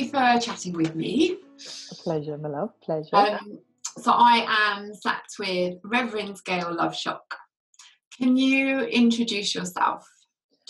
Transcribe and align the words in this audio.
Cool. 0.00 0.10
Well, 0.12 0.40
thank 0.40 0.44
you 0.44 0.46
for 0.46 0.52
chatting 0.52 0.72
with 0.74 0.94
me. 0.94 1.36
A 1.90 1.94
pleasure, 1.96 2.38
my 2.38 2.48
love. 2.48 2.70
Pleasure. 2.80 3.16
Um, 3.16 3.58
so 3.98 4.12
I 4.12 4.46
am 4.48 4.94
sat 4.94 5.24
with 5.38 5.78
Reverend 5.84 6.38
Gail 6.44 6.74
Love-Schock. 6.74 7.20
Can 8.16 8.36
you 8.36 8.80
introduce 8.80 9.54
yourself 9.54 10.06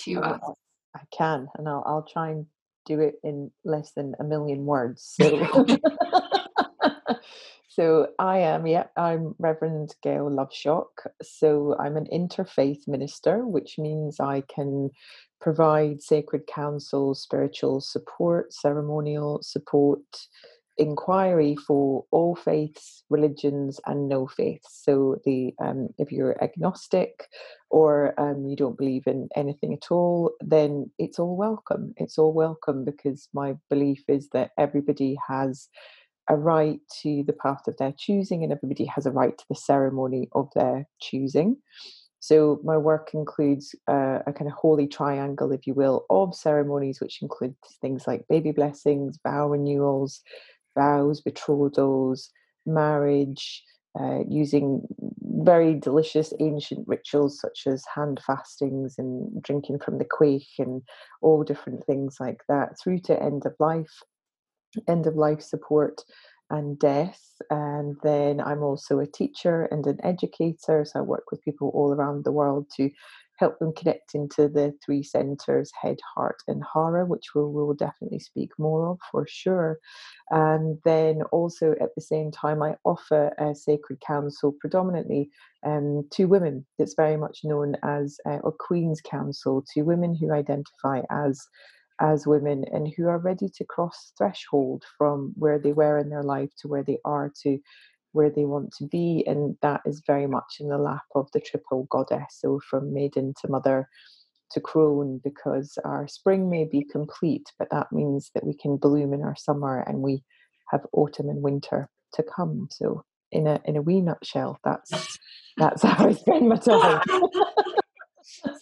to 0.01 0.17
Oh, 0.17 0.21
us? 0.21 0.41
I 0.97 1.01
can, 1.17 1.49
and 1.57 1.69
I'll, 1.69 1.83
I'll 1.87 2.07
try 2.11 2.31
and 2.31 2.47
do 2.87 3.01
it 3.01 3.17
in 3.23 3.51
less 3.65 3.93
than 3.93 4.15
a 4.19 4.25
million 4.25 4.65
words. 4.65 5.17
So, 5.21 5.67
so 7.69 8.09
I 8.19 8.39
am, 8.39 8.67
yeah, 8.67 8.87
I'm 8.97 9.35
Reverend 9.39 9.95
Gail 10.03 10.29
Love-Schock. 10.31 11.07
So 11.23 11.77
I'm 11.79 11.97
an 11.97 12.07
interfaith 12.13 12.89
minister, 12.89 13.47
which 13.47 13.79
means 13.79 14.19
I 14.19 14.43
can 14.43 14.91
provide 15.41 16.03
sacred 16.03 16.47
counsel, 16.47 17.15
spiritual 17.15 17.81
support, 17.81 18.53
ceremonial 18.53 19.41
support, 19.43 20.01
inquiry 20.79 21.57
for 21.57 22.05
all 22.11 22.35
faiths, 22.37 23.05
religions, 23.11 23.81
and 23.87 24.09
no 24.09 24.27
faiths. 24.27 24.83
So 24.85 25.17
the 25.25 25.55
um, 25.63 25.89
if 25.99 26.13
you're 26.13 26.43
agnostic 26.43 27.29
or 27.71 28.19
um, 28.21 28.47
you 28.47 28.57
don't 28.57 28.79
believe 28.79 29.05
in 29.07 29.29
anything 29.37 29.75
at 29.75 29.91
all, 29.91 30.33
then 30.41 30.91
it's 30.99 31.19
all 31.19 31.37
welcome. 31.37 31.95
It's 31.97 32.19
all 32.19 32.33
welcome 32.33 32.85
because 32.85 33.29
my 33.35 33.55
belief 33.69 34.05
is 34.09 34.29
that 34.33 34.51
everybody 34.59 35.17
has 35.29 35.69
a 36.29 36.37
right 36.37 36.81
to 37.03 37.25
the 37.27 37.33
path 37.35 37.63
of 37.69 37.77
their 37.79 37.95
choosing, 37.99 38.45
and 38.45 38.53
everybody 38.53 38.85
has 38.87 39.07
a 39.07 39.11
right 39.11 39.37
to 39.37 39.45
the 39.49 39.57
ceremony 39.57 40.29
of 40.33 40.49
their 40.55 40.87
choosing. 41.01 41.57
So 42.21 42.61
my 42.63 42.77
work 42.77 43.11
includes 43.15 43.75
uh, 43.89 44.21
a 44.27 44.33
kind 44.33 44.51
of 44.51 44.57
holy 44.57 44.87
triangle, 44.87 45.53
if 45.53 45.67
you 45.67 45.75
will, 45.75 46.05
of 46.11 46.35
ceremonies, 46.35 47.01
which 47.01 47.23
include 47.23 47.55
things 47.81 48.07
like 48.07 48.29
baby 48.29 48.53
blessings, 48.53 49.19
vow 49.27 49.49
renewals, 49.49 50.21
vows, 50.79 51.23
betrothals, 51.23 52.31
marriage, 52.67 53.65
uh, 53.99 54.21
using 54.29 54.83
very 55.23 55.75
delicious 55.75 56.33
ancient 56.39 56.87
rituals 56.87 57.41
such 57.41 57.63
as 57.67 57.83
hand 57.93 58.21
fastings 58.25 58.97
and 58.99 59.43
drinking 59.43 59.79
from 59.79 59.99
the 59.99 60.05
quaich 60.05 60.59
and 60.59 60.83
all 61.23 61.43
different 61.43 61.85
things 61.87 62.19
like 62.21 62.43
that, 62.49 62.79
through 62.79 62.99
to 62.99 63.21
end 63.21 63.45
of 63.47 63.55
life, 63.59 64.03
end 64.87 65.07
of 65.07 65.17
life 65.17 65.41
support 65.41 66.03
and 66.51 66.79
death. 66.79 67.21
And 67.49 67.97
then 68.03 68.41
I'm 68.41 68.63
also 68.63 68.99
a 68.99 69.07
teacher 69.07 69.65
and 69.71 69.87
an 69.87 69.99
educator, 70.05 70.85
so 70.85 71.01
I 71.01 71.03
work 71.03 71.31
with 71.31 71.43
people 71.43 71.71
all 71.75 71.93
around 71.93 72.25
the 72.25 72.33
world 72.33 72.67
to 72.77 72.91
help 73.41 73.59
them 73.59 73.73
connect 73.73 74.15
into 74.15 74.49
the 74.49 74.75
three 74.85 75.03
centres 75.03 75.73
head, 75.81 75.97
heart, 76.15 76.37
and 76.47 76.63
hara, 76.75 77.07
which 77.07 77.35
we 77.35 77.43
will 77.43 77.75
definitely 77.75 78.19
speak 78.19 78.51
more 78.59 78.91
of 78.91 78.99
for 79.11 79.27
sure. 79.27 79.79
And 80.31 80.79
then 80.85 81.23
also 81.33 81.73
at 81.81 81.95
the 81.95 82.03
same 82.03 82.31
time, 82.31 82.63
I 82.63 82.77
offer 82.85 83.33
a 83.39 83.55
sacred 83.55 84.01
counsel 84.07 84.55
predominantly 84.61 85.31
um, 85.65 86.07
to 86.13 86.27
women. 86.27 86.67
It's 86.79 86.95
very 86.95 87.17
much 87.17 87.41
known 87.43 87.77
as 87.83 88.19
uh, 88.27 88.41
a 88.45 88.53
Queen's 88.53 89.01
Council 89.01 89.65
to 89.73 89.83
women 89.83 90.15
who 90.15 90.33
identify 90.33 91.01
as 91.11 91.41
as 92.01 92.27
women 92.27 92.65
and 92.73 92.93
who 92.97 93.09
are 93.09 93.19
ready 93.19 93.49
to 93.49 93.65
cross 93.65 94.13
threshold 94.17 94.85
from 94.97 95.33
where 95.37 95.59
they 95.59 95.73
were 95.73 95.99
in 95.99 96.09
their 96.09 96.23
life 96.23 96.51
to 96.59 96.69
where 96.69 96.83
they 96.83 96.99
are 97.05 97.33
to 97.43 97.59
where 98.13 98.31
they 98.31 98.45
want 98.45 98.73
to 98.73 98.87
be 98.87 99.25
and 99.27 99.57
that 99.63 99.81
is 99.87 100.03
very 100.07 100.27
much 100.27 100.57
in 100.59 100.69
the 100.69 100.79
lap 100.79 101.03
of 101.15 101.29
the 101.33 101.41
triple 101.41 101.87
goddess. 101.91 102.39
So 102.41 102.61
from 102.69 102.93
maiden 102.93 103.35
to 103.41 103.49
mother 103.49 103.89
to 104.53 104.61
crone 104.61 105.21
because 105.23 105.79
our 105.85 106.09
spring 106.09 106.51
may 106.51 106.65
be 106.65 106.85
complete 106.91 107.53
but 107.59 107.71
that 107.71 107.93
means 107.93 108.31
that 108.35 108.45
we 108.45 108.55
can 108.55 108.77
bloom 108.77 109.15
in 109.15 109.23
our 109.23 109.37
summer 109.37 109.85
and 109.87 110.01
we 110.01 110.25
have 110.71 110.87
autumn 110.93 111.29
and 111.29 111.43
winter 111.43 111.89
to 112.15 112.25
come. 112.25 112.69
So 112.71 113.05
in 113.33 113.47
a 113.47 113.61
in 113.65 113.77
a 113.77 113.83
wee 113.83 114.01
nutshell 114.01 114.59
that's 114.65 115.19
that's 115.57 115.83
how 115.83 116.09
i 116.09 116.13
spend 116.13 116.49
my 116.49 116.57
time 116.57 117.03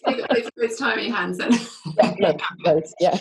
So 0.09 0.17
you've 0.17 0.27
got 0.27 0.57
loads 0.57 0.73
of 0.73 0.79
time 0.79 0.99
in 0.99 1.11
hands 1.11 1.37
then. 1.37 1.51
yeah, 2.19 2.37
loads, 2.65 2.93
yeah. 2.99 3.17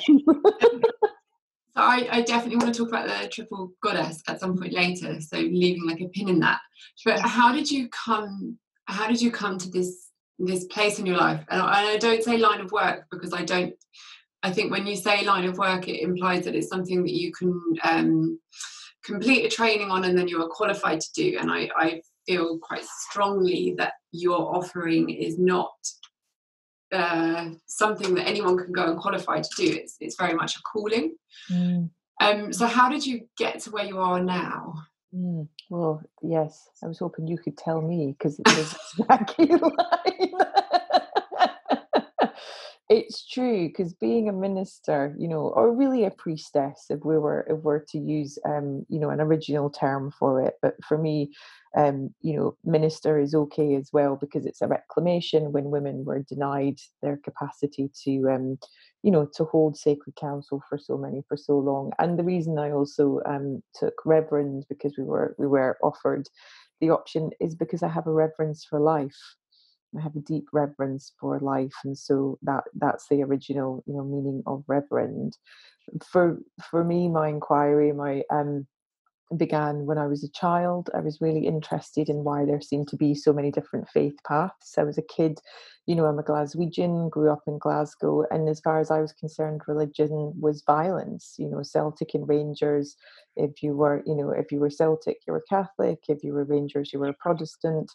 So 1.79 1.85
I, 1.85 2.09
I 2.11 2.23
definitely 2.23 2.57
want 2.57 2.75
to 2.75 2.79
talk 2.79 2.89
about 2.89 3.07
the 3.07 3.29
triple 3.29 3.73
goddess 3.81 4.21
at 4.27 4.41
some 4.41 4.59
point 4.59 4.73
later. 4.73 5.21
So 5.21 5.37
leaving 5.39 5.87
like 5.87 6.01
a 6.01 6.09
pin 6.09 6.29
in 6.29 6.41
that. 6.41 6.59
But 7.05 7.21
how 7.21 7.53
did 7.53 7.71
you 7.71 7.89
come? 7.91 8.59
How 8.87 9.07
did 9.07 9.23
you 9.23 9.31
come 9.31 9.59
to 9.59 9.71
this 9.71 10.09
this 10.41 10.65
place 10.65 10.99
in 10.99 11.07
your 11.07 11.19
life? 11.19 11.45
And 11.49 11.63
I, 11.63 11.81
and 11.81 11.89
I 11.91 11.97
don't 11.99 12.25
say 12.25 12.37
line 12.37 12.61
of 12.61 12.73
work 12.73 13.07
because 13.13 13.33
I 13.33 13.45
don't. 13.45 13.75
I 14.43 14.51
think 14.51 14.73
when 14.73 14.87
you 14.87 14.97
say 14.97 15.25
line 15.25 15.45
of 15.45 15.59
work, 15.59 15.89
it 15.89 16.01
implies 16.01 16.45
that 16.45 16.55
it's 16.55 16.69
something 16.69 17.03
that 17.05 17.13
you 17.13 17.33
can 17.33 17.61
um, 17.85 18.41
complete 19.05 19.45
a 19.45 19.49
training 19.49 19.91
on 19.91 20.05
and 20.05 20.17
then 20.17 20.29
you 20.29 20.43
are 20.43 20.49
qualified 20.49 21.01
to 21.01 21.13
do. 21.15 21.39
And 21.41 21.51
I, 21.51 21.69
I 21.77 22.03
feel 22.27 22.59
quite 22.59 22.85
strongly 22.85 23.75
that 23.79 23.95
your 24.13 24.55
offering 24.55 25.11
is 25.11 25.39
not 25.39 25.71
uh, 26.93 27.51
something 27.67 28.15
that 28.15 28.29
anyone 28.29 28.57
can 28.57 28.73
go 28.73 28.91
and 28.91 28.99
qualify 28.99 29.41
to 29.41 29.49
do. 29.57 29.65
It's 29.65 29.97
it's 30.01 30.17
very 30.17 30.35
much 30.35 30.57
a 30.57 30.63
calling. 30.63 31.17
Mm, 31.51 31.91
Um, 32.21 32.53
so 32.53 32.67
how 32.67 32.89
did 32.89 33.07
you 33.07 33.29
get 33.37 33.61
to 33.61 33.71
where 33.71 33.85
you 33.85 33.99
are 34.01 34.21
now? 34.21 34.75
mm. 35.15 35.49
Well, 35.71 36.03
yes, 36.23 36.69
I 36.83 36.87
was 36.87 36.99
hoping 36.99 37.27
you 37.29 37.39
could 37.39 37.57
tell 37.59 37.83
me 37.83 38.17
because 38.19 38.41
it's 38.41 38.73
a 38.99 39.03
wacky 39.05 39.61
line. 39.61 40.33
it's 42.89 43.27
true 43.29 43.69
because 43.69 43.93
being 43.95 44.29
a 44.29 44.33
minister, 44.33 45.15
you 45.19 45.29
know, 45.29 45.49
or 45.49 45.73
really 45.75 46.05
a 46.05 46.11
priestess, 46.11 46.87
if 46.89 47.05
we 47.05 47.19
were 47.19 47.47
if 47.49 47.59
we're 47.59 47.81
to 47.81 47.99
use 47.99 48.39
um, 48.47 48.87
you 48.89 48.99
know, 48.99 49.11
an 49.11 49.21
original 49.21 49.69
term 49.71 50.11
for 50.19 50.41
it, 50.43 50.55
but 50.63 50.75
for 50.85 50.97
me, 50.97 51.33
um, 51.77 52.15
you 52.21 52.37
know, 52.37 52.57
minister 52.65 53.19
is 53.19 53.35
okay 53.35 53.75
as 53.75 53.91
well 53.93 54.17
because 54.17 54.47
it's 54.47 54.63
a 54.63 54.69
reclamation 54.69 55.53
when 55.53 55.71
women 55.71 56.05
were 56.05 56.25
denied 56.29 56.79
their 57.03 57.19
capacity 57.19 57.91
to 58.05 58.29
um, 58.31 58.59
you 59.03 59.11
know, 59.11 59.29
to 59.35 59.45
hold 59.45 59.77
sacred 59.77 60.17
counsel 60.17 60.63
for 60.69 60.77
so 60.79 60.97
many 60.97 61.23
for 61.29 61.37
so 61.37 61.59
long. 61.59 61.93
And 61.99 62.19
the 62.19 62.25
reason 62.25 62.59
I 62.59 62.71
also 62.73 63.21
um, 63.27 63.63
took 63.75 63.95
reverend 64.05 64.67
because 64.69 64.95
we 64.99 65.05
were 65.05 65.35
we 65.39 65.47
were 65.47 65.79
offered 65.83 66.29
the 66.81 66.91
option 66.91 67.31
is 67.41 67.55
because 67.55 67.83
I 67.83 67.89
have 67.89 68.07
a 68.07 68.13
reverence 68.13 68.65
for 68.65 68.81
life. 68.81 69.17
I 69.97 70.03
have 70.03 70.17
a 70.17 70.21
deep 70.21 70.49
reverence 70.53 71.13
for 71.19 71.41
life, 71.41 71.73
and 71.85 71.97
so 71.97 72.39
that 72.43 72.65
that's 72.75 73.07
the 73.09 73.23
original 73.23 73.83
you 73.87 73.95
know 73.95 74.05
meaning 74.05 74.43
of 74.47 74.65
reverend. 74.67 75.37
For 76.05 76.39
for 76.71 76.85
me, 76.85 77.09
my 77.09 77.29
inquiry, 77.29 77.93
my 77.93 78.23
um, 78.31 78.67
began 79.37 79.87
when 79.87 79.99
I 79.99 80.07
was 80.07 80.25
a 80.25 80.31
child. 80.31 80.89
I 80.95 81.01
was 81.01 81.21
really 81.21 81.47
interested 81.47 82.09
in 82.09 82.25
why 82.25 82.45
there 82.45 82.61
seemed 82.61 82.89
to 82.89 82.97
be 82.97 83.15
so 83.15 83.33
many 83.33 83.51
different 83.51 83.89
faith 83.89 84.17
paths. 84.27 84.79
I 84.79 84.85
was 84.85 84.99
a 84.99 85.03
kid, 85.03 85.39
you 85.87 85.95
know, 85.95 86.07
I'm 86.07 86.19
a 86.19 86.23
Glaswegian, 86.23 87.11
grew 87.11 87.31
up 87.31 87.43
in 87.47 87.59
Glasgow, 87.59 88.25
and 88.31 88.49
as 88.49 88.61
far 88.61 88.81
as 88.81 88.91
I 88.91 89.01
was 89.01 89.13
concerned, 89.13 89.63
religion 89.67 90.33
was 90.39 90.63
violence. 90.67 91.35
You 91.39 91.49
know, 91.49 91.63
Celtic 91.63 92.15
and 92.15 92.29
Rangers. 92.29 92.97
If 93.37 93.63
you 93.63 93.77
were, 93.77 94.03
you 94.07 94.15
know, 94.15 94.31
if 94.31 94.51
you 94.51 94.61
were 94.61 94.71
Celtic, 94.71 95.19
you 95.27 95.33
were 95.33 95.45
Catholic. 95.49 96.01
If 96.09 96.25
you 96.25 96.33
were 96.33 96.45
Rangers, 96.45 96.93
you 96.93 96.99
were 96.99 97.09
a 97.09 97.15
Protestant. 97.15 97.91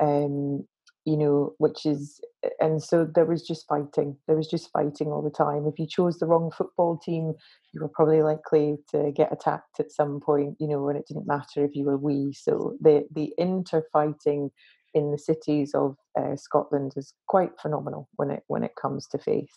Um, 0.00 0.66
you 1.08 1.16
know, 1.16 1.54
which 1.56 1.86
is, 1.86 2.20
and 2.60 2.82
so 2.82 3.06
there 3.14 3.24
was 3.24 3.42
just 3.42 3.66
fighting. 3.66 4.14
There 4.26 4.36
was 4.36 4.46
just 4.46 4.70
fighting 4.70 5.08
all 5.08 5.22
the 5.22 5.30
time. 5.30 5.66
If 5.66 5.78
you 5.78 5.86
chose 5.86 6.18
the 6.18 6.26
wrong 6.26 6.50
football 6.50 6.98
team, 6.98 7.32
you 7.72 7.80
were 7.80 7.88
probably 7.88 8.20
likely 8.20 8.76
to 8.90 9.10
get 9.16 9.32
attacked 9.32 9.80
at 9.80 9.90
some 9.90 10.20
point, 10.20 10.56
you 10.60 10.68
know, 10.68 10.86
and 10.90 10.98
it 10.98 11.06
didn't 11.08 11.26
matter 11.26 11.64
if 11.64 11.74
you 11.74 11.86
were 11.86 11.96
wee. 11.96 12.34
So 12.34 12.76
the 12.82 13.06
the 13.10 13.32
interfighting 13.38 14.50
in 14.92 15.10
the 15.10 15.16
cities 15.18 15.72
of 15.74 15.96
uh, 16.18 16.36
Scotland 16.36 16.92
is 16.96 17.14
quite 17.26 17.52
phenomenal 17.58 18.10
when 18.16 18.30
it 18.30 18.42
when 18.48 18.62
it 18.62 18.72
comes 18.80 19.06
to 19.08 19.18
faith. 19.18 19.50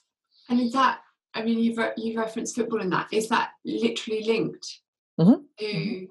And 0.47 0.61
is 0.61 0.71
that? 0.71 0.99
I 1.33 1.43
mean, 1.43 1.59
you've 1.59 1.77
re- 1.77 1.93
you 1.97 2.17
referenced 2.17 2.55
football 2.55 2.79
in 2.79 2.91
that. 2.91 3.09
Is 3.11 3.27
that 3.27 3.49
literally 3.65 4.23
linked 4.23 4.79
Mhm, 5.19 5.43
to 5.59 5.65
mhm. 5.65 6.07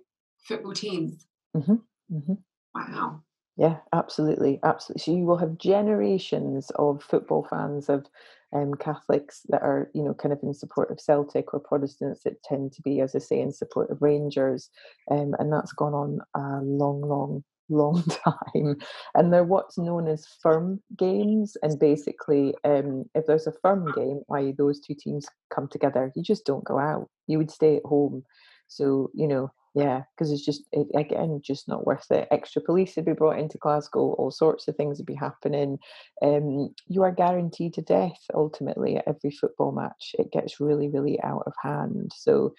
football 0.46 0.74
teams? 0.74 1.26
hmm 1.54 1.76
hmm 2.10 2.34
Wow. 2.74 3.22
Yeah, 3.60 3.78
absolutely, 3.92 4.58
absolutely. 4.64 5.02
So 5.02 5.12
you 5.18 5.24
will 5.26 5.36
have 5.38 5.58
generations 5.58 6.70
of 6.76 7.02
football 7.02 7.46
fans 7.50 7.90
of 7.90 8.06
um, 8.54 8.74
Catholics 8.74 9.42
that 9.50 9.62
are, 9.62 9.90
you 9.94 10.02
know, 10.02 10.14
kind 10.14 10.32
of 10.32 10.40
in 10.42 10.54
support 10.54 10.90
of 10.90 10.98
Celtic 11.00 11.52
or 11.54 11.60
Protestants 11.60 12.22
that 12.24 12.42
tend 12.42 12.72
to 12.72 12.82
be, 12.82 13.00
as 13.00 13.14
I 13.14 13.18
say, 13.18 13.40
in 13.40 13.52
support 13.52 13.90
of 13.90 14.02
Rangers, 14.02 14.70
um, 15.10 15.34
and 15.38 15.52
that's 15.52 15.72
gone 15.72 15.94
on 15.94 16.20
a 16.34 16.64
long, 16.64 17.02
long, 17.02 17.44
long 17.68 18.02
time. 18.26 18.76
And 19.14 19.32
they're 19.32 19.44
what's 19.44 19.78
known 19.78 20.08
as 20.08 20.26
firm 20.42 20.80
games, 20.96 21.56
and 21.62 21.78
basically, 21.78 22.54
um, 22.64 23.04
if 23.14 23.26
there's 23.26 23.46
a 23.46 23.52
firm 23.62 23.92
game, 23.94 24.22
i.e., 24.32 24.54
those 24.56 24.80
two 24.80 24.94
teams 24.98 25.26
come 25.54 25.68
together, 25.68 26.10
you 26.16 26.22
just 26.22 26.46
don't 26.46 26.64
go 26.64 26.78
out. 26.78 27.08
You 27.28 27.38
would 27.38 27.50
stay 27.52 27.76
at 27.76 27.84
home. 27.84 28.24
So 28.68 29.10
you 29.14 29.28
know, 29.28 29.52
yeah, 29.74 30.02
because 30.14 30.32
it's 30.32 30.44
just 30.44 30.62
it, 30.72 30.88
again 30.96 31.40
just 31.44 31.68
not 31.68 31.86
worth 31.86 32.10
it. 32.10 32.26
Extra 32.30 32.60
police 32.60 32.96
would 32.96 33.04
be 33.04 33.12
brought 33.12 33.38
into 33.38 33.58
Glasgow. 33.58 34.14
All 34.14 34.30
sorts 34.30 34.66
of 34.66 34.76
things 34.76 34.98
would 34.98 35.06
be 35.06 35.14
happening. 35.14 35.78
Um, 36.22 36.74
you 36.88 37.02
are 37.02 37.12
guaranteed 37.12 37.74
to 37.74 37.82
death 37.82 38.20
ultimately 38.34 38.96
at 38.96 39.04
every 39.06 39.30
football 39.30 39.72
match. 39.72 40.16
It 40.18 40.32
gets 40.32 40.60
really, 40.60 40.88
really 40.88 41.22
out 41.22 41.44
of 41.46 41.52
hand. 41.62 42.12
So 42.16 42.54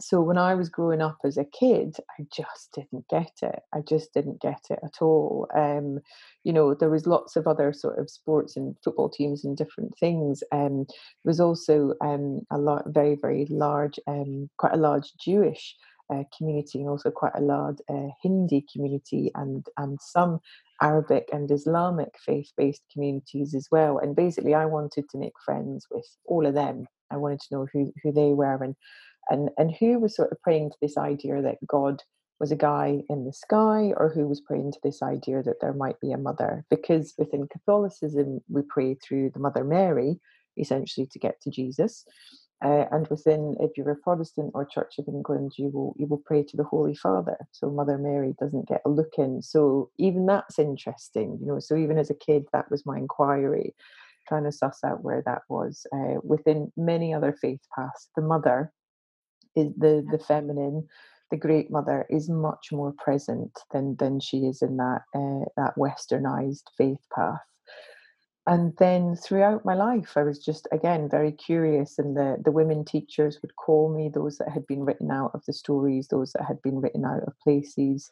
so 0.00 0.20
when 0.22 0.38
I 0.38 0.54
was 0.54 0.68
growing 0.68 1.02
up 1.02 1.18
as 1.24 1.36
a 1.36 1.44
kid, 1.44 1.96
I 2.18 2.24
just 2.34 2.72
didn't 2.74 3.06
get 3.08 3.32
it. 3.42 3.60
I 3.74 3.80
just 3.80 4.14
didn't 4.14 4.40
get 4.40 4.62
it 4.70 4.78
at 4.82 5.02
all. 5.02 5.48
Um, 5.54 6.00
you 6.44 6.52
know, 6.52 6.74
there 6.74 6.90
was 6.90 7.06
lots 7.06 7.36
of 7.36 7.46
other 7.46 7.72
sort 7.72 7.98
of 7.98 8.10
sports 8.10 8.56
and 8.56 8.74
football 8.82 9.10
teams 9.10 9.44
and 9.44 9.56
different 9.56 9.96
things. 9.98 10.42
Um, 10.50 10.86
there 10.86 11.30
was 11.30 11.40
also 11.40 11.92
um, 12.00 12.40
a 12.50 12.58
lot, 12.58 12.84
very, 12.86 13.18
very 13.20 13.46
large, 13.50 13.98
um, 14.06 14.48
quite 14.56 14.72
a 14.74 14.78
large 14.78 15.12
Jewish 15.20 15.76
uh, 16.12 16.24
community, 16.36 16.80
and 16.80 16.88
also 16.88 17.10
quite 17.10 17.32
a 17.34 17.40
large 17.40 17.78
uh, 17.88 18.08
Hindi 18.22 18.64
community, 18.72 19.30
and 19.34 19.66
and 19.76 19.98
some 20.00 20.40
Arabic 20.80 21.28
and 21.32 21.50
Islamic 21.50 22.14
faith-based 22.24 22.82
communities 22.92 23.54
as 23.54 23.68
well. 23.70 23.98
And 23.98 24.16
basically, 24.16 24.54
I 24.54 24.66
wanted 24.66 25.08
to 25.10 25.18
make 25.18 25.34
friends 25.44 25.86
with 25.90 26.06
all 26.26 26.46
of 26.46 26.54
them. 26.54 26.86
I 27.10 27.16
wanted 27.16 27.40
to 27.40 27.54
know 27.54 27.66
who 27.72 27.92
who 28.02 28.12
they 28.12 28.32
were 28.32 28.62
and 28.62 28.74
and 29.30 29.50
and 29.58 29.74
who 29.78 29.98
was 29.98 30.16
sort 30.16 30.32
of 30.32 30.40
praying 30.42 30.70
to 30.70 30.76
this 30.80 30.96
idea 30.96 31.42
that 31.42 31.66
God 31.66 32.02
was 32.40 32.50
a 32.50 32.56
guy 32.56 33.02
in 33.08 33.24
the 33.24 33.32
sky 33.32 33.92
or 33.96 34.12
who 34.12 34.26
was 34.26 34.40
praying 34.40 34.72
to 34.72 34.78
this 34.82 35.00
idea 35.00 35.42
that 35.44 35.60
there 35.60 35.72
might 35.72 36.00
be 36.00 36.10
a 36.10 36.18
mother 36.18 36.64
because 36.70 37.14
within 37.16 37.46
Catholicism 37.46 38.40
we 38.48 38.62
pray 38.68 38.94
through 38.96 39.30
the 39.30 39.38
Mother 39.38 39.62
Mary 39.62 40.18
essentially 40.58 41.06
to 41.06 41.18
get 41.18 41.40
to 41.40 41.50
Jesus. 41.50 42.04
Uh, 42.64 42.84
and 42.92 43.08
within, 43.08 43.56
if 43.60 43.72
you're 43.76 43.90
a 43.90 43.96
Protestant 43.96 44.52
or 44.54 44.64
Church 44.64 44.94
of 44.98 45.08
England, 45.08 45.52
you 45.58 45.68
will 45.68 45.94
you 45.98 46.06
will 46.06 46.22
pray 46.24 46.44
to 46.44 46.56
the 46.56 46.64
Holy 46.64 46.94
Father. 46.94 47.36
So 47.50 47.70
Mother 47.70 47.98
Mary 47.98 48.34
doesn't 48.38 48.68
get 48.68 48.82
a 48.86 48.90
look 48.90 49.14
in. 49.18 49.42
So 49.42 49.90
even 49.98 50.26
that's 50.26 50.58
interesting, 50.58 51.38
you 51.40 51.46
know. 51.46 51.58
So 51.58 51.76
even 51.76 51.98
as 51.98 52.10
a 52.10 52.14
kid, 52.14 52.44
that 52.52 52.70
was 52.70 52.86
my 52.86 52.98
inquiry, 52.98 53.74
trying 54.28 54.44
to 54.44 54.52
suss 54.52 54.80
out 54.84 55.02
where 55.02 55.22
that 55.26 55.42
was. 55.48 55.86
Uh, 55.92 56.20
within 56.22 56.72
many 56.76 57.12
other 57.12 57.36
faith 57.40 57.60
paths, 57.76 58.08
the 58.16 58.22
Mother 58.22 58.72
is 59.56 59.72
the 59.76 60.06
the 60.10 60.18
feminine 60.18 60.86
the 61.32 61.36
great 61.38 61.70
mother 61.70 62.04
is 62.10 62.28
much 62.28 62.68
more 62.70 62.92
present 62.98 63.58
than 63.72 63.96
than 63.96 64.20
she 64.20 64.40
is 64.40 64.62
in 64.62 64.76
that 64.76 65.00
uh, 65.14 65.44
that 65.56 65.74
westernized 65.76 66.64
faith 66.76 67.00
path 67.14 67.40
and 68.46 68.76
then 68.78 69.14
throughout 69.14 69.64
my 69.64 69.74
life 69.74 70.16
i 70.16 70.22
was 70.22 70.38
just 70.38 70.66
again 70.72 71.08
very 71.08 71.32
curious 71.32 71.98
and 71.98 72.16
the 72.16 72.36
the 72.44 72.50
women 72.50 72.84
teachers 72.84 73.38
would 73.42 73.54
call 73.56 73.94
me 73.94 74.10
those 74.12 74.38
that 74.38 74.48
had 74.48 74.66
been 74.66 74.84
written 74.84 75.10
out 75.10 75.30
of 75.34 75.44
the 75.46 75.52
stories 75.52 76.08
those 76.08 76.32
that 76.32 76.44
had 76.44 76.60
been 76.62 76.80
written 76.80 77.04
out 77.04 77.22
of 77.22 77.38
places 77.42 78.10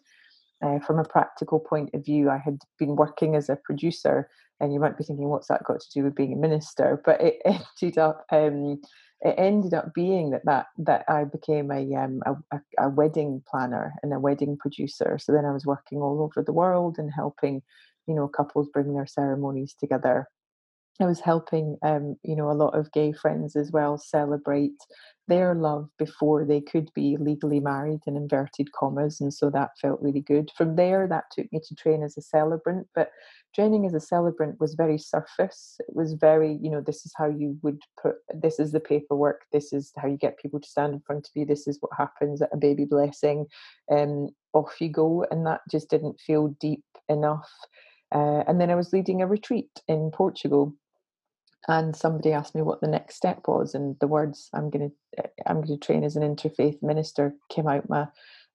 uh, 0.62 0.78
from 0.80 0.98
a 0.98 1.04
practical 1.04 1.58
point 1.58 1.90
of 1.94 2.04
view 2.04 2.30
i 2.30 2.38
had 2.38 2.58
been 2.78 2.94
working 2.96 3.34
as 3.34 3.48
a 3.48 3.58
producer 3.64 4.28
and 4.60 4.72
you 4.72 4.78
might 4.78 4.96
be 4.96 5.04
thinking 5.04 5.28
what's 5.28 5.48
that 5.48 5.64
got 5.64 5.80
to 5.80 5.90
do 5.92 6.04
with 6.04 6.14
being 6.14 6.32
a 6.32 6.36
minister 6.36 7.02
but 7.04 7.20
it 7.20 7.40
ended 7.44 7.98
up 7.98 8.24
um, 8.30 8.80
it 9.22 9.34
ended 9.36 9.74
up 9.74 9.92
being 9.94 10.30
that 10.30 10.44
that 10.44 10.66
that 10.78 11.04
I 11.08 11.24
became 11.24 11.70
a 11.70 11.94
um 11.94 12.22
a, 12.26 12.60
a, 12.78 12.88
wedding 12.88 13.42
planner 13.48 13.92
and 14.02 14.12
a 14.12 14.18
wedding 14.18 14.56
producer. 14.56 15.18
So 15.20 15.32
then 15.32 15.44
I 15.44 15.52
was 15.52 15.66
working 15.66 15.98
all 15.98 16.22
over 16.22 16.42
the 16.42 16.52
world 16.54 16.96
and 16.98 17.10
helping, 17.14 17.62
you 18.06 18.14
know, 18.14 18.28
couples 18.28 18.68
bring 18.72 18.94
their 18.94 19.06
ceremonies 19.06 19.74
together. 19.78 20.26
I 21.00 21.06
was 21.06 21.20
helping, 21.20 21.78
um, 21.82 22.16
you 22.22 22.36
know, 22.36 22.50
a 22.50 22.52
lot 22.52 22.78
of 22.78 22.92
gay 22.92 23.12
friends 23.12 23.56
as 23.56 23.70
well 23.72 23.96
celebrate 23.96 24.76
their 25.28 25.54
love 25.54 25.88
before 25.98 26.44
they 26.44 26.60
could 26.60 26.90
be 26.94 27.16
legally 27.18 27.60
married 27.60 28.00
in 28.06 28.16
inverted 28.16 28.70
commas. 28.72 29.20
And 29.20 29.32
so 29.32 29.48
that 29.50 29.70
felt 29.80 30.02
really 30.02 30.20
good. 30.20 30.50
From 30.56 30.76
there, 30.76 31.06
that 31.08 31.24
took 31.32 31.50
me 31.52 31.60
to 31.66 31.74
train 31.74 32.02
as 32.02 32.18
a 32.18 32.22
celebrant. 32.22 32.86
But 32.94 33.12
training 33.54 33.86
as 33.86 33.94
a 33.94 34.00
celebrant 34.00 34.60
was 34.60 34.74
very 34.74 34.98
surface. 34.98 35.76
It 35.78 35.94
was 35.94 36.14
very, 36.14 36.58
you 36.60 36.70
know, 36.70 36.82
this 36.82 37.06
is 37.06 37.12
how 37.16 37.28
you 37.28 37.56
would 37.62 37.80
put, 38.02 38.16
this 38.34 38.58
is 38.58 38.72
the 38.72 38.80
paperwork, 38.80 39.42
this 39.52 39.72
is 39.72 39.92
how 39.96 40.08
you 40.08 40.18
get 40.18 40.38
people 40.38 40.60
to 40.60 40.68
stand 40.68 40.92
in 40.92 41.00
front 41.00 41.26
of 41.28 41.30
you, 41.34 41.46
this 41.46 41.66
is 41.66 41.78
what 41.80 41.92
happens 41.96 42.42
at 42.42 42.52
a 42.52 42.58
baby 42.58 42.84
blessing. 42.84 43.46
Um, 43.90 44.30
off 44.52 44.80
you 44.80 44.90
go. 44.90 45.24
And 45.30 45.46
that 45.46 45.60
just 45.70 45.88
didn't 45.88 46.20
feel 46.20 46.48
deep 46.60 46.84
enough. 47.08 47.48
Uh, 48.12 48.42
and 48.48 48.60
then 48.60 48.70
I 48.70 48.74
was 48.74 48.92
leading 48.92 49.22
a 49.22 49.26
retreat 49.26 49.70
in 49.88 50.10
Portugal 50.10 50.74
and 51.68 51.94
somebody 51.94 52.32
asked 52.32 52.54
me 52.54 52.62
what 52.62 52.80
the 52.80 52.88
next 52.88 53.16
step 53.16 53.46
was 53.46 53.74
and 53.74 53.96
the 54.00 54.06
words 54.06 54.48
i'm 54.54 54.70
going 54.70 54.90
to 54.90 55.24
i'm 55.46 55.56
going 55.56 55.66
to 55.66 55.76
train 55.76 56.04
as 56.04 56.16
an 56.16 56.22
interfaith 56.22 56.82
minister 56.82 57.34
came 57.50 57.68
out 57.68 57.88
my 57.88 58.06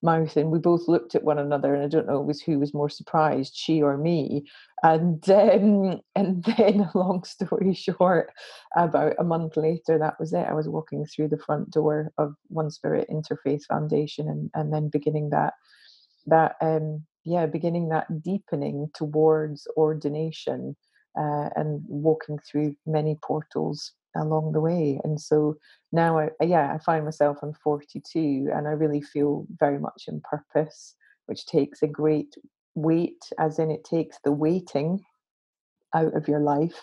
mouth 0.01 0.35
and 0.37 0.51
we 0.51 0.59
both 0.59 0.87
looked 0.87 1.15
at 1.15 1.23
one 1.23 1.39
another 1.39 1.73
and 1.73 1.83
i 1.83 1.87
don't 1.87 2.07
know 2.07 2.19
was 2.21 2.41
who 2.41 2.59
was 2.59 2.73
more 2.73 2.89
surprised 2.89 3.55
she 3.55 3.81
or 3.81 3.97
me? 3.97 4.45
And 4.83 5.27
um, 5.29 6.01
and 6.15 6.43
then 6.43 6.89
long 6.95 7.23
story 7.23 7.73
short 7.75 8.31
about 8.75 9.15
a 9.17 9.23
month 9.23 9.57
later 9.57 9.97
that 9.97 10.19
was 10.19 10.33
it 10.33 10.47
i 10.47 10.53
was 10.53 10.67
walking 10.67 11.05
through 11.05 11.29
the 11.29 11.39
front 11.39 11.71
door 11.71 12.11
of 12.17 12.35
one 12.47 12.69
spirit 12.69 13.09
interfaith 13.09 13.63
foundation 13.65 14.27
and 14.27 14.49
and 14.53 14.73
then 14.73 14.89
beginning 14.89 15.29
that 15.29 15.53
that 16.27 16.55
um 16.61 17.03
yeah 17.25 17.45
beginning 17.45 17.89
that 17.89 18.22
deepening 18.22 18.89
towards 18.94 19.68
ordination 19.77 20.75
uh, 21.18 21.50
and 21.56 21.81
walking 21.88 22.38
through 22.39 22.75
many 22.86 23.18
portals 23.24 23.94
along 24.16 24.51
the 24.51 24.62
way. 24.62 25.00
And 25.04 25.19
so 25.19 25.57
now, 25.92 26.19
I, 26.19 26.30
yeah, 26.42 26.74
I 26.74 26.77
find 26.80 27.06
myself, 27.06 27.38
I'm 27.42 27.54
42, 27.54 28.50
and 28.54 28.68
I 28.68 28.72
really 28.72 29.01
feel 29.01 29.45
very 29.60 29.80
much 29.80 30.06
in 30.07 30.22
purpose, 30.22 30.95
which 31.25 31.45
takes 31.45 31.81
a 31.81 31.88
great 31.88 32.36
weight, 32.75 33.24
as 33.39 33.60
in 33.60 33.72
it 33.72 33.83
takes 33.83 34.18
the 34.24 34.31
waiting 34.31 35.04
out 35.94 36.16
of 36.16 36.27
your 36.27 36.42
life 36.42 36.81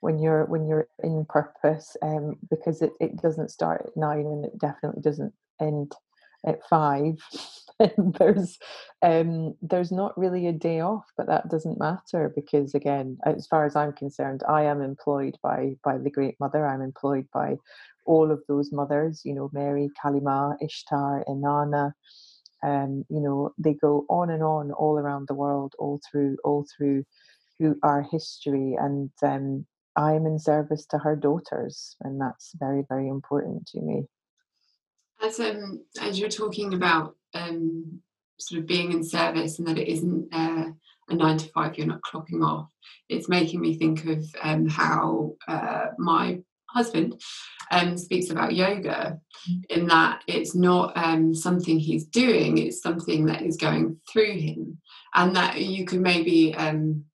when 0.00 0.18
you're 0.18 0.44
when 0.46 0.66
you're 0.66 0.88
in 1.02 1.24
purpose 1.26 1.96
um, 2.02 2.36
because 2.50 2.82
it, 2.82 2.92
it 3.00 3.16
doesn't 3.22 3.50
start 3.50 3.82
at 3.86 3.96
nine 3.96 4.26
and 4.26 4.44
it 4.44 4.58
definitely 4.58 5.00
doesn't 5.00 5.32
end 5.60 5.92
at 6.46 6.60
five 6.68 7.16
there's 8.18 8.58
um, 9.02 9.54
there's 9.62 9.90
not 9.90 10.16
really 10.16 10.46
a 10.46 10.52
day 10.52 10.80
off, 10.80 11.04
but 11.16 11.26
that 11.26 11.48
doesn't 11.48 11.78
matter 11.78 12.32
because 12.34 12.74
again, 12.74 13.18
as 13.24 13.46
far 13.46 13.64
as 13.64 13.74
I'm 13.74 13.92
concerned, 13.92 14.42
I 14.48 14.62
am 14.64 14.80
employed 14.80 15.36
by 15.42 15.76
by 15.84 15.98
the 15.98 16.10
Great 16.10 16.38
Mother. 16.40 16.66
I'm 16.66 16.82
employed 16.82 17.26
by 17.32 17.56
all 18.04 18.30
of 18.30 18.42
those 18.48 18.72
mothers. 18.72 19.22
You 19.24 19.34
know, 19.34 19.50
Mary, 19.52 19.90
Kalima, 20.02 20.56
Ishtar, 20.62 21.24
Inanna. 21.28 21.92
Um, 22.62 23.04
you 23.08 23.20
know, 23.20 23.52
they 23.58 23.74
go 23.74 24.06
on 24.08 24.30
and 24.30 24.42
on 24.42 24.70
all 24.72 24.98
around 24.98 25.26
the 25.26 25.34
world, 25.34 25.74
all 25.78 26.00
through 26.10 26.36
all 26.44 26.64
through 26.76 27.04
who 27.58 27.76
our 27.82 28.02
history, 28.02 28.76
and 28.80 29.10
um, 29.22 29.66
I'm 29.96 30.26
in 30.26 30.38
service 30.38 30.86
to 30.86 30.98
her 30.98 31.16
daughters, 31.16 31.96
and 32.02 32.20
that's 32.20 32.52
very 32.58 32.84
very 32.88 33.08
important 33.08 33.66
to 33.68 33.80
me. 33.80 34.04
As 35.22 35.38
um 35.40 35.84
as 36.00 36.18
you're 36.18 36.28
talking 36.28 36.74
about 36.74 37.16
um 37.34 38.02
sort 38.42 38.60
of 38.60 38.66
being 38.66 38.92
in 38.92 39.04
service 39.04 39.58
and 39.58 39.68
that 39.68 39.78
it 39.78 39.88
isn't 39.88 40.28
uh, 40.32 40.66
a 41.08 41.14
nine 41.14 41.38
to 41.38 41.48
five, 41.50 41.76
you're 41.76 41.86
not 41.86 42.02
clocking 42.02 42.44
off. 42.44 42.68
It's 43.08 43.28
making 43.28 43.60
me 43.60 43.76
think 43.76 44.04
of 44.06 44.24
um, 44.42 44.68
how 44.68 45.34
uh, 45.48 45.88
my 45.98 46.40
husband 46.66 47.20
um, 47.70 47.96
speaks 47.98 48.30
about 48.30 48.54
yoga 48.54 49.20
in 49.68 49.86
that 49.88 50.22
it's 50.26 50.54
not 50.54 50.96
um, 50.96 51.34
something 51.34 51.78
he's 51.78 52.06
doing, 52.06 52.58
it's 52.58 52.82
something 52.82 53.26
that 53.26 53.42
is 53.42 53.56
going 53.56 54.00
through 54.10 54.32
him. 54.32 54.78
And 55.14 55.36
that 55.36 55.60
you 55.60 55.84
could 55.84 56.00
maybe 56.00 56.54
um, 56.54 57.04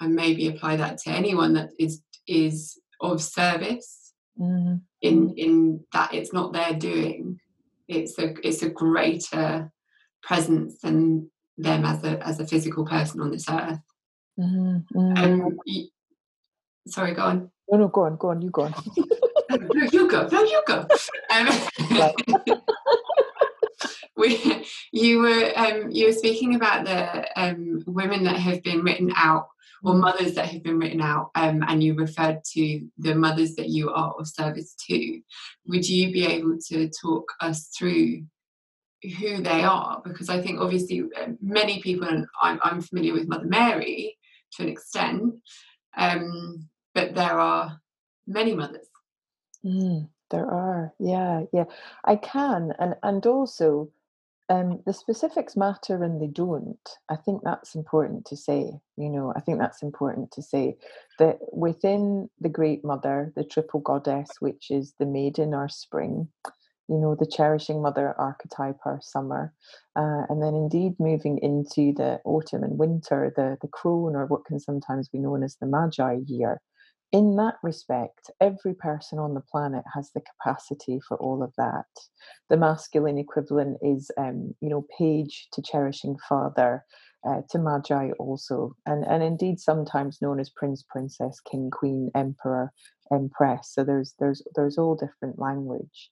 and 0.00 0.14
maybe 0.14 0.48
apply 0.48 0.76
that 0.76 0.98
to 0.98 1.10
anyone 1.10 1.54
that 1.54 1.70
is 1.78 2.02
is 2.28 2.78
of 3.00 3.22
service 3.22 4.12
mm-hmm. 4.38 4.76
in 5.02 5.34
in 5.36 5.80
that 5.92 6.14
it's 6.14 6.32
not 6.32 6.52
their 6.52 6.74
doing. 6.74 7.40
It's 7.88 8.18
a 8.18 8.34
it's 8.46 8.62
a 8.62 8.68
greater 8.68 9.72
presence 10.22 10.80
than 10.80 11.30
them 11.56 11.84
as 11.84 12.04
a 12.04 12.24
as 12.26 12.38
a 12.38 12.46
physical 12.46 12.84
person 12.84 13.20
on 13.20 13.30
this 13.30 13.48
earth. 13.48 13.80
Mm-hmm. 14.38 14.98
Um, 15.16 15.58
you, 15.64 15.88
sorry, 16.86 17.14
go 17.14 17.22
on. 17.22 17.50
No, 17.70 17.78
no, 17.78 17.88
go 17.88 18.02
on, 18.02 18.16
go 18.16 18.30
on. 18.30 18.42
You 18.42 18.50
go 18.50 18.62
on. 18.62 18.74
no, 19.50 19.88
you 19.92 20.08
go. 20.08 20.28
No, 20.30 20.42
you 20.42 20.62
go. 20.66 20.86
Um, 21.30 21.48
we, 24.16 24.64
you 24.92 25.18
were 25.20 25.52
um, 25.56 25.90
you 25.90 26.06
were 26.06 26.12
speaking 26.12 26.54
about 26.54 26.84
the 26.84 27.40
um, 27.40 27.82
women 27.86 28.24
that 28.24 28.36
have 28.36 28.62
been 28.62 28.82
written 28.82 29.12
out 29.16 29.48
or 29.84 29.94
mothers 29.94 30.34
that 30.34 30.46
have 30.46 30.62
been 30.62 30.78
written 30.78 31.00
out 31.00 31.30
um, 31.34 31.64
and 31.68 31.82
you 31.82 31.94
referred 31.94 32.42
to 32.44 32.86
the 32.98 33.14
mothers 33.14 33.54
that 33.54 33.68
you 33.68 33.90
are 33.90 34.14
of 34.18 34.26
service 34.26 34.74
to 34.88 35.20
would 35.66 35.88
you 35.88 36.12
be 36.12 36.26
able 36.26 36.56
to 36.58 36.90
talk 37.00 37.32
us 37.40 37.68
through 37.76 38.22
who 39.02 39.42
they 39.42 39.62
are 39.62 40.00
because 40.04 40.28
I 40.28 40.40
think 40.40 40.60
obviously 40.60 41.02
uh, 41.02 41.28
many 41.40 41.80
people, 41.80 42.08
and 42.08 42.26
I'm, 42.42 42.58
I'm 42.62 42.80
familiar 42.80 43.12
with 43.12 43.28
Mother 43.28 43.46
Mary 43.46 44.16
to 44.52 44.62
an 44.62 44.68
extent, 44.68 45.34
um, 45.96 46.68
but 46.94 47.14
there 47.14 47.38
are 47.38 47.80
many 48.26 48.54
mothers. 48.54 48.88
Mm, 49.64 50.08
there 50.30 50.46
are, 50.46 50.92
yeah, 50.98 51.44
yeah. 51.52 51.64
I 52.04 52.16
can, 52.16 52.72
and 52.78 52.96
and 53.02 53.24
also 53.26 53.90
Um, 54.50 54.80
the 54.86 54.94
specifics 54.94 55.56
matter 55.56 56.02
and 56.02 56.22
they 56.22 56.26
don't. 56.26 56.78
I 57.10 57.16
think 57.16 57.42
that's 57.44 57.74
important 57.74 58.24
to 58.26 58.36
say. 58.36 58.72
You 58.96 59.10
know, 59.10 59.32
I 59.36 59.40
think 59.40 59.58
that's 59.58 59.82
important 59.82 60.32
to 60.32 60.42
say 60.42 60.76
that 61.18 61.38
within 61.52 62.30
the 62.40 62.48
Great 62.48 62.82
Mother, 62.82 63.30
the 63.36 63.44
triple 63.44 63.80
goddess, 63.80 64.30
which 64.40 64.70
is 64.70 64.94
the 64.98 65.04
maiden 65.04 65.52
or 65.52 65.68
spring, 65.68 66.28
you 66.88 66.96
know, 66.96 67.14
the 67.14 67.26
cherishing 67.26 67.82
mother 67.82 68.14
archetype 68.18 68.78
or 68.86 69.00
summer, 69.02 69.52
uh, 69.96 70.22
and 70.30 70.42
then 70.42 70.54
indeed 70.54 70.94
moving 70.98 71.38
into 71.42 71.92
the 71.92 72.18
autumn 72.24 72.64
and 72.64 72.78
winter, 72.78 73.30
the 73.36 73.58
the 73.60 73.68
crone 73.68 74.16
or 74.16 74.24
what 74.24 74.46
can 74.46 74.58
sometimes 74.58 75.08
be 75.08 75.18
known 75.18 75.42
as 75.42 75.56
the 75.56 75.66
magi 75.66 76.20
year 76.26 76.62
in 77.12 77.36
that 77.36 77.56
respect, 77.62 78.30
every 78.40 78.74
person 78.74 79.18
on 79.18 79.34
the 79.34 79.40
planet 79.40 79.84
has 79.94 80.10
the 80.12 80.20
capacity 80.20 81.00
for 81.06 81.16
all 81.18 81.42
of 81.42 81.54
that. 81.56 81.86
The 82.50 82.56
masculine 82.56 83.18
equivalent 83.18 83.78
is, 83.82 84.10
um, 84.18 84.54
you 84.60 84.68
know, 84.68 84.84
page 84.98 85.48
to 85.54 85.62
cherishing 85.62 86.16
father, 86.28 86.84
uh, 87.26 87.42
to 87.50 87.58
magi 87.58 88.10
also, 88.18 88.74
and 88.86 89.04
and 89.06 89.22
indeed 89.22 89.58
sometimes 89.58 90.20
known 90.20 90.38
as 90.38 90.50
prince, 90.50 90.84
princess, 90.88 91.40
king, 91.40 91.70
queen, 91.70 92.10
emperor, 92.14 92.72
empress. 93.12 93.72
So 93.72 93.84
there's 93.84 94.14
there's 94.18 94.42
there's 94.54 94.78
all 94.78 94.94
different 94.94 95.38
language. 95.38 96.10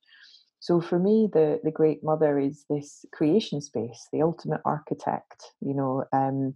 So 0.61 0.81
for 0.81 0.99
me, 0.99 1.29
the 1.33 1.61
the 1.63 1.71
great 1.71 2.03
mother 2.03 2.39
is 2.39 2.65
this 2.71 3.05
creation 3.13 3.61
space, 3.61 4.09
the 4.13 4.23
ultimate 4.23 4.63
architect. 4.65 5.53
You 5.61 5.75
know, 5.75 6.05
um, 6.13 6.55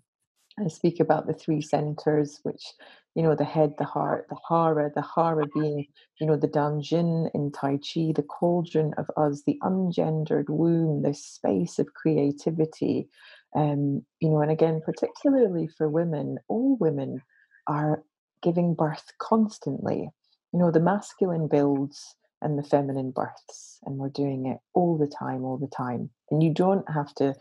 I 0.61 0.69
speak 0.69 1.01
about 1.01 1.27
the 1.27 1.33
three 1.33 1.63
centers, 1.63 2.41
which 2.43 2.63
you 3.15 3.23
know, 3.23 3.35
the 3.35 3.45
head, 3.45 3.75
the 3.79 3.85
heart, 3.85 4.27
the 4.29 4.37
hara, 4.49 4.91
the 4.95 5.03
hara 5.03 5.45
being, 5.53 5.87
you 6.21 6.27
know, 6.27 6.37
the 6.37 6.49
danjin 6.49 7.29
in 7.35 7.51
Tai 7.51 7.79
Chi, 7.79 8.13
the 8.15 8.25
cauldron 8.29 8.95
of 8.99 9.07
us, 9.17 9.43
the 9.47 9.59
ungendered 9.63 10.49
womb, 10.49 11.03
this 11.03 11.25
space 11.25 11.79
of 11.79 11.93
creativity. 11.95 13.09
Um, 13.57 14.05
you 14.21 14.31
know, 14.31 14.41
and 14.41 14.51
again, 14.51 14.81
particularly 14.85 15.69
for 15.77 15.89
women, 15.89 16.39
all 16.47 16.77
women 16.79 17.21
are 17.67 18.05
giving 18.43 18.75
birth 18.75 19.13
constantly. 19.19 20.09
You 20.53 20.59
know, 20.59 20.71
the 20.71 20.81
masculine 20.81 21.49
builds 21.49 22.15
and 22.43 22.57
the 22.57 22.63
feminine 22.63 23.11
births, 23.11 23.81
and 23.85 23.97
we're 23.97 24.09
doing 24.09 24.47
it 24.47 24.59
all 24.73 24.97
the 24.97 25.09
time, 25.09 25.45
all 25.45 25.59
the 25.59 25.67
time. 25.67 26.11
And 26.31 26.43
you 26.43 26.55
don't 26.55 26.89
have 26.89 27.13
to 27.17 27.35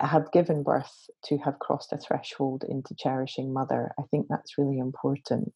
have 0.00 0.30
given 0.32 0.62
birth 0.62 1.08
to 1.24 1.38
have 1.38 1.58
crossed 1.58 1.92
a 1.92 1.96
threshold 1.96 2.64
into 2.68 2.94
cherishing 2.98 3.52
mother. 3.52 3.92
I 3.98 4.02
think 4.10 4.26
that's 4.28 4.58
really 4.58 4.78
important. 4.78 5.54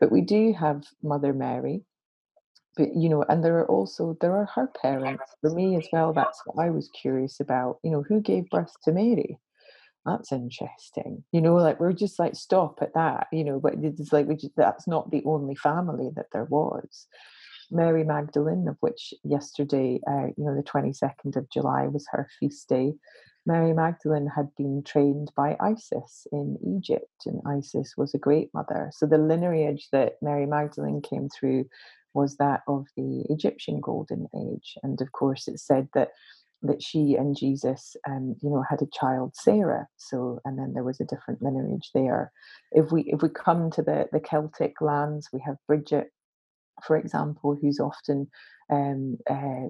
But 0.00 0.10
we 0.10 0.22
do 0.22 0.52
have 0.58 0.82
Mother 1.02 1.32
Mary, 1.32 1.82
but 2.76 2.94
you 2.96 3.08
know, 3.08 3.24
and 3.28 3.44
there 3.44 3.58
are 3.58 3.66
also 3.68 4.16
there 4.20 4.36
are 4.36 4.48
her 4.54 4.68
parents. 4.82 5.22
For 5.40 5.50
me 5.50 5.76
as 5.76 5.86
well, 5.92 6.12
that's 6.12 6.40
what 6.46 6.64
I 6.64 6.70
was 6.70 6.90
curious 7.00 7.40
about. 7.40 7.78
You 7.84 7.90
know, 7.90 8.02
who 8.02 8.20
gave 8.20 8.50
birth 8.50 8.72
to 8.84 8.92
Mary? 8.92 9.38
That's 10.06 10.32
interesting. 10.32 11.24
You 11.32 11.40
know, 11.40 11.54
like 11.54 11.80
we're 11.80 11.92
just 11.92 12.18
like 12.18 12.34
stop 12.34 12.78
at 12.80 12.94
that. 12.94 13.26
You 13.32 13.44
know, 13.44 13.60
but 13.60 13.74
it's 13.82 14.12
like 14.12 14.26
we 14.26 14.36
just, 14.36 14.56
that's 14.56 14.88
not 14.88 15.10
the 15.10 15.22
only 15.24 15.54
family 15.54 16.10
that 16.16 16.26
there 16.32 16.46
was. 16.46 17.06
Mary 17.70 18.04
Magdalene, 18.04 18.68
of 18.68 18.76
which 18.80 19.14
yesterday, 19.24 20.00
uh, 20.06 20.26
you 20.36 20.44
know, 20.44 20.54
the 20.54 20.62
22nd 20.62 21.36
of 21.36 21.50
July 21.50 21.86
was 21.86 22.06
her 22.10 22.28
feast 22.38 22.68
day. 22.68 22.94
Mary 23.46 23.72
Magdalene 23.72 24.26
had 24.26 24.54
been 24.56 24.82
trained 24.84 25.32
by 25.36 25.56
Isis 25.60 26.26
in 26.32 26.58
Egypt, 26.76 27.26
and 27.26 27.40
Isis 27.46 27.94
was 27.96 28.14
a 28.14 28.18
great 28.18 28.52
mother. 28.52 28.90
So 28.94 29.06
the 29.06 29.18
lineage 29.18 29.88
that 29.92 30.16
Mary 30.20 30.46
Magdalene 30.46 31.00
came 31.00 31.28
through 31.28 31.66
was 32.14 32.36
that 32.36 32.62
of 32.68 32.86
the 32.96 33.24
Egyptian 33.30 33.80
Golden 33.80 34.26
Age, 34.34 34.76
and 34.82 35.00
of 35.00 35.12
course, 35.12 35.48
it's 35.48 35.66
said 35.66 35.88
that 35.94 36.10
that 36.62 36.82
she 36.82 37.14
and 37.14 37.36
Jesus, 37.36 37.96
um, 38.06 38.34
you 38.42 38.50
know, 38.50 38.64
had 38.68 38.82
a 38.82 38.86
child, 38.92 39.32
Sarah. 39.36 39.86
So, 39.96 40.40
and 40.44 40.58
then 40.58 40.72
there 40.72 40.82
was 40.82 41.00
a 41.00 41.04
different 41.04 41.40
lineage 41.40 41.90
there. 41.94 42.32
If 42.72 42.90
we 42.90 43.02
if 43.02 43.22
we 43.22 43.28
come 43.28 43.70
to 43.72 43.82
the 43.82 44.08
the 44.12 44.20
Celtic 44.20 44.80
lands, 44.80 45.28
we 45.32 45.40
have 45.40 45.56
Bridget, 45.66 46.10
for 46.84 46.96
example, 46.96 47.56
who's 47.60 47.80
often 47.80 48.28
um, 48.70 49.16
uh, 49.30 49.68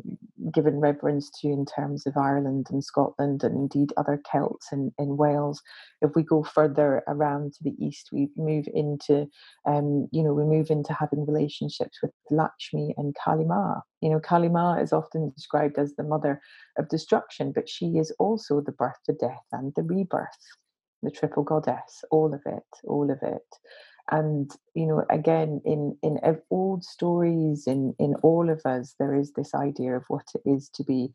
given 0.53 0.81
reverence 0.81 1.31
to 1.41 1.49
in 1.49 1.65
terms 1.65 2.07
of 2.07 2.17
Ireland 2.17 2.67
and 2.71 2.83
Scotland 2.83 3.45
and 3.45 3.55
indeed 3.57 3.93
other 3.97 4.21
Celts 4.31 4.73
in, 4.73 4.93
in 4.99 5.17
Wales. 5.17 5.63
If 6.03 6.13
we 6.17 6.23
go 6.23 6.43
further 6.43 7.03
around 7.07 7.55
to 7.55 7.65
the 7.65 7.77
east, 7.79 8.09
we 8.13 8.29
move 8.37 8.67
into, 8.75 9.29
um, 9.67 10.09
you 10.11 10.23
know, 10.23 10.35
we 10.35 10.45
move 10.45 10.71
into 10.71 10.93
having 10.93 11.27
relationships 11.27 11.99
with 12.03 12.11
Lakshmi 12.31 12.95
and 12.97 13.15
Kalima. 13.15 13.83
You 14.01 14.11
know, 14.11 14.21
Kalima 14.21 14.83
is 14.83 14.93
often 14.93 15.31
described 15.31 15.79
as 15.79 15.95
the 15.95 16.03
mother 16.03 16.41
of 16.77 16.89
destruction, 16.89 17.53
but 17.53 17.69
she 17.69 17.99
is 17.99 18.13
also 18.19 18.61
the 18.61 18.73
birth, 18.73 18.99
the 19.07 19.15
death, 19.15 19.45
and 19.53 19.73
the 19.77 19.83
rebirth 19.83 20.27
the 21.01 21.13
triple 21.13 21.45
goddess, 21.45 22.03
all 22.11 22.35
of 22.35 22.41
it, 22.45 22.65
all 22.83 23.09
of 23.09 23.19
it 23.23 23.47
and 24.11 24.51
you 24.75 24.87
know 24.87 25.05
again 25.11 25.61
in 25.65 25.97
in 26.03 26.19
old 26.51 26.85
stories 26.85 27.67
in 27.67 27.95
in 27.99 28.15
all 28.23 28.49
of 28.51 28.61
us 28.65 28.95
there 28.99 29.15
is 29.15 29.33
this 29.33 29.55
idea 29.55 29.97
of 29.97 30.05
what 30.09 30.25
it 30.35 30.43
is 30.49 30.69
to 30.71 30.85
be 30.85 31.13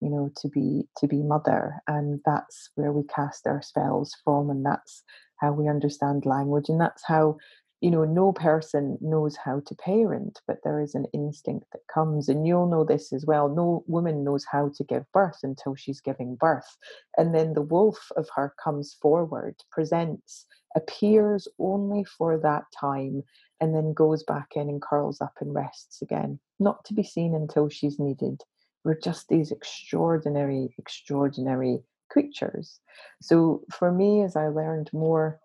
you 0.00 0.10
know 0.10 0.30
to 0.36 0.48
be 0.48 0.82
to 0.96 1.06
be 1.06 1.22
mother 1.22 1.76
and 1.86 2.20
that's 2.24 2.70
where 2.74 2.92
we 2.92 3.02
cast 3.04 3.46
our 3.46 3.62
spells 3.62 4.16
from 4.24 4.50
and 4.50 4.64
that's 4.64 5.02
how 5.36 5.52
we 5.52 5.68
understand 5.68 6.26
language 6.26 6.68
and 6.68 6.80
that's 6.80 7.02
how 7.06 7.36
you 7.84 7.90
know 7.90 8.04
no 8.04 8.32
person 8.32 8.98
knows 9.00 9.36
how 9.36 9.60
to 9.66 9.74
parent 9.74 10.40
but 10.46 10.58
there 10.64 10.80
is 10.80 10.94
an 10.94 11.06
instinct 11.12 11.66
that 11.72 11.82
comes 11.92 12.28
and 12.28 12.46
you'll 12.46 12.68
know 12.68 12.84
this 12.84 13.12
as 13.12 13.24
well 13.26 13.48
no 13.48 13.84
woman 13.86 14.24
knows 14.24 14.44
how 14.50 14.70
to 14.74 14.84
give 14.84 15.04
birth 15.12 15.40
until 15.42 15.74
she's 15.74 16.00
giving 16.00 16.34
birth 16.36 16.76
and 17.18 17.34
then 17.34 17.52
the 17.52 17.62
wolf 17.62 18.10
of 18.16 18.26
her 18.34 18.54
comes 18.62 18.96
forward 19.02 19.54
presents 19.70 20.46
appears 20.76 21.46
only 21.58 22.04
for 22.04 22.38
that 22.38 22.64
time 22.78 23.22
and 23.60 23.74
then 23.74 23.92
goes 23.92 24.22
back 24.24 24.48
in 24.56 24.68
and 24.68 24.82
curls 24.82 25.20
up 25.20 25.34
and 25.40 25.54
rests 25.54 26.02
again, 26.02 26.38
not 26.58 26.84
to 26.84 26.94
be 26.94 27.02
seen 27.02 27.34
until 27.34 27.68
she's 27.68 27.98
needed. 27.98 28.42
We're 28.84 28.98
just 28.98 29.28
these 29.28 29.50
extraordinary, 29.50 30.74
extraordinary 30.78 31.78
creatures. 32.10 32.80
So 33.22 33.62
for 33.72 33.90
me, 33.92 34.22
as 34.22 34.36
I 34.36 34.48
learned 34.48 34.90
more 34.92 35.40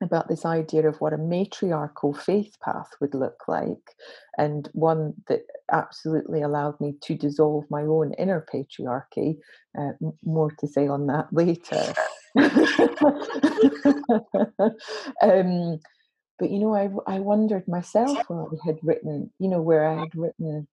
about 0.00 0.28
this 0.28 0.44
idea 0.44 0.88
of 0.88 1.00
what 1.00 1.12
a 1.12 1.18
matriarchal 1.18 2.14
faith 2.14 2.56
path 2.62 2.90
would 3.00 3.14
look 3.14 3.48
like, 3.48 3.96
and 4.36 4.68
one 4.72 5.14
that 5.28 5.42
absolutely 5.72 6.42
allowed 6.42 6.80
me 6.80 6.94
to 7.02 7.14
dissolve 7.14 7.64
my 7.70 7.82
own 7.82 8.12
inner 8.14 8.44
patriarchy. 8.52 9.38
Uh, 9.78 9.92
more 10.24 10.50
to 10.58 10.66
say 10.66 10.88
on 10.88 11.06
that 11.06 11.28
later. 11.32 11.94
um, 15.22 15.78
but 16.38 16.50
you 16.50 16.58
know, 16.58 16.74
I 16.74 16.88
I 17.06 17.18
wondered 17.18 17.66
myself 17.66 18.18
where 18.28 18.42
I 18.42 18.56
had 18.64 18.78
written, 18.82 19.30
you 19.38 19.48
know, 19.48 19.60
where 19.60 19.86
I 19.86 20.00
had 20.00 20.14
written 20.14 20.66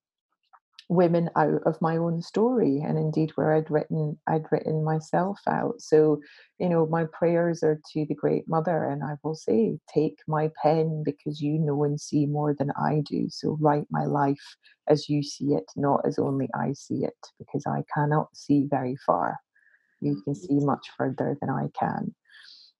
women 0.88 1.30
out 1.36 1.62
of 1.66 1.82
my 1.82 1.98
own 1.98 2.22
story 2.22 2.80
and 2.86 2.98
indeed 2.98 3.32
where 3.36 3.54
I'd 3.54 3.72
written 3.72 4.20
I'd 4.28 4.46
written 4.52 4.84
myself 4.84 5.40
out. 5.48 5.82
So, 5.82 6.22
you 6.60 6.70
know, 6.70 6.86
my 6.86 7.06
prayers 7.06 7.64
are 7.64 7.80
to 7.94 8.06
the 8.06 8.14
great 8.14 8.48
mother 8.48 8.86
and 8.86 9.04
I 9.04 9.16
will 9.24 9.36
say, 9.36 9.80
take 9.92 10.20
my 10.28 10.52
pen 10.62 11.04
because 11.04 11.42
you 11.42 11.58
know 11.58 11.84
and 11.84 12.00
see 12.00 12.26
more 12.26 12.54
than 12.54 12.72
I 12.72 13.02
do. 13.04 13.28
So 13.30 13.58
write 13.60 13.88
my 13.90 14.06
life 14.06 14.56
as 14.88 15.10
you 15.10 15.24
see 15.24 15.54
it, 15.54 15.66
not 15.76 16.02
as 16.06 16.20
only 16.20 16.50
I 16.54 16.74
see 16.74 17.04
it, 17.04 17.18
because 17.40 17.66
I 17.66 17.84
cannot 17.94 18.28
see 18.36 18.68
very 18.70 18.96
far. 19.06 19.40
You 20.02 20.22
can 20.24 20.36
see 20.36 20.60
much 20.60 20.88
further 20.98 21.36
than 21.42 21.50
I 21.50 21.70
can. 21.80 22.14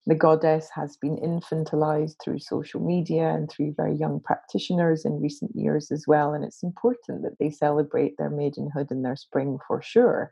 The 0.08 0.14
goddess 0.14 0.68
has 0.72 0.96
been 0.96 1.16
infantilized 1.16 2.22
through 2.22 2.38
social 2.38 2.80
media 2.80 3.28
and 3.30 3.50
through 3.50 3.74
very 3.76 3.96
young 3.96 4.20
practitioners 4.20 5.04
in 5.04 5.20
recent 5.20 5.50
years 5.56 5.90
as 5.90 6.04
well. 6.06 6.32
And 6.32 6.44
it's 6.44 6.62
important 6.62 7.22
that 7.22 7.36
they 7.40 7.50
celebrate 7.50 8.16
their 8.16 8.30
maidenhood 8.30 8.92
and 8.92 9.04
their 9.04 9.16
spring 9.16 9.58
for 9.66 9.82
sure. 9.82 10.30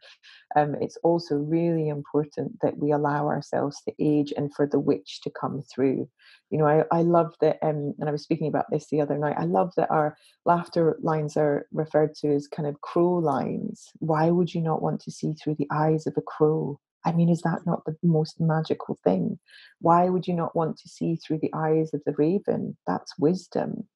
Um, 0.54 0.76
it's 0.80 0.96
also 1.02 1.34
really 1.34 1.88
important 1.88 2.60
that 2.62 2.78
we 2.78 2.92
allow 2.92 3.26
ourselves 3.26 3.82
to 3.82 3.94
age 3.98 4.32
and 4.36 4.54
for 4.54 4.64
the 4.64 4.78
witch 4.78 5.20
to 5.22 5.30
come 5.30 5.62
through. 5.62 6.08
You 6.50 6.58
know, 6.58 6.66
I, 6.66 6.84
I 6.92 7.02
love 7.02 7.34
that, 7.40 7.58
um, 7.60 7.94
and 7.98 8.08
I 8.08 8.12
was 8.12 8.22
speaking 8.22 8.46
about 8.46 8.66
this 8.70 8.86
the 8.90 9.00
other 9.00 9.18
night. 9.18 9.34
I 9.36 9.44
love 9.44 9.72
that 9.76 9.90
our 9.90 10.16
laughter 10.44 10.96
lines 11.02 11.36
are 11.36 11.66
referred 11.72 12.14
to 12.16 12.28
as 12.32 12.46
kind 12.46 12.68
of 12.68 12.80
crow 12.82 13.14
lines. 13.14 13.88
Why 13.98 14.30
would 14.30 14.54
you 14.54 14.60
not 14.60 14.82
want 14.82 15.00
to 15.00 15.10
see 15.10 15.32
through 15.32 15.56
the 15.56 15.68
eyes 15.72 16.06
of 16.06 16.14
a 16.16 16.22
crow? 16.22 16.78
I 17.04 17.12
mean, 17.12 17.28
is 17.28 17.42
that 17.42 17.66
not 17.66 17.84
the 17.84 17.96
most 18.02 18.40
magical 18.40 18.98
thing? 19.04 19.38
Why 19.80 20.08
would 20.08 20.26
you 20.26 20.34
not 20.34 20.56
want 20.56 20.78
to 20.78 20.88
see 20.88 21.16
through 21.16 21.38
the 21.40 21.52
eyes 21.54 21.92
of 21.92 22.02
the 22.06 22.14
raven? 22.16 22.76
That's 22.86 23.18
wisdom. 23.18 23.86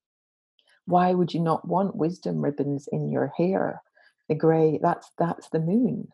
Why 0.84 1.14
would 1.14 1.34
you 1.34 1.40
not 1.40 1.66
want 1.66 1.96
wisdom 1.96 2.42
ribbons 2.42 2.88
in 2.90 3.10
your 3.10 3.32
hair? 3.36 3.82
The 4.28 4.34
grey, 4.34 4.78
that's 4.82 5.10
that's 5.18 5.48
the 5.48 5.60
moon. 5.60 6.08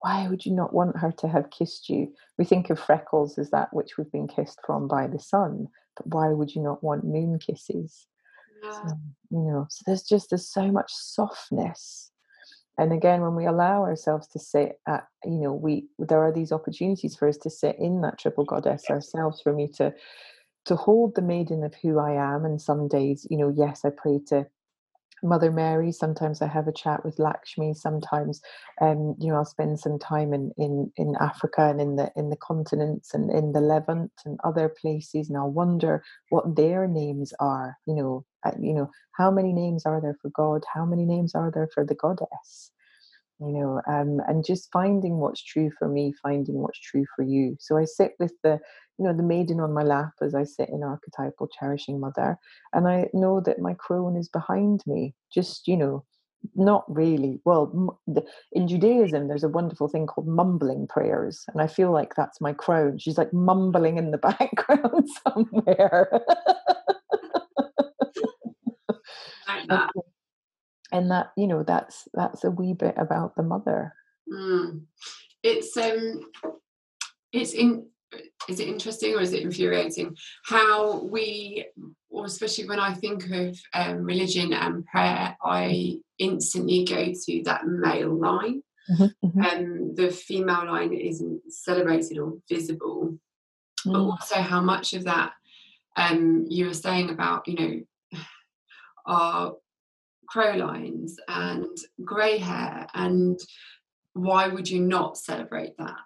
Why 0.00 0.28
would 0.28 0.46
you 0.46 0.54
not 0.54 0.72
want 0.72 0.98
her 0.98 1.12
to 1.18 1.28
have 1.28 1.50
kissed 1.50 1.88
you? 1.88 2.12
We 2.36 2.44
think 2.44 2.70
of 2.70 2.78
freckles 2.78 3.36
as 3.36 3.50
that 3.50 3.72
which 3.72 3.98
we've 3.98 4.10
been 4.12 4.28
kissed 4.28 4.60
from 4.64 4.86
by 4.86 5.08
the 5.08 5.18
sun, 5.18 5.66
but 5.96 6.06
why 6.06 6.28
would 6.28 6.54
you 6.54 6.62
not 6.62 6.84
want 6.84 7.04
moon 7.04 7.38
kisses? 7.40 8.06
Yeah. 8.62 8.70
So, 8.70 8.98
you 9.30 9.38
know, 9.40 9.66
so 9.68 9.82
there's 9.86 10.04
just 10.04 10.30
there's 10.30 10.48
so 10.48 10.70
much 10.70 10.92
softness 10.92 12.12
and 12.78 12.92
again 12.92 13.20
when 13.20 13.34
we 13.34 13.46
allow 13.46 13.82
ourselves 13.82 14.26
to 14.28 14.38
sit 14.38 14.80
at 14.86 15.06
you 15.24 15.40
know 15.40 15.52
we 15.52 15.86
there 15.98 16.22
are 16.24 16.32
these 16.32 16.52
opportunities 16.52 17.16
for 17.16 17.28
us 17.28 17.36
to 17.36 17.50
sit 17.50 17.76
in 17.78 18.00
that 18.00 18.18
triple 18.18 18.44
goddess 18.44 18.84
ourselves 18.90 19.40
for 19.42 19.52
me 19.52 19.68
to 19.68 19.92
to 20.64 20.76
hold 20.76 21.14
the 21.14 21.22
maiden 21.22 21.64
of 21.64 21.74
who 21.82 21.98
i 21.98 22.12
am 22.12 22.44
and 22.44 22.60
some 22.60 22.88
days 22.88 23.26
you 23.30 23.36
know 23.36 23.52
yes 23.56 23.84
i 23.84 23.90
pray 23.90 24.18
to 24.26 24.46
Mother 25.22 25.50
Mary. 25.50 25.92
Sometimes 25.92 26.42
I 26.42 26.46
have 26.46 26.68
a 26.68 26.72
chat 26.72 27.04
with 27.04 27.18
Lakshmi. 27.18 27.74
Sometimes, 27.74 28.40
um, 28.80 29.14
you 29.18 29.28
know, 29.28 29.36
I'll 29.36 29.44
spend 29.44 29.80
some 29.80 29.98
time 29.98 30.32
in, 30.32 30.52
in 30.56 30.92
in 30.96 31.14
Africa 31.20 31.68
and 31.68 31.80
in 31.80 31.96
the 31.96 32.10
in 32.16 32.30
the 32.30 32.36
continents 32.36 33.14
and 33.14 33.30
in 33.30 33.52
the 33.52 33.60
Levant 33.60 34.12
and 34.24 34.38
other 34.44 34.68
places, 34.68 35.28
and 35.28 35.36
I'll 35.36 35.50
wonder 35.50 36.02
what 36.30 36.56
their 36.56 36.86
names 36.86 37.32
are. 37.40 37.76
You 37.86 37.94
know, 37.94 38.24
you 38.60 38.72
know, 38.72 38.90
how 39.12 39.30
many 39.30 39.52
names 39.52 39.84
are 39.86 40.00
there 40.00 40.16
for 40.22 40.30
God? 40.30 40.64
How 40.72 40.84
many 40.84 41.04
names 41.04 41.34
are 41.34 41.50
there 41.50 41.68
for 41.74 41.84
the 41.84 41.94
goddess? 41.94 42.72
you 43.40 43.52
know 43.52 43.80
um, 43.86 44.20
and 44.26 44.44
just 44.44 44.70
finding 44.72 45.18
what's 45.18 45.42
true 45.42 45.70
for 45.78 45.88
me 45.88 46.12
finding 46.22 46.56
what's 46.56 46.80
true 46.80 47.04
for 47.14 47.22
you 47.22 47.56
so 47.60 47.76
i 47.76 47.84
sit 47.84 48.12
with 48.18 48.32
the 48.42 48.58
you 48.98 49.04
know 49.04 49.12
the 49.12 49.22
maiden 49.22 49.60
on 49.60 49.72
my 49.72 49.82
lap 49.82 50.12
as 50.22 50.34
i 50.34 50.44
sit 50.44 50.68
in 50.68 50.82
archetypal 50.82 51.48
cherishing 51.48 52.00
mother 52.00 52.36
and 52.72 52.88
i 52.88 53.08
know 53.12 53.40
that 53.40 53.60
my 53.60 53.74
crone 53.74 54.16
is 54.16 54.28
behind 54.28 54.82
me 54.86 55.14
just 55.32 55.68
you 55.68 55.76
know 55.76 56.04
not 56.54 56.84
really 56.88 57.40
well 57.44 57.98
in 58.52 58.68
judaism 58.68 59.26
there's 59.26 59.44
a 59.44 59.48
wonderful 59.48 59.88
thing 59.88 60.06
called 60.06 60.26
mumbling 60.26 60.86
prayers 60.86 61.44
and 61.52 61.60
i 61.60 61.66
feel 61.66 61.92
like 61.92 62.14
that's 62.14 62.40
my 62.40 62.52
crone 62.52 62.96
she's 62.96 63.18
like 63.18 63.32
mumbling 63.32 63.98
in 63.98 64.12
the 64.12 64.18
background 64.38 65.08
somewhere 65.26 66.22
that 69.68 69.90
and 70.92 71.10
that 71.10 71.32
you 71.36 71.46
know 71.46 71.62
that's 71.62 72.08
that's 72.14 72.44
a 72.44 72.50
wee 72.50 72.72
bit 72.72 72.94
about 72.96 73.36
the 73.36 73.42
mother 73.42 73.94
mm. 74.30 74.80
it's 75.42 75.76
um 75.76 76.20
it's 77.32 77.52
in 77.52 77.86
is 78.48 78.60
it 78.60 78.68
interesting 78.68 79.14
or 79.14 79.20
is 79.20 79.32
it 79.32 79.42
infuriating 79.42 80.16
how 80.44 81.02
we 81.04 81.66
or 82.10 82.24
especially 82.24 82.66
when 82.66 82.80
i 82.80 82.92
think 82.94 83.28
of 83.30 83.58
um, 83.74 83.98
religion 84.04 84.52
and 84.52 84.86
prayer 84.86 85.36
i 85.42 85.96
instantly 86.18 86.84
go 86.84 87.12
to 87.12 87.42
that 87.44 87.66
male 87.66 88.18
line 88.18 88.62
mm-hmm, 88.90 89.26
mm-hmm. 89.26 89.42
Um, 89.42 89.94
the 89.94 90.10
female 90.10 90.66
line 90.66 90.94
isn't 90.94 91.52
celebrated 91.52 92.18
or 92.18 92.38
visible 92.48 93.18
mm. 93.86 93.92
but 93.92 94.00
also 94.00 94.36
how 94.36 94.62
much 94.62 94.94
of 94.94 95.04
that 95.04 95.32
um, 95.96 96.46
you 96.48 96.66
were 96.66 96.74
saying 96.74 97.10
about 97.10 97.46
you 97.46 97.54
know 97.54 97.80
our 99.08 99.54
crowlines 100.32 101.12
and 101.28 101.76
grey 102.04 102.38
hair 102.38 102.86
and 102.94 103.40
why 104.12 104.48
would 104.48 104.68
you 104.68 104.80
not 104.80 105.16
celebrate 105.16 105.76
that 105.78 105.96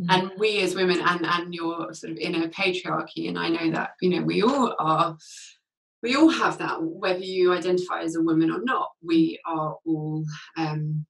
mm-hmm. 0.00 0.10
and 0.10 0.32
we 0.38 0.60
as 0.60 0.74
women 0.74 1.00
and 1.00 1.24
and 1.24 1.54
you're 1.54 1.92
sort 1.94 2.12
of 2.12 2.18
in 2.18 2.42
a 2.42 2.48
patriarchy 2.48 3.28
and 3.28 3.38
i 3.38 3.48
know 3.48 3.70
that 3.70 3.90
you 4.00 4.10
know 4.10 4.22
we 4.22 4.42
all 4.42 4.74
are 4.78 5.16
we 6.02 6.16
all 6.16 6.28
have 6.28 6.58
that 6.58 6.82
whether 6.82 7.20
you 7.20 7.52
identify 7.52 8.00
as 8.02 8.16
a 8.16 8.22
woman 8.22 8.50
or 8.50 8.62
not 8.62 8.90
we 9.02 9.38
are 9.46 9.76
all 9.86 10.24
um, 10.56 11.04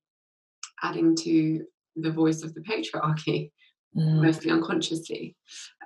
adding 0.82 1.16
to 1.16 1.64
the 1.96 2.10
voice 2.10 2.42
of 2.42 2.54
the 2.54 2.60
patriarchy 2.60 3.50
mm. 3.96 4.22
mostly 4.22 4.50
unconsciously 4.50 5.34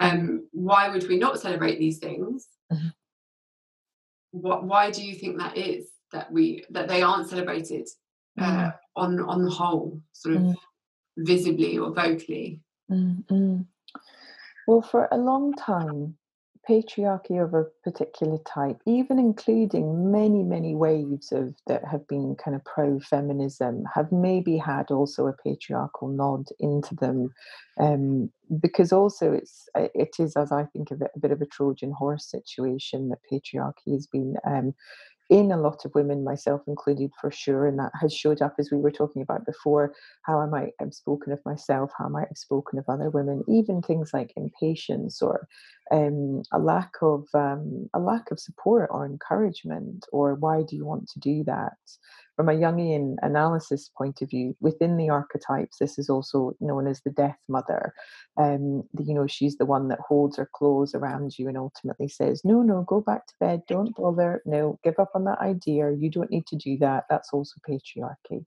um, 0.01 0.49
why 0.53 0.89
would 0.89 1.09
we 1.09 1.17
not 1.17 1.39
celebrate 1.39 1.79
these 1.79 1.99
things 1.99 2.49
mm-hmm. 2.73 2.89
What 4.33 4.65
why 4.65 4.91
do 4.91 5.05
you 5.05 5.15
think 5.15 5.39
that 5.39 5.57
is 5.57 5.87
that 6.13 6.31
we 6.31 6.65
that 6.71 6.89
they 6.89 7.03
aren't 7.03 7.29
celebrated 7.29 7.89
uh, 8.39 8.45
mm. 8.45 8.75
on 8.97 9.21
on 9.21 9.45
the 9.45 9.51
whole, 9.51 10.01
sort 10.13 10.37
of 10.37 10.43
mm. 10.43 10.55
visibly 11.19 11.79
or 11.79 11.93
vocally. 11.93 12.61
Mm-hmm. 12.91 13.63
Well, 14.67 14.83
for 14.83 15.09
a 15.11 15.17
long 15.17 15.55
time, 15.55 16.17
patriarchy 16.69 17.43
of 17.43 17.55
a 17.55 17.65
particular 17.83 18.39
type, 18.47 18.79
even 18.87 19.19
including 19.19 20.13
many, 20.13 20.43
many 20.43 20.75
waves 20.75 21.33
of 21.33 21.55
that 21.67 21.85
have 21.85 22.07
been 22.07 22.37
kind 22.37 22.55
of 22.55 22.65
pro-feminism, 22.65 23.83
have 23.95 24.13
maybe 24.13 24.57
had 24.57 24.91
also 24.91 25.27
a 25.27 25.33
patriarchal 25.33 26.09
nod 26.09 26.47
into 26.61 26.95
them, 26.95 27.33
um, 27.81 28.31
because 28.61 28.93
also 28.93 29.33
it's 29.33 29.69
it 29.75 30.15
is, 30.19 30.37
as 30.37 30.53
I 30.53 30.65
think 30.65 30.91
of 30.91 31.03
it, 31.03 31.11
a 31.17 31.19
bit 31.19 31.33
of 31.33 31.43
a 31.43 31.47
Trojan 31.47 31.93
horse 31.93 32.31
situation 32.31 33.09
that 33.09 33.19
patriarchy 33.31 33.93
has 33.93 34.07
been 34.07 34.37
um, 34.47 34.75
in 35.31 35.51
a 35.51 35.57
lot 35.57 35.85
of 35.87 35.95
women, 35.95 36.25
myself 36.25 36.61
included, 36.67 37.11
for 37.19 37.31
sure. 37.31 37.67
And 37.67 37.79
that 37.79 37.93
has 38.01 38.15
showed 38.15 38.43
up 38.43 38.55
as 38.59 38.71
we 38.71 38.77
were 38.77 38.91
talking 38.91 39.23
about 39.23 39.47
before 39.47 39.95
how 40.23 40.39
I 40.41 40.47
might 40.47 40.73
have 40.79 40.93
spoken 40.93 41.33
of 41.33 41.39
myself, 41.47 41.91
how 41.97 42.05
I 42.05 42.09
might 42.09 42.29
have 42.29 42.37
spoken 42.37 42.79
of 42.79 42.85
other 42.89 43.09
women, 43.09 43.43
even 43.49 43.81
things 43.81 44.11
like 44.13 44.33
impatience 44.37 45.23
or 45.23 45.49
um, 45.91 46.43
a 46.53 46.59
lack 46.59 46.93
of 47.03 47.27
um, 47.35 47.89
a 47.95 47.99
lack 47.99 48.31
of 48.31 48.39
support 48.41 48.89
or 48.93 49.05
encouragement, 49.05 50.07
or 50.13 50.35
why 50.35 50.63
do 50.63 50.77
you 50.77 50.85
want 50.85 51.09
to 51.11 51.21
do 51.21 51.45
that? 51.45 51.75
From 52.37 52.49
a 52.49 52.53
Jungian 52.53 53.17
analysis 53.23 53.91
point 53.97 54.23
of 54.23 54.31
view, 54.31 54.57
within 54.61 54.97
the 54.97 55.11
archetypes, 55.11 55.77
this 55.79 55.99
is 55.99 56.09
also 56.09 56.55
known 56.61 56.87
as 56.87 57.03
the 57.03 57.11
death 57.11 57.37
mother. 57.47 57.93
Um, 58.39 58.85
you 58.99 59.15
know, 59.15 59.27
she's 59.27 59.59
the 59.59 59.67
one 59.67 59.89
that 59.89 60.01
holds 60.01 60.39
her 60.39 60.49
clothes 60.55 60.95
around 60.95 61.39
you 61.39 61.49
and 61.49 61.59
ultimately 61.59 62.09
says, 62.09 62.43
"No, 62.45 62.63
no, 62.63 62.83
go 62.83 63.01
back 63.01 63.27
to 63.27 63.35
bed. 63.41 63.63
Don't 63.69 63.95
bother. 63.95 64.43
No, 64.47 64.79
give 64.83 64.99
up 64.99 65.11
on 65.15 65.25
that 65.25 65.41
idea. 65.41 65.91
You 65.93 66.11
don't 66.11 66.31
need 66.31 66.47
to 66.47 66.57
do 66.57 66.79
that." 66.79 67.05
That's 67.11 67.33
also 67.33 67.61
patriarchy. 67.69 68.47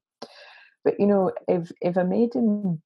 But 0.84 1.00
you 1.00 1.08
know, 1.08 1.32
if 1.48 1.72
if 1.82 1.98
a 1.98 2.04
maiden 2.04 2.82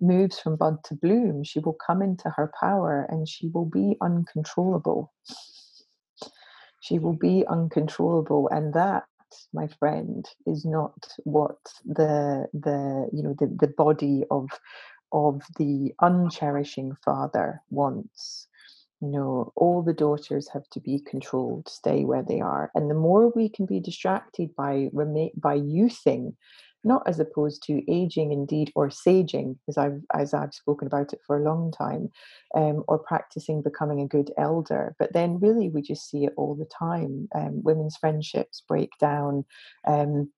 moves 0.00 0.38
from 0.38 0.56
bud 0.56 0.82
to 0.84 0.94
bloom, 0.94 1.44
she 1.44 1.60
will 1.60 1.76
come 1.86 2.02
into 2.02 2.30
her 2.30 2.52
power 2.60 3.06
and 3.08 3.28
she 3.28 3.48
will 3.48 3.66
be 3.66 3.96
uncontrollable. 4.00 5.12
She 6.80 6.98
will 6.98 7.16
be 7.16 7.46
uncontrollable, 7.48 8.48
and 8.50 8.74
that 8.74 9.04
my 9.52 9.66
friend 9.66 10.28
is 10.46 10.64
not 10.64 10.94
what 11.24 11.58
the 11.84 12.46
the 12.52 13.08
you 13.12 13.22
know 13.22 13.34
the, 13.38 13.46
the 13.46 13.68
body 13.68 14.24
of 14.30 14.48
of 15.12 15.42
the 15.58 15.94
uncherishing 16.00 16.94
father 17.04 17.62
wants 17.70 18.48
you 19.00 19.08
know 19.08 19.52
all 19.56 19.82
the 19.82 19.92
daughters 19.92 20.48
have 20.52 20.68
to 20.70 20.80
be 20.80 21.00
controlled 21.00 21.68
stay 21.68 22.04
where 22.04 22.22
they 22.22 22.40
are 22.40 22.70
and 22.74 22.90
the 22.90 22.94
more 22.94 23.32
we 23.34 23.48
can 23.48 23.66
be 23.66 23.80
distracted 23.80 24.54
by 24.56 24.88
by 25.36 25.58
youthing 25.58 26.34
not 26.84 27.02
as 27.06 27.18
opposed 27.18 27.62
to 27.62 27.82
aging 27.90 28.32
indeed 28.32 28.70
or 28.74 28.88
saging 28.88 29.56
as 29.68 29.78
i've 29.78 30.00
as 30.14 30.34
i've 30.34 30.54
spoken 30.54 30.86
about 30.86 31.12
it 31.12 31.20
for 31.26 31.38
a 31.38 31.44
long 31.44 31.72
time 31.72 32.10
um, 32.54 32.84
or 32.88 32.98
practicing 32.98 33.62
becoming 33.62 34.00
a 34.00 34.06
good 34.06 34.30
elder. 34.38 34.94
But 34.98 35.12
then 35.12 35.40
really 35.40 35.68
we 35.68 35.82
just 35.82 36.08
see 36.08 36.24
it 36.24 36.32
all 36.36 36.54
the 36.54 36.66
time. 36.66 37.28
Um, 37.34 37.62
women's 37.62 37.96
friendships 37.96 38.62
break 38.66 38.90
down 39.00 39.44
um, 39.86 40.30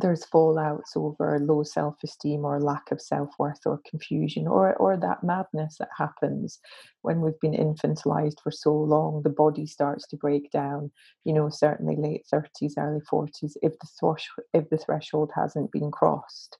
there's 0.00 0.26
fallouts 0.26 0.96
over 0.96 1.38
low 1.40 1.62
self-esteem 1.62 2.44
or 2.44 2.60
lack 2.60 2.90
of 2.90 3.00
self-worth 3.00 3.60
or 3.66 3.80
confusion 3.88 4.46
or 4.46 4.74
or 4.76 4.96
that 4.96 5.22
madness 5.22 5.76
that 5.78 5.88
happens 5.96 6.58
when 7.02 7.20
we've 7.20 7.38
been 7.40 7.52
infantilized 7.52 8.40
for 8.42 8.50
so 8.50 8.74
long 8.74 9.22
the 9.22 9.30
body 9.30 9.66
starts 9.66 10.06
to 10.08 10.16
break 10.16 10.50
down. 10.50 10.90
You 11.24 11.34
know 11.34 11.48
certainly 11.48 11.96
late 11.96 12.26
30s 12.32 12.74
early 12.78 13.00
40s 13.00 13.56
if 13.62 13.78
the 13.78 13.88
thresh- 14.00 14.28
if 14.52 14.68
the 14.70 14.78
threshold 14.78 15.30
hasn't 15.34 15.70
been 15.72 15.90
crossed 15.90 16.58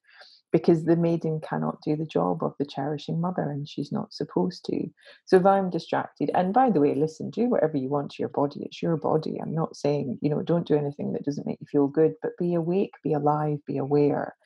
because 0.55 0.85
the 0.85 0.95
maiden 0.95 1.41
cannot 1.41 1.83
do 1.83 1.97
the 1.97 2.07
job 2.07 2.45
of 2.45 2.55
the 2.61 2.65
cherishing 2.65 3.21
mother 3.21 3.51
and 3.51 3.69
she's 3.69 3.91
not 3.91 4.15
supposed 4.15 4.65
to. 4.65 4.89
So 5.25 5.37
if 5.37 5.45
I'm 5.45 5.69
distracted, 5.69 6.31
and 6.33 6.55
by 6.55 6.71
the 6.71 6.79
way, 6.79 6.95
listen, 6.95 7.31
do 7.31 7.49
whatever 7.49 7.77
you 7.77 7.89
want 7.89 8.13
to 8.13 8.23
your 8.23 8.29
body, 8.29 8.63
it's 8.63 8.81
your 8.81 8.97
body. 8.97 9.37
I'm 9.43 9.53
not 9.53 9.75
saying, 9.75 10.17
you 10.23 10.31
know, 10.31 10.43
don't 10.43 10.65
do 10.65 10.77
anything 10.77 11.13
that 11.13 11.25
doesn't 11.25 11.45
make 11.45 11.59
you 11.61 11.67
feel 11.67 11.89
good, 11.89 12.15
but 12.23 12.39
be 12.39 12.55
awake, 12.55 12.93
be 13.03 13.15
alive, 13.15 13.59
be 13.67 13.79
aware. 13.79 14.37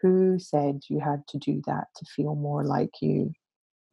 Who 0.00 0.38
said 0.38 0.84
you 0.88 1.00
had 1.00 1.26
to 1.28 1.38
do 1.38 1.60
that 1.66 1.88
to 1.96 2.06
feel 2.16 2.34
more 2.34 2.64
like 2.64 3.02
you? 3.02 3.34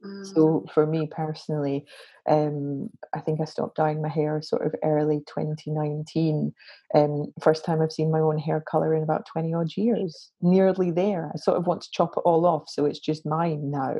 Mm. 0.05 0.21
So 0.35 0.65
for 0.73 0.85
me 0.85 1.07
personally, 1.11 1.85
um, 2.29 2.89
I 3.13 3.19
think 3.21 3.39
I 3.41 3.45
stopped 3.45 3.77
dyeing 3.77 4.01
my 4.01 4.09
hair 4.09 4.41
sort 4.41 4.65
of 4.65 4.73
early 4.83 5.21
2019. 5.27 6.53
Um, 6.95 7.33
first 7.41 7.65
time 7.65 7.81
I've 7.81 7.91
seen 7.91 8.11
my 8.11 8.19
own 8.19 8.37
hair 8.39 8.61
color 8.69 8.93
in 8.95 9.03
about 9.03 9.25
20 9.31 9.53
odd 9.53 9.69
years. 9.77 10.31
Nearly 10.41 10.91
there. 10.91 11.31
I 11.33 11.37
sort 11.37 11.57
of 11.57 11.67
want 11.67 11.81
to 11.81 11.89
chop 11.91 12.13
it 12.17 12.21
all 12.21 12.45
off, 12.45 12.63
so 12.67 12.85
it's 12.85 12.99
just 12.99 13.25
mine 13.25 13.71
now. 13.71 13.95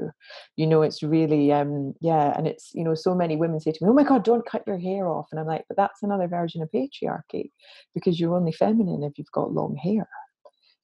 You 0.58 0.68
know, 0.68 0.82
it's 0.82 1.04
really 1.04 1.52
um, 1.52 1.94
yeah, 2.02 2.34
and 2.38 2.48
it's 2.48 2.72
you 2.74 2.84
know, 2.84 2.96
so 2.96 3.15
many 3.15 3.36
women 3.38 3.60
say 3.60 3.72
to 3.72 3.84
me, 3.84 3.89
"Oh 3.89 3.94
my 3.94 4.04
God, 4.04 4.24
don't 4.24 4.46
cut 4.46 4.63
your 4.68 4.78
hair 4.80 5.08
off," 5.10 5.28
and 5.32 5.39
I'm 5.39 5.48
like, 5.48 5.65
but 5.68 5.78
that's 5.78 6.04
another 6.04 6.28
version 6.28 6.62
of 6.62 6.70
patriarchy 6.72 7.52
because 7.94 8.20
you're 8.20 8.36
only 8.36 8.52
feminine 8.52 9.04
if 9.04 9.18
you've 9.18 9.32
got 9.32 9.54
long 9.54 9.76
hair 9.76 10.08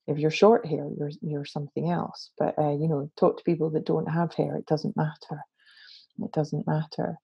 if 0.07 0.17
you're 0.17 0.31
short 0.31 0.65
hair 0.65 0.87
you're 0.97 1.11
you're 1.21 1.45
something 1.45 1.89
else 1.89 2.31
but 2.37 2.57
uh, 2.57 2.71
you 2.71 2.87
know 2.87 3.09
talk 3.17 3.37
to 3.37 3.43
people 3.43 3.69
that 3.69 3.85
don't 3.85 4.11
have 4.11 4.33
hair 4.33 4.55
it 4.55 4.65
doesn't 4.65 4.97
matter. 4.97 5.41
It 6.23 6.31
doesn't 6.33 6.67
matter 6.67 7.17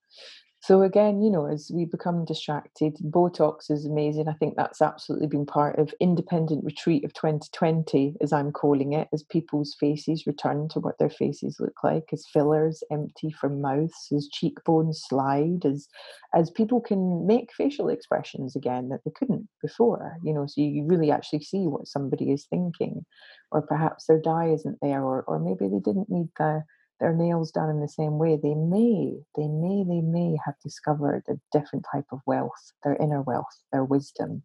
so 0.68 0.82
again, 0.82 1.22
you 1.22 1.30
know, 1.30 1.46
as 1.46 1.72
we 1.74 1.86
become 1.86 2.26
distracted, 2.26 2.98
Botox 3.02 3.72
is 3.72 3.86
amazing. 3.86 4.28
I 4.28 4.34
think 4.34 4.58
that's 4.58 4.82
absolutely 4.82 5.28
been 5.28 5.46
part 5.46 5.80
of 5.80 5.94
independent 6.02 6.66
retreat 6.66 7.06
of 7.06 7.14
2020, 7.14 8.16
as 8.20 8.34
I'm 8.34 8.52
calling 8.52 8.92
it, 8.92 9.08
as 9.14 9.24
people's 9.24 9.78
faces 9.80 10.28
return 10.28 10.68
to 10.74 10.82
what 10.82 10.98
their 11.00 11.10
faces 11.10 11.56
look 11.62 11.82
like, 11.86 12.10
as 12.12 12.28
fillers 12.28 12.84
empty 12.92 13.32
from 13.32 13.62
mouths, 13.62 14.10
as 14.14 14.28
cheekbones 14.28 15.02
slide, 15.08 15.64
as 15.64 15.88
as 16.36 16.52
people 16.52 16.82
can 16.82 17.26
make 17.26 17.54
facial 17.54 17.88
expressions 17.88 18.54
again 18.54 18.90
that 18.90 19.00
they 19.06 19.12
couldn't 19.18 19.48
before. 19.62 20.18
You 20.22 20.34
know, 20.34 20.48
so 20.48 20.60
you 20.60 20.84
really 20.86 21.12
actually 21.12 21.44
see 21.44 21.66
what 21.68 21.88
somebody 21.88 22.34
is 22.34 22.46
thinking, 22.46 23.06
or 23.54 23.62
perhaps 23.62 24.08
their 24.08 24.20
dye 24.20 24.50
isn't 24.50 24.80
there, 24.82 25.02
or 25.02 25.24
or 25.30 25.40
maybe 25.40 25.70
they 25.70 25.80
didn't 25.80 26.10
need 26.10 26.28
the 26.38 26.66
their 27.00 27.14
nails 27.14 27.52
done 27.52 27.70
in 27.70 27.80
the 27.80 27.88
same 27.88 28.18
way, 28.18 28.38
they 28.42 28.56
may, 28.56 29.18
they 29.36 29.48
may, 29.48 29.84
they 29.88 30.02
may 30.02 30.38
have 30.46 30.56
discovered 30.64 31.24
a 31.30 31.36
different 31.58 31.86
type 31.92 32.06
of 32.12 32.20
wealth, 32.26 32.72
their 32.84 32.96
inner 32.96 33.22
wealth, 33.22 33.46
their 33.72 33.84
wisdom, 33.84 34.44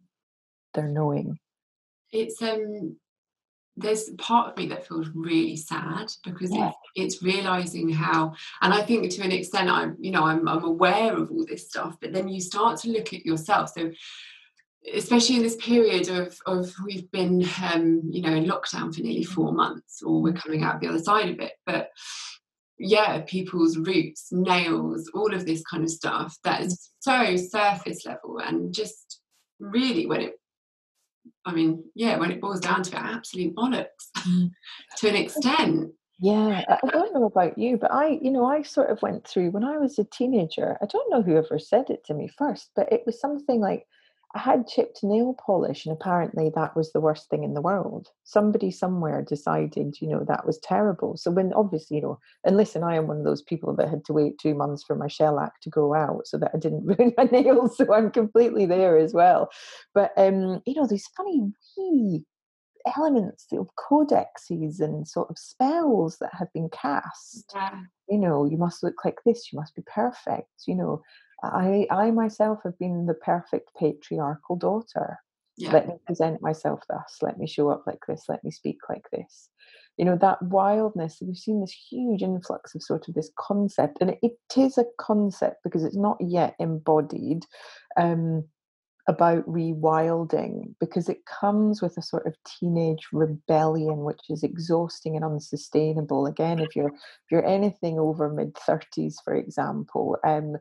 their 0.73 0.87
knowing. 0.87 1.37
It's 2.11 2.41
um 2.41 2.97
there's 3.75 4.09
part 4.19 4.51
of 4.51 4.57
me 4.57 4.67
that 4.67 4.87
feels 4.87 5.07
really 5.15 5.55
sad 5.55 6.11
because 6.23 6.51
yeah. 6.51 6.71
it's, 6.95 7.15
it's 7.15 7.23
realizing 7.23 7.89
how 7.89 8.33
and 8.61 8.73
i 8.73 8.81
think 8.81 9.09
to 9.09 9.23
an 9.23 9.31
extent 9.31 9.69
i'm 9.69 9.95
you 9.99 10.11
know 10.11 10.23
I'm, 10.23 10.47
I'm 10.47 10.63
aware 10.63 11.17
of 11.17 11.31
all 11.31 11.45
this 11.45 11.69
stuff 11.69 11.97
but 11.99 12.13
then 12.13 12.27
you 12.27 12.39
start 12.39 12.79
to 12.81 12.89
look 12.89 13.13
at 13.13 13.25
yourself 13.25 13.71
so 13.75 13.91
especially 14.93 15.37
in 15.37 15.43
this 15.43 15.55
period 15.55 16.09
of, 16.09 16.37
of 16.45 16.71
we've 16.85 17.09
been 17.11 17.43
um, 17.63 18.01
you 18.11 18.21
know 18.21 18.33
in 18.33 18.45
lockdown 18.45 18.93
for 18.93 19.01
nearly 19.01 19.23
four 19.23 19.53
months 19.53 20.03
or 20.03 20.21
we're 20.21 20.33
coming 20.33 20.63
out 20.63 20.79
the 20.79 20.87
other 20.87 20.99
side 20.99 21.29
of 21.29 21.39
it 21.39 21.53
but 21.65 21.89
yeah, 22.77 23.21
people's 23.21 23.77
roots, 23.77 24.27
nails, 24.31 25.09
all 25.13 25.33
of 25.33 25.45
this 25.45 25.63
kind 25.63 25.83
of 25.83 25.89
stuff 25.89 26.37
that 26.43 26.61
is 26.61 26.91
so 26.99 27.35
surface 27.35 28.05
level 28.05 28.39
and 28.39 28.73
just 28.73 29.19
really 29.59 30.05
when 30.05 30.21
it 30.21 30.33
I 31.45 31.53
mean, 31.53 31.83
yeah, 31.95 32.17
when 32.17 32.31
it 32.31 32.41
boils 32.41 32.59
down 32.59 32.83
to 32.83 32.95
it, 32.95 33.01
absolute 33.01 33.55
bollocks 33.55 34.11
mm. 34.19 34.49
to 34.97 35.09
an 35.09 35.15
extent. 35.15 35.91
Yeah, 36.19 36.63
I 36.69 36.87
don't 36.87 37.13
know 37.13 37.25
about 37.25 37.57
you, 37.57 37.77
but 37.77 37.91
I, 37.91 38.19
you 38.21 38.31
know, 38.31 38.45
I 38.45 38.61
sort 38.61 38.89
of 38.89 39.01
went 39.01 39.27
through 39.27 39.51
when 39.51 39.63
I 39.63 39.77
was 39.77 39.99
a 39.99 40.05
teenager. 40.05 40.77
I 40.81 40.85
don't 40.85 41.09
know 41.09 41.21
whoever 41.21 41.59
said 41.59 41.89
it 41.89 42.05
to 42.05 42.13
me 42.13 42.29
first, 42.37 42.69
but 42.75 42.91
it 42.91 43.03
was 43.05 43.19
something 43.19 43.59
like 43.59 43.85
I 44.35 44.39
had 44.39 44.67
chipped 44.67 45.03
nail 45.03 45.35
polish, 45.45 45.85
and 45.85 45.93
apparently 45.93 46.51
that 46.55 46.75
was 46.75 46.91
the 46.91 46.99
worst 46.99 47.29
thing 47.29 47.43
in 47.43 47.53
the 47.53 47.61
world. 47.61 48.09
Somebody 48.23 48.71
somewhere 48.71 49.21
decided, 49.21 50.01
you 50.01 50.07
know, 50.07 50.23
that 50.27 50.45
was 50.45 50.57
terrible. 50.57 51.17
So 51.17 51.29
when 51.29 51.53
obviously, 51.53 51.97
you 51.97 52.03
know, 52.03 52.19
and 52.43 52.57
listen, 52.57 52.83
I 52.83 52.95
am 52.95 53.05
one 53.05 53.17
of 53.17 53.25
those 53.25 53.43
people 53.43 53.75
that 53.75 53.89
had 53.89 54.03
to 54.05 54.13
wait 54.13 54.39
two 54.39 54.55
months 54.55 54.83
for 54.83 54.95
my 54.95 55.07
shellac 55.07 55.61
to 55.61 55.69
go 55.69 55.93
out 55.93 56.25
so 56.25 56.39
that 56.39 56.51
I 56.53 56.57
didn't 56.57 56.85
ruin 56.99 57.13
my 57.15 57.25
nails. 57.25 57.77
So 57.77 57.93
I'm 57.93 58.09
completely 58.09 58.65
there 58.65 58.97
as 58.97 59.13
well. 59.13 59.49
But 59.93 60.11
um, 60.17 60.61
you 60.65 60.73
know, 60.73 60.87
these 60.87 61.07
funny 61.15 61.51
wee 61.77 62.25
elements 62.97 63.47
of 63.51 63.69
codexes 63.75 64.79
and 64.79 65.07
sort 65.07 65.29
of 65.29 65.37
spells 65.37 66.17
that 66.19 66.33
have 66.33 66.51
been 66.53 66.69
cast. 66.69 67.51
Yeah. 67.53 67.81
You 68.09 68.17
know, 68.17 68.45
you 68.45 68.57
must 68.57 68.83
look 68.83 69.05
like 69.05 69.19
this, 69.25 69.51
you 69.51 69.59
must 69.59 69.75
be 69.75 69.83
perfect, 69.85 70.49
you 70.67 70.75
know. 70.75 71.01
I, 71.43 71.87
I 71.91 72.11
myself 72.11 72.59
have 72.63 72.77
been 72.79 73.05
the 73.05 73.13
perfect 73.13 73.69
patriarchal 73.77 74.55
daughter. 74.55 75.19
Yeah. 75.57 75.71
Let 75.71 75.87
me 75.87 75.95
present 76.05 76.41
myself 76.41 76.81
thus. 76.89 77.17
Let 77.21 77.37
me 77.37 77.45
show 77.45 77.69
up 77.69 77.83
like 77.85 77.99
this. 78.07 78.23
Let 78.27 78.43
me 78.43 78.51
speak 78.51 78.77
like 78.89 79.05
this. 79.11 79.49
You 79.97 80.05
know, 80.05 80.17
that 80.17 80.41
wildness, 80.41 81.19
we've 81.21 81.37
seen 81.37 81.61
this 81.61 81.75
huge 81.89 82.23
influx 82.23 82.73
of 82.73 82.81
sort 82.81 83.07
of 83.07 83.13
this 83.13 83.29
concept, 83.37 83.99
and 84.01 84.15
it, 84.23 84.31
is 84.57 84.77
a 84.77 84.85
concept 84.97 85.57
because 85.63 85.83
it's 85.83 85.97
not 85.97 86.17
yet 86.19 86.55
embodied. 86.59 87.45
Um, 87.97 88.45
about 89.07 89.45
rewilding 89.45 90.73
because 90.79 91.09
it 91.09 91.25
comes 91.25 91.81
with 91.81 91.97
a 91.97 92.01
sort 92.01 92.25
of 92.25 92.37
teenage 92.45 93.07
rebellion 93.11 94.05
which 94.05 94.21
is 94.29 94.43
exhausting 94.43 95.17
and 95.17 95.25
unsustainable 95.25 96.25
again 96.25 96.61
if 96.61 96.73
you're 96.73 96.87
if 96.87 97.29
you're 97.29 97.45
anything 97.45 97.99
over 97.99 98.29
mid 98.29 98.53
30s 98.53 99.15
for 99.21 99.35
example 99.35 100.15
um 100.25 100.55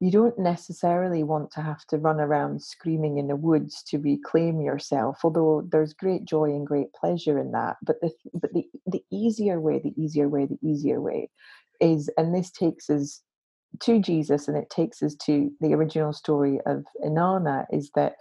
you 0.00 0.10
don't 0.10 0.38
necessarily 0.38 1.22
want 1.22 1.50
to 1.52 1.60
have 1.60 1.84
to 1.86 1.98
run 1.98 2.20
around 2.20 2.62
screaming 2.62 3.18
in 3.18 3.28
the 3.28 3.36
woods 3.36 3.82
to 3.82 3.98
reclaim 3.98 4.60
yourself 4.60 5.20
although 5.22 5.62
there's 5.70 5.92
great 5.92 6.24
joy 6.24 6.44
and 6.44 6.66
great 6.66 6.92
pleasure 6.92 7.38
in 7.38 7.52
that 7.52 7.76
but 7.82 8.00
the 8.00 8.10
but 8.34 8.52
the, 8.52 8.64
the 8.86 9.04
easier 9.12 9.60
way 9.60 9.78
the 9.78 9.94
easier 10.02 10.28
way 10.28 10.46
the 10.46 10.58
easier 10.66 11.00
way 11.00 11.30
is 11.80 12.10
and 12.16 12.34
this 12.34 12.50
takes 12.50 12.90
us 12.90 13.22
to 13.78 14.00
jesus 14.00 14.48
and 14.48 14.56
it 14.56 14.68
takes 14.70 15.02
us 15.02 15.14
to 15.14 15.50
the 15.60 15.74
original 15.74 16.12
story 16.12 16.58
of 16.66 16.84
inanna 17.04 17.66
is 17.70 17.90
that 17.94 18.14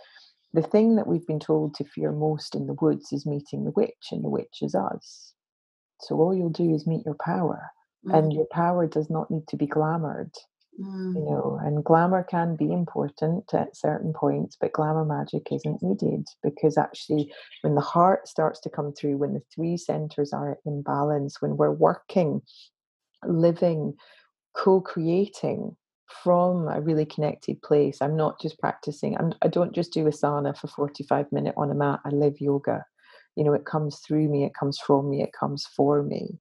the 0.51 0.61
thing 0.63 0.95
that 0.95 1.07
we've 1.07 1.27
been 1.27 1.39
told 1.39 1.75
to 1.75 1.83
fear 1.83 2.11
most 2.11 2.55
in 2.55 2.67
the 2.67 2.75
woods 2.81 3.11
is 3.11 3.25
meeting 3.25 3.63
the 3.63 3.71
witch 3.71 4.09
and 4.11 4.23
the 4.23 4.29
witch 4.29 4.59
is 4.61 4.75
us 4.75 5.33
so 6.01 6.15
all 6.15 6.35
you'll 6.35 6.49
do 6.49 6.73
is 6.73 6.87
meet 6.87 7.05
your 7.05 7.17
power 7.23 7.71
mm. 8.05 8.17
and 8.17 8.33
your 8.33 8.47
power 8.51 8.87
does 8.87 9.09
not 9.09 9.29
need 9.31 9.47
to 9.47 9.57
be 9.57 9.67
glamored 9.67 10.31
Mm. 10.77 11.15
You 11.15 11.21
know, 11.21 11.59
and 11.61 11.83
glamour 11.83 12.23
can 12.23 12.55
be 12.55 12.71
important 12.71 13.53
at 13.53 13.75
certain 13.75 14.13
points, 14.13 14.55
but 14.59 14.73
glamour 14.73 15.05
magic 15.05 15.47
isn't 15.51 15.81
needed 15.81 16.27
because 16.43 16.77
actually, 16.77 17.31
when 17.61 17.75
the 17.75 17.81
heart 17.81 18.27
starts 18.27 18.59
to 18.61 18.69
come 18.69 18.93
through, 18.93 19.17
when 19.17 19.33
the 19.33 19.41
three 19.53 19.77
centers 19.77 20.31
are 20.31 20.57
in 20.65 20.81
balance, 20.81 21.41
when 21.41 21.57
we're 21.57 21.71
working, 21.71 22.41
living, 23.25 23.95
co 24.55 24.81
creating 24.81 25.75
from 26.23 26.67
a 26.67 26.81
really 26.81 27.05
connected 27.05 27.61
place, 27.61 27.97
I'm 28.01 28.15
not 28.15 28.39
just 28.41 28.59
practicing, 28.59 29.17
I'm, 29.17 29.33
I 29.41 29.47
don't 29.47 29.75
just 29.75 29.93
do 29.93 30.05
asana 30.05 30.57
for 30.57 30.67
45 30.67 31.31
minutes 31.31 31.55
on 31.57 31.71
a 31.71 31.75
mat, 31.75 31.99
I 32.05 32.09
live 32.09 32.39
yoga. 32.39 32.85
You 33.35 33.43
know, 33.43 33.53
it 33.53 33.65
comes 33.65 33.99
through 33.99 34.27
me, 34.29 34.43
it 34.43 34.53
comes 34.53 34.79
from 34.79 35.09
me, 35.09 35.23
it 35.23 35.31
comes 35.39 35.65
for 35.75 36.03
me 36.03 36.39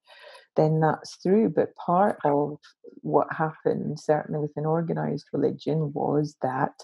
then 0.58 0.80
that's 0.80 1.16
through. 1.22 1.50
But 1.50 1.74
part 1.76 2.18
of 2.24 2.58
what 3.00 3.32
happened, 3.32 3.98
certainly 3.98 4.40
within 4.40 4.66
organized 4.66 5.28
religion, 5.32 5.92
was 5.94 6.36
that 6.42 6.74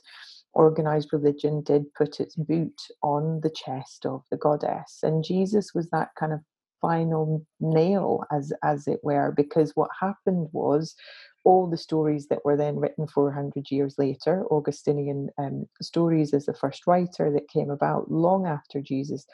organized 0.54 1.12
religion 1.12 1.62
did 1.62 1.92
put 1.94 2.20
its 2.20 2.36
boot 2.36 2.80
on 3.02 3.40
the 3.42 3.50
chest 3.50 4.06
of 4.06 4.22
the 4.30 4.38
goddess. 4.38 5.00
And 5.02 5.24
Jesus 5.24 5.74
was 5.74 5.88
that 5.90 6.10
kind 6.18 6.32
of 6.32 6.40
final 6.80 7.44
nail, 7.60 8.24
as, 8.30 8.52
as 8.62 8.86
it 8.86 9.00
were, 9.02 9.32
because 9.36 9.72
what 9.74 9.90
happened 10.00 10.48
was 10.52 10.94
all 11.44 11.68
the 11.68 11.76
stories 11.76 12.28
that 12.28 12.44
were 12.44 12.56
then 12.56 12.76
written 12.76 13.06
400 13.06 13.70
years 13.70 13.96
later, 13.98 14.44
Augustinian 14.50 15.28
um, 15.38 15.66
stories 15.82 16.32
as 16.32 16.46
the 16.46 16.54
first 16.54 16.86
writer 16.86 17.30
that 17.32 17.48
came 17.48 17.70
about 17.70 18.10
long 18.10 18.46
after 18.46 18.80
Jesus 18.80 19.26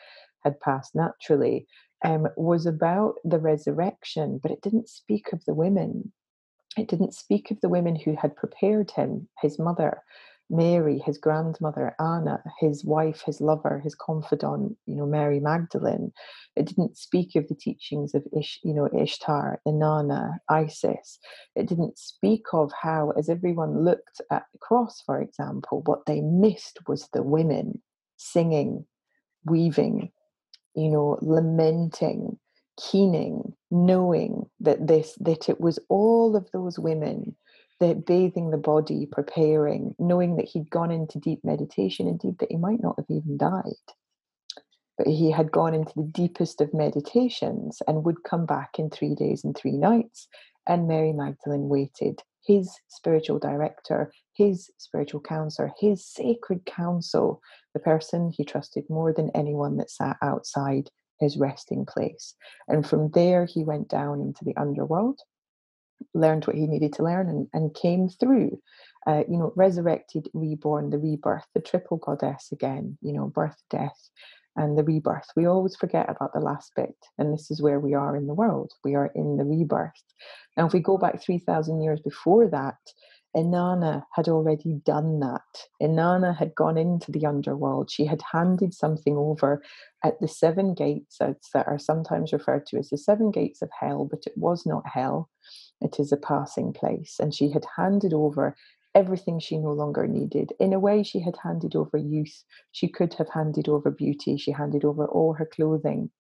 had 0.44 0.59
passed 0.61 0.94
naturally, 0.94 1.66
um, 2.04 2.28
was 2.36 2.66
about 2.66 3.14
the 3.24 3.38
resurrection, 3.38 4.40
but 4.42 4.50
it 4.50 4.62
didn't 4.62 4.88
speak 4.88 5.32
of 5.32 5.44
the 5.44 5.54
women. 5.54 6.12
It 6.76 6.88
didn't 6.88 7.14
speak 7.14 7.50
of 7.50 7.60
the 7.60 7.68
women 7.68 7.96
who 7.96 8.14
had 8.14 8.36
prepared 8.36 8.90
him, 8.92 9.28
his 9.40 9.58
mother, 9.58 10.02
Mary, 10.50 10.98
his 10.98 11.16
grandmother, 11.16 11.94
Anna, 12.00 12.42
his 12.58 12.84
wife, 12.84 13.22
his 13.24 13.40
lover, 13.40 13.80
his 13.82 13.94
confidant, 13.94 14.76
you 14.84 14.96
know, 14.96 15.06
Mary 15.06 15.38
Magdalene. 15.38 16.12
It 16.56 16.66
didn't 16.66 16.96
speak 16.96 17.36
of 17.36 17.46
the 17.48 17.54
teachings 17.54 18.14
of 18.14 18.24
Ish, 18.36 18.58
you 18.64 18.74
know, 18.74 18.88
Ishtar, 18.92 19.60
Inanna, 19.66 20.38
Isis. 20.48 21.20
It 21.54 21.68
didn't 21.68 21.98
speak 21.98 22.46
of 22.52 22.72
how, 22.72 23.12
as 23.16 23.28
everyone 23.28 23.84
looked 23.84 24.20
at 24.32 24.44
the 24.52 24.58
cross, 24.58 25.00
for 25.06 25.20
example, 25.20 25.82
what 25.86 26.04
they 26.06 26.20
missed 26.20 26.80
was 26.88 27.08
the 27.12 27.22
women 27.22 27.80
singing, 28.16 28.84
weaving, 29.44 30.10
you 30.74 30.88
know, 30.88 31.18
lamenting, 31.22 32.38
keening, 32.78 33.54
knowing 33.70 34.46
that 34.61 34.87
this 34.87 35.16
that 35.20 35.48
it 35.48 35.61
was 35.61 35.78
all 35.88 36.37
of 36.37 36.50
those 36.52 36.78
women 36.78 37.37
that 37.80 38.04
bathing 38.04 38.50
the 38.50 38.59
body, 38.59 39.06
preparing, 39.11 39.94
knowing 39.98 40.37
that 40.37 40.44
he'd 40.44 40.70
gone 40.70 40.90
into 40.90 41.18
deep 41.18 41.40
meditation, 41.42 42.06
indeed 42.06 42.38
that 42.38 42.50
he 42.50 42.56
might 42.56 42.83
not 42.83 42.94
have 42.98 43.06
even 43.09 43.38
died. 43.38 43.72
But 44.98 45.06
he 45.06 45.30
had 45.30 45.50
gone 45.50 45.72
into 45.72 45.92
the 45.96 46.02
deepest 46.04 46.61
of 46.61 46.74
meditations 46.74 47.80
and 47.88 48.04
would 48.04 48.22
come 48.22 48.44
back 48.44 48.78
in 48.78 48.90
three 48.90 49.14
days 49.14 49.44
and 49.44 49.56
three 49.56 49.78
nights. 49.78 50.28
And 50.68 50.87
Mary 50.87 51.14
Magdalene 51.14 51.70
waited. 51.70 52.22
His 52.46 52.74
spiritual 52.88 53.38
director, 53.38 54.12
his 54.35 54.70
spiritual 54.79 55.20
counselor, 55.20 55.72
his 55.79 56.07
sacred 56.07 56.64
counsel, 56.66 57.40
the 57.74 57.81
person 57.81 58.33
he 58.35 58.44
trusted 58.44 58.85
more 58.88 59.12
than 59.12 59.31
anyone 59.35 59.76
that 59.76 59.90
sat 59.90 60.16
outside 60.22 60.90
his 61.20 61.37
resting 61.37 61.85
place. 61.85 62.35
And 62.66 62.87
from 62.87 63.11
there, 63.11 63.44
he 63.44 63.62
went 63.62 63.88
down 63.88 64.20
into 64.20 64.44
the 64.44 64.57
underworld, 64.57 65.20
learned 66.14 66.46
what 66.46 66.57
he 66.57 66.66
needed 66.66 66.94
to 66.94 67.05
learn, 67.05 67.29
and, 67.29 67.46
and 67.53 67.74
came 67.74 68.09
through. 68.09 68.61
Uh, 69.07 69.24
you 69.29 69.38
know, 69.38 69.53
resurrected, 69.57 70.29
reborn, 70.35 70.90
the 70.90 70.98
rebirth, 70.98 71.46
the 71.55 71.61
triple 71.61 71.96
goddess 71.96 72.53
again, 72.53 72.98
you 73.00 73.12
know, 73.14 73.29
birth, 73.29 73.57
death, 73.70 73.98
and 74.61 74.77
the 74.77 74.85
rebirth. 74.85 75.29
We 75.35 75.46
always 75.46 75.75
forget 75.75 76.09
about 76.11 76.35
the 76.35 76.40
last 76.40 76.73
bit, 76.77 76.94
and 77.16 77.33
this 77.33 77.51
is 77.51 77.62
where 77.62 77.81
we 77.81 77.94
are 77.94 78.14
in 78.14 78.27
the 78.27 78.35
world. 78.35 78.73
We 78.85 78.94
are 78.94 79.11
in 79.14 79.38
the 79.38 79.44
rebirth. 79.44 80.05
Now, 80.57 80.66
if 80.66 80.75
we 80.75 80.81
go 80.81 80.99
back 80.99 81.23
3,000 81.23 81.81
years 81.81 82.01
before 82.01 82.46
that, 82.51 82.77
Inanna 83.35 84.05
had 84.12 84.29
already 84.29 84.75
done 84.85 85.20
that. 85.20 85.40
Inanna 85.81 86.37
had 86.37 86.55
gone 86.55 86.77
into 86.77 87.11
the 87.11 87.25
underworld. 87.25 87.90
She 87.90 88.05
had 88.05 88.20
handed 88.33 88.75
something 88.75 89.16
over 89.16 89.62
at 90.05 90.20
the 90.20 90.29
seven 90.29 90.75
gates 90.75 91.16
that 91.18 91.66
are 91.66 91.79
sometimes 91.79 92.33
referred 92.33 92.66
to 92.66 92.77
as 92.77 92.90
the 92.90 92.99
seven 92.99 93.31
gates 93.31 93.62
of 93.62 93.70
hell, 93.81 94.05
but 94.05 94.25
it 94.27 94.35
was 94.37 94.66
not 94.66 94.83
hell. 94.87 95.31
It 95.81 95.99
is 95.99 96.12
a 96.12 96.18
passing 96.18 96.75
place. 96.75 97.16
And 97.18 97.33
she 97.33 97.51
had 97.51 97.64
handed 97.77 98.12
over 98.12 98.57
everything 98.94 99.38
she 99.38 99.59
no 99.59 99.72
longer 99.72 100.07
needed. 100.07 100.53
In 100.59 100.72
a 100.72 100.81
way, 100.81 101.03
she 101.03 101.20
had 101.20 101.37
handed 101.42 101.76
over 101.76 101.96
youth. 101.96 102.44
She 102.72 102.88
could 102.88 103.14
have 103.14 103.29
handed 103.29 103.68
over 103.68 103.90
beauty. 103.90 104.37
She 104.37 104.53
handed 104.53 104.85
over 104.85 105.07
all 105.07 105.35
her 105.35 105.46
clothing. 105.46 106.11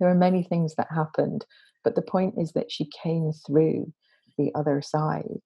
There 0.00 0.08
are 0.08 0.14
many 0.14 0.42
things 0.42 0.74
that 0.76 0.88
happened, 0.90 1.46
but 1.82 1.94
the 1.94 2.02
point 2.02 2.34
is 2.36 2.52
that 2.52 2.70
she 2.70 2.90
came 3.02 3.32
through 3.46 3.92
the 4.36 4.50
other 4.54 4.82
side. 4.82 5.42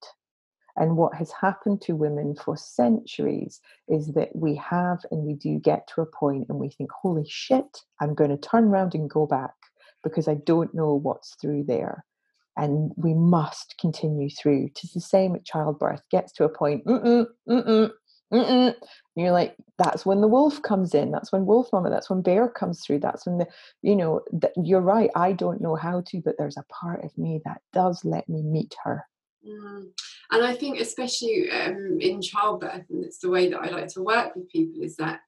And 0.75 0.95
what 0.95 1.13
has 1.15 1.31
happened 1.31 1.81
to 1.81 1.95
women 1.95 2.35
for 2.35 2.55
centuries 2.55 3.59
is 3.87 4.13
that 4.13 4.29
we 4.33 4.55
have 4.55 4.99
and 5.11 5.23
we 5.23 5.33
do 5.33 5.59
get 5.59 5.87
to 5.89 6.01
a 6.01 6.05
point 6.05 6.45
and 6.49 6.57
we 6.57 6.69
think, 6.69 6.89
holy 6.91 7.25
shit, 7.27 7.81
I'm 7.99 8.13
going 8.13 8.29
to 8.29 8.37
turn 8.37 8.65
around 8.65 8.95
and 8.95 9.09
go 9.09 9.25
back 9.25 9.53
because 10.03 10.27
I 10.27 10.35
don't 10.35 10.73
know 10.73 10.93
what's 10.95 11.35
through 11.35 11.65
there. 11.67 12.05
And 12.59 12.91
we 12.97 13.13
must 13.13 13.75
continue 13.79 14.29
through. 14.29 14.69
It's 14.83 14.93
the 14.93 14.99
same 14.99 15.33
at 15.33 15.45
childbirth. 15.45 16.01
Gets 16.11 16.33
to 16.33 16.43
a 16.43 16.49
point, 16.49 16.83
mm-mm, 16.85 17.25
mm-mm, 17.47 17.91
mm-mm. 18.33 18.75
You're 19.15 19.31
like, 19.31 19.55
that's 19.77 20.05
when 20.05 20.19
the 20.19 20.27
wolf 20.27 20.61
comes 20.61 20.93
in. 20.93 21.09
That's 21.09 21.31
when 21.31 21.45
wolf 21.45 21.69
mama. 21.71 21.89
That's 21.89 22.09
when 22.09 22.21
bear 22.21 22.49
comes 22.49 22.81
through. 22.81 22.99
That's 22.99 23.25
when 23.25 23.37
the, 23.37 23.47
you 23.81 23.95
know, 23.95 24.21
you're 24.61 24.81
right. 24.81 25.09
I 25.15 25.31
don't 25.31 25.61
know 25.61 25.75
how 25.75 26.01
to, 26.07 26.21
but 26.21 26.35
there's 26.37 26.57
a 26.57 26.65
part 26.69 27.05
of 27.05 27.17
me 27.17 27.39
that 27.45 27.61
does 27.71 28.03
let 28.03 28.27
me 28.27 28.41
meet 28.43 28.75
her. 28.83 29.05
Mm. 29.47 29.91
And 30.31 30.45
I 30.45 30.53
think, 30.53 30.81
especially 30.81 31.49
um, 31.49 31.97
in 32.01 32.21
childbirth, 32.21 32.85
and 32.89 33.05
it's 33.05 33.19
the 33.19 33.29
way 33.29 33.49
that 33.49 33.61
I 33.61 33.69
like 33.69 33.87
to 33.93 34.03
work 34.03 34.35
with 34.35 34.49
people, 34.49 34.83
is 34.83 34.97
that 34.97 35.21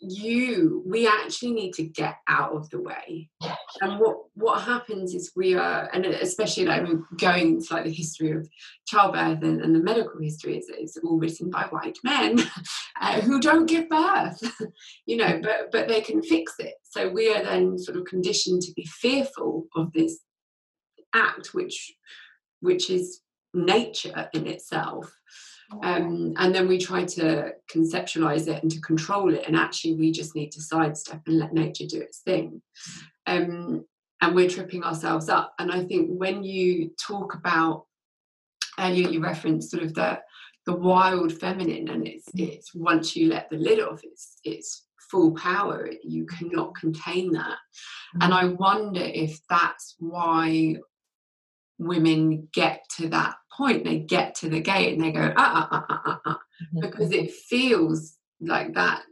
you 0.00 0.82
we 0.86 1.06
actually 1.06 1.52
need 1.52 1.72
to 1.74 1.84
get 1.84 2.16
out 2.28 2.52
of 2.52 2.68
the 2.70 2.80
way. 2.80 3.28
And 3.80 3.98
what 4.00 4.16
what 4.34 4.62
happens 4.62 5.14
is 5.14 5.32
we 5.36 5.54
are 5.54 5.88
and 5.92 6.04
especially 6.06 6.64
like 6.64 6.86
going 7.18 7.56
into 7.56 7.74
like 7.74 7.84
the 7.84 7.92
history 7.92 8.32
of 8.32 8.48
childbirth 8.86 9.42
and, 9.42 9.60
and 9.60 9.74
the 9.74 9.80
medical 9.80 10.20
history 10.20 10.58
is 10.58 10.66
it's 10.68 10.96
all 11.04 11.18
written 11.18 11.50
by 11.50 11.64
white 11.70 11.98
men 12.02 12.38
uh, 13.00 13.20
who 13.20 13.40
don't 13.40 13.66
give 13.66 13.88
birth 13.88 14.42
you 15.06 15.16
know 15.16 15.40
but 15.42 15.70
but 15.70 15.88
they 15.88 16.00
can 16.00 16.22
fix 16.22 16.54
it. 16.58 16.74
So 16.82 17.08
we 17.08 17.32
are 17.32 17.42
then 17.42 17.78
sort 17.78 17.98
of 17.98 18.04
conditioned 18.04 18.62
to 18.62 18.72
be 18.72 18.86
fearful 18.86 19.66
of 19.76 19.92
this 19.92 20.18
act 21.14 21.54
which 21.54 21.94
which 22.60 22.90
is 22.90 23.20
nature 23.54 24.28
in 24.32 24.46
itself. 24.46 25.12
Um, 25.82 26.34
and 26.36 26.54
then 26.54 26.66
we 26.66 26.78
try 26.78 27.04
to 27.04 27.52
conceptualize 27.72 28.48
it 28.48 28.62
and 28.62 28.70
to 28.72 28.80
control 28.80 29.32
it, 29.34 29.44
and 29.46 29.56
actually, 29.56 29.94
we 29.94 30.12
just 30.12 30.34
need 30.34 30.50
to 30.52 30.62
sidestep 30.62 31.22
and 31.26 31.38
let 31.38 31.52
nature 31.52 31.86
do 31.86 32.00
its 32.00 32.18
thing. 32.18 32.60
Um, 33.26 33.84
and 34.20 34.34
we're 34.34 34.50
tripping 34.50 34.82
ourselves 34.82 35.28
up. 35.28 35.54
And 35.58 35.72
I 35.72 35.84
think 35.84 36.10
when 36.10 36.42
you 36.44 36.90
talk 37.00 37.34
about 37.34 37.86
earlier, 38.78 39.08
you 39.08 39.20
referenced 39.20 39.70
sort 39.70 39.82
of 39.82 39.94
the 39.94 40.20
the 40.66 40.74
wild 40.74 41.32
feminine, 41.32 41.88
and 41.88 42.06
it's 42.06 42.28
it's 42.34 42.74
once 42.74 43.16
you 43.16 43.28
let 43.28 43.48
the 43.50 43.56
lid 43.56 43.80
off, 43.80 44.00
it's 44.02 44.38
it's 44.44 44.86
full 45.10 45.32
power. 45.32 45.90
You 46.04 46.26
cannot 46.26 46.74
contain 46.74 47.32
that. 47.32 47.56
And 48.20 48.32
I 48.32 48.46
wonder 48.46 49.02
if 49.02 49.40
that's 49.48 49.96
why 49.98 50.76
women 51.80 52.48
get 52.52 52.84
to 52.96 53.08
that 53.08 53.34
point, 53.56 53.84
they 53.84 53.98
get 53.98 54.34
to 54.36 54.48
the 54.48 54.60
gate 54.60 54.92
and 54.92 55.02
they 55.02 55.12
go, 55.12 55.32
ah, 55.36 55.68
ah, 55.70 55.86
ah, 55.88 56.02
ah, 56.04 56.20
ah, 56.26 56.40
because 56.80 57.10
it 57.10 57.32
feels 57.32 58.16
like 58.40 58.74
that. 58.74 59.02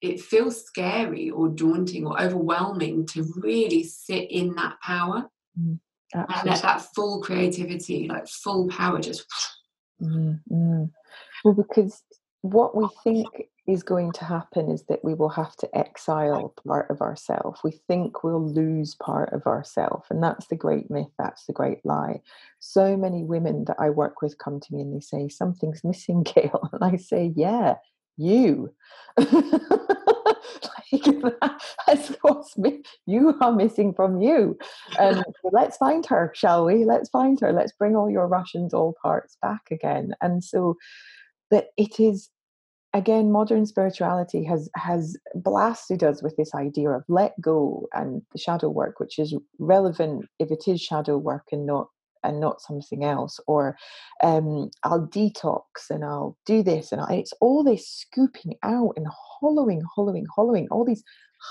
It 0.00 0.20
feels 0.20 0.64
scary 0.64 1.30
or 1.30 1.48
daunting 1.48 2.06
or 2.06 2.20
overwhelming 2.20 3.06
to 3.06 3.26
really 3.36 3.82
sit 3.82 4.30
in 4.30 4.54
that 4.54 4.80
power 4.80 5.28
mm, 5.58 5.78
and 6.14 6.26
let 6.44 6.62
that 6.62 6.82
full 6.94 7.20
creativity, 7.20 8.06
like 8.06 8.28
full 8.28 8.68
power, 8.68 9.00
just. 9.00 9.26
Mm-hmm. 10.00 10.84
Well, 11.44 11.54
because 11.54 12.02
what 12.42 12.76
we 12.76 12.84
oh, 12.84 12.92
think 13.02 13.26
is 13.66 13.82
going 13.82 14.12
to 14.12 14.24
happen 14.24 14.70
is 14.70 14.84
that 14.84 15.04
we 15.04 15.12
will 15.12 15.28
have 15.28 15.54
to 15.56 15.76
exile 15.76 16.54
part 16.66 16.90
of 16.90 17.02
ourselves. 17.02 17.60
We 17.62 17.72
think 17.86 18.24
we'll 18.24 18.46
lose 18.46 18.94
part 18.94 19.32
of 19.32 19.46
ourselves. 19.46 20.06
And 20.10 20.22
that's 20.22 20.46
the 20.46 20.56
great 20.56 20.90
myth, 20.90 21.10
that's 21.18 21.44
the 21.44 21.52
great 21.52 21.84
lie. 21.84 22.22
So 22.60 22.96
many 22.96 23.24
women 23.24 23.64
that 23.66 23.76
I 23.78 23.90
work 23.90 24.22
with 24.22 24.38
come 24.38 24.60
to 24.60 24.74
me 24.74 24.80
and 24.80 24.94
they 24.94 25.00
say, 25.00 25.28
Something's 25.28 25.84
missing, 25.84 26.22
Gail. 26.34 26.68
And 26.72 26.84
I 26.84 26.96
say, 26.96 27.32
Yeah, 27.36 27.74
you. 28.16 28.72
like 29.18 31.04
that's 31.86 32.08
what's 32.22 32.56
me. 32.56 32.82
You 33.06 33.36
are 33.40 33.52
missing 33.52 33.92
from 33.92 34.20
you. 34.20 34.58
And 34.98 35.16
so 35.42 35.50
let's 35.52 35.76
find 35.76 36.04
her, 36.06 36.32
shall 36.34 36.64
we? 36.64 36.84
Let's 36.84 37.10
find 37.10 37.38
her. 37.40 37.52
Let's 37.52 37.72
bring 37.72 37.96
all 37.96 38.10
your 38.10 38.26
Russian 38.26 38.68
doll 38.68 38.94
parts 39.02 39.36
back 39.42 39.70
again. 39.70 40.14
And 40.20 40.42
so 40.42 40.76
that 41.50 41.68
it 41.76 42.00
is 42.00 42.30
again 42.94 43.30
modern 43.30 43.66
spirituality 43.66 44.44
has 44.44 44.70
has 44.74 45.16
blasted 45.34 46.02
us 46.02 46.22
with 46.22 46.36
this 46.36 46.54
idea 46.54 46.90
of 46.90 47.04
let 47.08 47.38
go 47.40 47.86
and 47.92 48.22
the 48.32 48.38
shadow 48.38 48.68
work 48.68 48.98
which 48.98 49.18
is 49.18 49.34
relevant 49.58 50.24
if 50.38 50.50
it 50.50 50.64
is 50.66 50.80
shadow 50.80 51.16
work 51.16 51.44
and 51.52 51.66
not 51.66 51.88
and 52.24 52.40
not 52.40 52.60
something 52.60 53.04
else 53.04 53.38
or 53.46 53.76
um, 54.22 54.70
i'll 54.84 55.06
detox 55.06 55.62
and 55.90 56.04
i'll 56.04 56.36
do 56.46 56.62
this 56.62 56.90
and 56.90 57.00
I, 57.00 57.14
it's 57.14 57.34
all 57.40 57.62
this 57.62 57.88
scooping 57.88 58.54
out 58.62 58.94
and 58.96 59.06
hollowing 59.40 59.82
hollowing 59.94 60.26
hollowing 60.34 60.66
all 60.70 60.84
these 60.84 61.04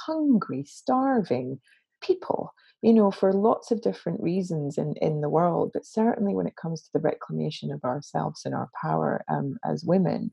hungry 0.06 0.64
starving 0.66 1.60
people 2.02 2.54
you 2.82 2.94
know 2.94 3.12
for 3.12 3.34
lots 3.34 3.72
of 3.72 3.82
different 3.82 4.22
reasons 4.22 4.78
in 4.78 4.94
in 5.02 5.22
the 5.22 5.30
world 5.30 5.72
but 5.74 5.86
certainly 5.86 6.36
when 6.36 6.48
it 6.48 6.56
comes 6.56 6.82
to 6.82 6.90
the 6.94 7.00
reclamation 7.00 7.72
of 7.72 7.84
ourselves 7.84 8.42
and 8.46 8.54
our 8.54 8.70
power 8.82 9.24
um, 9.30 9.58
as 9.66 9.84
women 9.84 10.32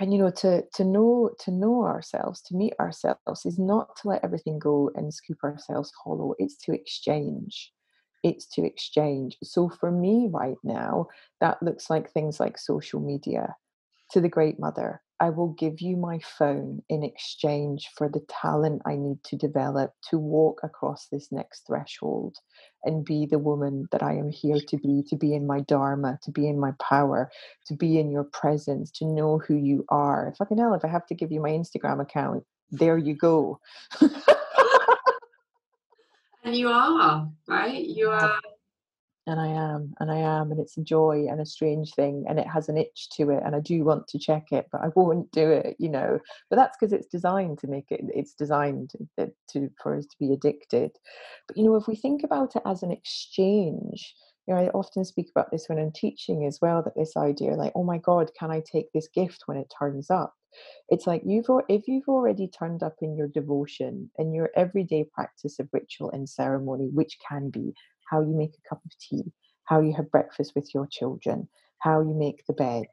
and 0.00 0.12
you 0.12 0.18
know 0.18 0.30
to 0.30 0.62
to 0.74 0.84
know 0.84 1.30
to 1.40 1.50
know 1.50 1.84
ourselves 1.84 2.42
to 2.42 2.54
meet 2.54 2.74
ourselves 2.78 3.46
is 3.46 3.58
not 3.58 3.96
to 3.96 4.08
let 4.08 4.24
everything 4.24 4.58
go 4.58 4.90
and 4.94 5.12
scoop 5.12 5.38
ourselves 5.42 5.92
hollow. 6.02 6.34
It's 6.38 6.56
to 6.64 6.72
exchange. 6.72 7.72
It's 8.22 8.46
to 8.54 8.64
exchange. 8.64 9.36
So 9.42 9.68
for 9.68 9.90
me 9.90 10.28
right 10.30 10.56
now 10.62 11.06
that 11.40 11.62
looks 11.62 11.88
like 11.88 12.10
things 12.10 12.40
like 12.40 12.58
social 12.58 13.00
media 13.00 13.54
to 14.12 14.20
the 14.20 14.28
great 14.28 14.58
mother 14.58 15.02
I 15.18 15.30
will 15.30 15.48
give 15.58 15.80
you 15.80 15.96
my 15.96 16.18
phone 16.18 16.82
in 16.88 17.02
exchange 17.02 17.90
for 17.96 18.08
the 18.08 18.20
talent 18.28 18.82
I 18.84 18.96
need 18.96 19.24
to 19.24 19.36
develop 19.36 19.92
to 20.10 20.18
walk 20.18 20.60
across 20.62 21.06
this 21.10 21.32
next 21.32 21.66
threshold 21.66 22.36
and 22.84 23.04
be 23.04 23.26
the 23.26 23.38
woman 23.38 23.88
that 23.92 24.02
I 24.02 24.12
am 24.14 24.30
here 24.30 24.58
to 24.68 24.76
be, 24.76 25.02
to 25.08 25.16
be 25.16 25.34
in 25.34 25.46
my 25.46 25.60
Dharma, 25.60 26.18
to 26.24 26.30
be 26.30 26.46
in 26.46 26.60
my 26.60 26.72
power, 26.80 27.30
to 27.66 27.74
be 27.74 27.98
in 27.98 28.10
your 28.10 28.24
presence, 28.24 28.90
to 28.92 29.06
know 29.06 29.38
who 29.38 29.54
you 29.54 29.86
are. 29.88 30.34
Fucking 30.38 30.58
hell, 30.58 30.74
if 30.74 30.84
I 30.84 30.88
have 30.88 31.06
to 31.06 31.14
give 31.14 31.32
you 31.32 31.40
my 31.40 31.50
Instagram 31.50 32.02
account, 32.02 32.44
there 32.70 32.98
you 32.98 33.14
go. 33.14 33.58
and 36.44 36.54
you 36.54 36.68
are, 36.68 37.28
right? 37.48 37.84
You 37.84 38.10
are 38.10 38.38
and 39.26 39.40
I 39.40 39.48
am, 39.48 39.94
and 39.98 40.10
I 40.10 40.18
am, 40.18 40.52
and 40.52 40.60
it's 40.60 40.76
a 40.76 40.82
joy 40.82 41.26
and 41.28 41.40
a 41.40 41.46
strange 41.46 41.92
thing, 41.94 42.24
and 42.28 42.38
it 42.38 42.46
has 42.46 42.68
an 42.68 42.76
itch 42.76 43.08
to 43.16 43.30
it, 43.30 43.42
and 43.44 43.56
I 43.56 43.60
do 43.60 43.82
want 43.84 44.06
to 44.08 44.18
check 44.18 44.52
it, 44.52 44.66
but 44.70 44.82
I 44.82 44.88
won't 44.94 45.30
do 45.32 45.50
it, 45.50 45.76
you 45.78 45.88
know. 45.88 46.20
But 46.48 46.56
that's 46.56 46.76
because 46.78 46.92
it's 46.92 47.08
designed 47.08 47.58
to 47.58 47.66
make 47.66 47.90
it. 47.90 48.02
It's 48.14 48.34
designed 48.34 48.92
to, 49.18 49.70
for 49.82 49.96
us 49.96 50.06
to 50.06 50.16
be 50.20 50.32
addicted. 50.32 50.92
But 51.48 51.56
you 51.56 51.64
know, 51.64 51.76
if 51.76 51.88
we 51.88 51.96
think 51.96 52.22
about 52.22 52.54
it 52.54 52.62
as 52.64 52.82
an 52.82 52.92
exchange, 52.92 54.14
you 54.46 54.54
know, 54.54 54.60
I 54.60 54.68
often 54.68 55.04
speak 55.04 55.28
about 55.30 55.50
this 55.50 55.68
when 55.68 55.78
I'm 55.78 55.92
teaching 55.92 56.46
as 56.46 56.60
well. 56.62 56.82
That 56.82 56.94
this 56.96 57.16
idea, 57.16 57.54
like, 57.54 57.72
oh 57.74 57.84
my 57.84 57.98
God, 57.98 58.30
can 58.38 58.50
I 58.52 58.62
take 58.64 58.92
this 58.92 59.08
gift 59.08 59.42
when 59.46 59.56
it 59.56 59.72
turns 59.76 60.08
up? 60.08 60.34
It's 60.88 61.06
like 61.06 61.22
you've 61.26 61.46
if 61.68 61.88
you've 61.88 62.08
already 62.08 62.48
turned 62.48 62.82
up 62.82 62.94
in 63.02 63.16
your 63.16 63.28
devotion 63.28 64.10
and 64.18 64.32
your 64.32 64.50
everyday 64.54 65.04
practice 65.04 65.58
of 65.58 65.68
ritual 65.72 66.10
and 66.12 66.28
ceremony, 66.28 66.90
which 66.92 67.18
can 67.28 67.50
be 67.50 67.74
how 68.10 68.20
you 68.20 68.34
make 68.36 68.52
a 68.54 68.68
cup 68.68 68.82
of 68.84 68.92
tea, 68.98 69.24
how 69.64 69.80
you 69.80 69.94
have 69.94 70.10
breakfast 70.10 70.52
with 70.56 70.74
your 70.74 70.88
children, 70.90 71.48
how 71.80 72.00
you 72.00 72.14
make 72.14 72.44
the 72.46 72.54
bed, 72.54 72.86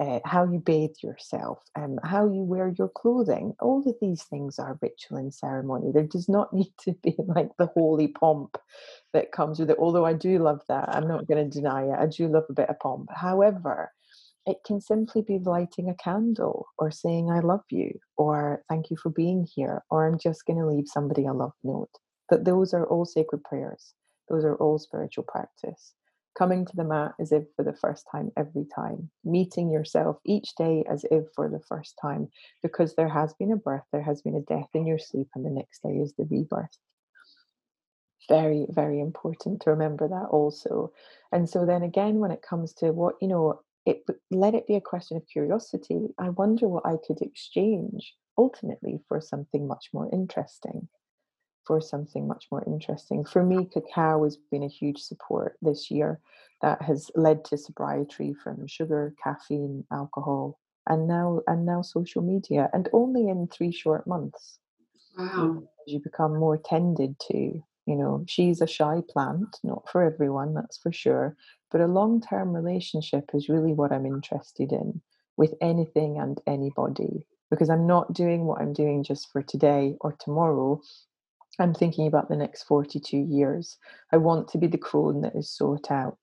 uh, 0.00 0.20
how 0.24 0.44
you 0.44 0.60
bathe 0.60 0.94
yourself, 1.02 1.60
um, 1.76 1.98
how 2.04 2.24
you 2.26 2.42
wear 2.42 2.74
your 2.78 2.88
clothing. 2.90 3.54
All 3.60 3.82
of 3.86 3.96
these 4.00 4.24
things 4.24 4.58
are 4.58 4.78
ritual 4.82 5.18
and 5.18 5.34
ceremony. 5.34 5.92
There 5.92 6.06
does 6.06 6.28
not 6.28 6.52
need 6.54 6.72
to 6.82 6.94
be 7.02 7.16
like 7.26 7.50
the 7.58 7.66
holy 7.66 8.08
pomp 8.08 8.56
that 9.14 9.32
comes 9.32 9.60
with 9.60 9.70
it, 9.70 9.78
although 9.78 10.06
I 10.06 10.14
do 10.14 10.38
love 10.38 10.60
that. 10.68 10.88
I'm 10.94 11.08
not 11.08 11.26
going 11.26 11.48
to 11.48 11.58
deny 11.60 11.84
it. 11.84 11.98
I 11.98 12.06
do 12.06 12.28
love 12.28 12.44
a 12.50 12.54
bit 12.54 12.70
of 12.70 12.78
pomp. 12.80 13.08
However, 13.14 13.90
it 14.46 14.58
can 14.66 14.80
simply 14.80 15.22
be 15.22 15.38
lighting 15.38 15.88
a 15.88 15.94
candle 15.94 16.66
or 16.78 16.90
saying, 16.90 17.30
I 17.30 17.40
love 17.40 17.64
you, 17.70 17.92
or 18.16 18.62
thank 18.68 18.90
you 18.90 18.96
for 18.96 19.10
being 19.10 19.46
here, 19.54 19.82
or 19.90 20.06
I'm 20.06 20.18
just 20.18 20.46
going 20.46 20.58
to 20.58 20.66
leave 20.66 20.86
somebody 20.88 21.26
a 21.26 21.32
love 21.32 21.52
note. 21.62 21.90
But 22.28 22.44
those 22.44 22.74
are 22.74 22.86
all 22.86 23.04
sacred 23.04 23.44
prayers. 23.44 23.94
Those 24.28 24.44
are 24.44 24.56
all 24.56 24.78
spiritual 24.78 25.24
practice 25.24 25.94
coming 26.38 26.64
to 26.64 26.76
the 26.76 26.84
mat 26.84 27.12
as 27.18 27.32
if 27.32 27.42
for 27.56 27.64
the 27.64 27.72
first 27.72 28.06
time 28.10 28.30
every 28.36 28.64
time, 28.74 29.10
meeting 29.24 29.70
yourself 29.70 30.18
each 30.24 30.54
day 30.56 30.84
as 30.88 31.04
if 31.10 31.24
for 31.34 31.48
the 31.48 31.60
first 31.68 31.98
time, 32.00 32.28
because 32.62 32.94
there 32.94 33.08
has 33.08 33.34
been 33.34 33.50
a 33.50 33.56
birth, 33.56 33.82
there 33.92 34.02
has 34.02 34.22
been 34.22 34.36
a 34.36 34.40
death 34.42 34.68
in 34.72 34.86
your 34.86 34.98
sleep, 34.98 35.26
and 35.34 35.44
the 35.44 35.50
next 35.50 35.82
day 35.82 35.96
is 35.96 36.14
the 36.14 36.24
rebirth. 36.30 36.78
Very, 38.28 38.66
very 38.68 39.00
important 39.00 39.62
to 39.62 39.70
remember 39.70 40.06
that 40.06 40.28
also. 40.30 40.92
And 41.32 41.48
so 41.48 41.66
then 41.66 41.82
again, 41.82 42.18
when 42.18 42.30
it 42.30 42.42
comes 42.42 42.72
to 42.74 42.92
what, 42.92 43.16
you 43.20 43.28
know, 43.28 43.62
it 43.84 44.04
let 44.30 44.54
it 44.54 44.66
be 44.66 44.76
a 44.76 44.80
question 44.80 45.16
of 45.16 45.26
curiosity. 45.26 46.14
I 46.18 46.28
wonder 46.28 46.68
what 46.68 46.86
I 46.86 46.96
could 47.04 47.22
exchange 47.22 48.14
ultimately 48.36 49.00
for 49.08 49.20
something 49.20 49.66
much 49.66 49.88
more 49.92 50.08
interesting 50.12 50.88
for 51.68 51.80
something 51.82 52.26
much 52.26 52.46
more 52.50 52.64
interesting. 52.66 53.26
For 53.26 53.44
me, 53.44 53.66
cacao 53.66 54.24
has 54.24 54.38
been 54.50 54.62
a 54.62 54.68
huge 54.68 54.98
support 54.98 55.58
this 55.60 55.90
year 55.90 56.18
that 56.62 56.80
has 56.80 57.10
led 57.14 57.44
to 57.44 57.58
sobriety 57.58 58.34
from 58.42 58.66
sugar, 58.66 59.14
caffeine, 59.22 59.84
alcohol, 59.92 60.58
and 60.88 61.06
now 61.06 61.42
and 61.46 61.66
now 61.66 61.82
social 61.82 62.22
media, 62.22 62.70
and 62.72 62.88
only 62.94 63.28
in 63.28 63.46
three 63.48 63.70
short 63.70 64.06
months. 64.06 64.58
Wow. 65.16 65.62
You 65.86 66.00
become 66.00 66.38
more 66.38 66.56
tended 66.56 67.16
to. 67.30 67.62
You 67.86 67.96
know, 67.96 68.24
she's 68.26 68.62
a 68.62 68.66
shy 68.66 69.02
plant, 69.08 69.58
not 69.62 69.88
for 69.90 70.02
everyone, 70.02 70.54
that's 70.54 70.78
for 70.78 70.92
sure. 70.92 71.36
But 71.70 71.82
a 71.82 71.86
long 71.86 72.22
term 72.22 72.54
relationship 72.54 73.30
is 73.34 73.50
really 73.50 73.74
what 73.74 73.92
I'm 73.92 74.06
interested 74.06 74.72
in 74.72 75.02
with 75.36 75.54
anything 75.60 76.18
and 76.18 76.40
anybody 76.46 77.26
because 77.50 77.70
I'm 77.70 77.86
not 77.86 78.12
doing 78.12 78.44
what 78.44 78.60
I'm 78.60 78.72
doing 78.72 79.02
just 79.02 79.30
for 79.30 79.42
today 79.42 79.94
or 80.00 80.16
tomorrow. 80.18 80.80
I'm 81.58 81.74
thinking 81.74 82.06
about 82.06 82.28
the 82.28 82.36
next 82.36 82.64
42 82.64 83.16
years. 83.16 83.78
I 84.12 84.16
want 84.16 84.48
to 84.48 84.58
be 84.58 84.66
the 84.66 84.78
crone 84.78 85.20
that 85.22 85.34
is 85.34 85.50
sought 85.50 85.90
out. 85.90 86.18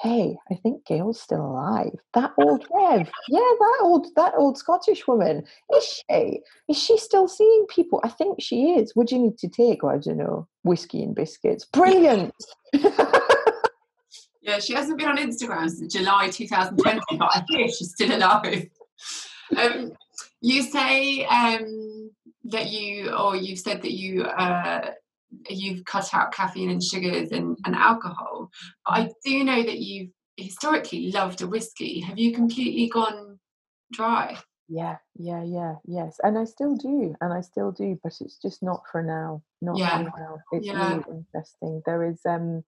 Hey, 0.00 0.36
I 0.50 0.54
think 0.56 0.84
Gail's 0.84 1.20
still 1.20 1.40
alive. 1.40 1.94
That 2.12 2.32
old 2.38 2.66
Rev, 2.70 3.10
yeah, 3.28 3.38
that 3.38 3.78
old 3.80 4.08
that 4.16 4.34
old 4.36 4.58
Scottish 4.58 5.06
woman. 5.08 5.42
Is 5.74 6.02
she? 6.10 6.40
Is 6.68 6.76
she 6.76 6.98
still 6.98 7.26
seeing 7.26 7.64
people? 7.70 8.00
I 8.04 8.10
think 8.10 8.36
she 8.38 8.72
is. 8.72 8.94
Would 8.94 9.10
you 9.10 9.18
need 9.18 9.38
to 9.38 9.48
take? 9.48 9.82
Oh, 9.82 9.88
I 9.88 9.96
don't 9.96 10.18
know, 10.18 10.46
whiskey 10.64 11.02
and 11.02 11.14
biscuits. 11.14 11.64
Brilliant. 11.64 12.34
yeah, 14.42 14.58
she 14.58 14.74
hasn't 14.74 14.98
been 14.98 15.08
on 15.08 15.16
Instagram 15.16 15.70
since 15.70 15.94
July 15.94 16.28
2020, 16.28 17.00
but 17.18 17.30
I 17.34 17.42
think 17.50 17.70
she's 17.70 17.92
still 17.92 18.14
alive. 18.14 18.68
Um, 19.56 19.92
you 20.42 20.62
say 20.62 21.24
um, 21.24 22.10
that 22.50 22.70
you, 22.70 23.10
or 23.12 23.36
you've 23.36 23.58
said 23.58 23.82
that 23.82 23.92
you, 23.92 24.22
uh, 24.22 24.90
you've 25.48 25.84
cut 25.84 26.12
out 26.14 26.32
caffeine 26.32 26.70
and 26.70 26.82
sugars 26.82 27.32
and, 27.32 27.56
and 27.64 27.74
alcohol. 27.74 28.50
But 28.86 28.92
I 28.92 29.10
do 29.24 29.44
know 29.44 29.62
that 29.62 29.78
you've 29.78 30.10
historically 30.36 31.10
loved 31.10 31.42
a 31.42 31.46
whiskey. 31.46 32.00
Have 32.00 32.18
you 32.18 32.32
completely 32.32 32.88
gone 32.88 33.38
dry? 33.92 34.36
Yeah, 34.68 34.96
yeah, 35.14 35.44
yeah, 35.44 35.74
yes. 35.86 36.18
And 36.22 36.36
I 36.36 36.44
still 36.44 36.74
do, 36.74 37.14
and 37.20 37.32
I 37.32 37.40
still 37.40 37.70
do, 37.70 37.98
but 38.02 38.14
it's 38.20 38.38
just 38.38 38.62
not 38.62 38.82
for 38.90 39.02
now. 39.02 39.42
Not 39.62 39.78
yeah. 39.78 39.98
for 39.98 40.18
now. 40.18 40.38
It's 40.52 40.66
yeah. 40.66 40.88
really 40.88 41.04
interesting. 41.08 41.82
There 41.86 42.04
is 42.04 42.20
um 42.26 42.64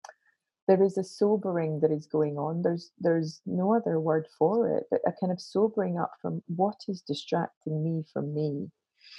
there 0.69 0.83
is 0.83 0.97
a 0.97 1.03
sobering 1.03 1.81
that 1.81 1.91
is 1.91 2.07
going 2.07 2.38
on. 2.38 2.62
There's 2.62 2.93
there's 3.01 3.41
no 3.47 3.75
other 3.75 3.99
word 3.99 4.29
for 4.38 4.77
it, 4.77 4.85
but 4.91 5.01
a 5.07 5.12
kind 5.19 5.33
of 5.33 5.41
sobering 5.41 5.99
up 5.99 6.12
from 6.23 6.43
what 6.47 6.77
is 6.87 7.01
distracting 7.03 7.83
me 7.83 8.05
from 8.12 8.33
me. 8.33 8.71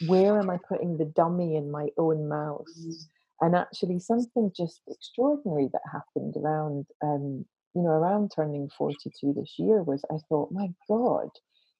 Where 0.07 0.39
am 0.39 0.49
I 0.49 0.57
putting 0.67 0.97
the 0.97 1.05
dummy 1.05 1.55
in 1.55 1.71
my 1.71 1.89
own 1.97 2.27
mouth? 2.27 2.67
Mm. 2.79 2.93
And 3.41 3.55
actually, 3.55 3.99
something 3.99 4.51
just 4.55 4.81
extraordinary 4.87 5.69
that 5.71 5.81
happened 5.91 6.35
around, 6.37 6.85
um, 7.03 7.45
you 7.73 7.81
know, 7.81 7.89
around 7.89 8.31
turning 8.35 8.69
42 8.77 9.33
this 9.33 9.55
year 9.57 9.83
was 9.83 10.03
I 10.11 10.17
thought, 10.27 10.51
my 10.51 10.67
God, 10.87 11.29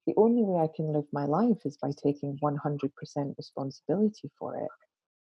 the 0.08 0.14
only 0.16 0.44
way 0.44 0.64
I 0.64 0.70
can 0.76 0.94
live 0.94 1.06
my 1.12 1.26
life 1.26 1.58
is 1.66 1.78
by 1.78 1.92
taking 2.02 2.38
100% 2.42 3.38
responsibility 3.38 4.32
for 4.40 4.56
it 4.58 4.70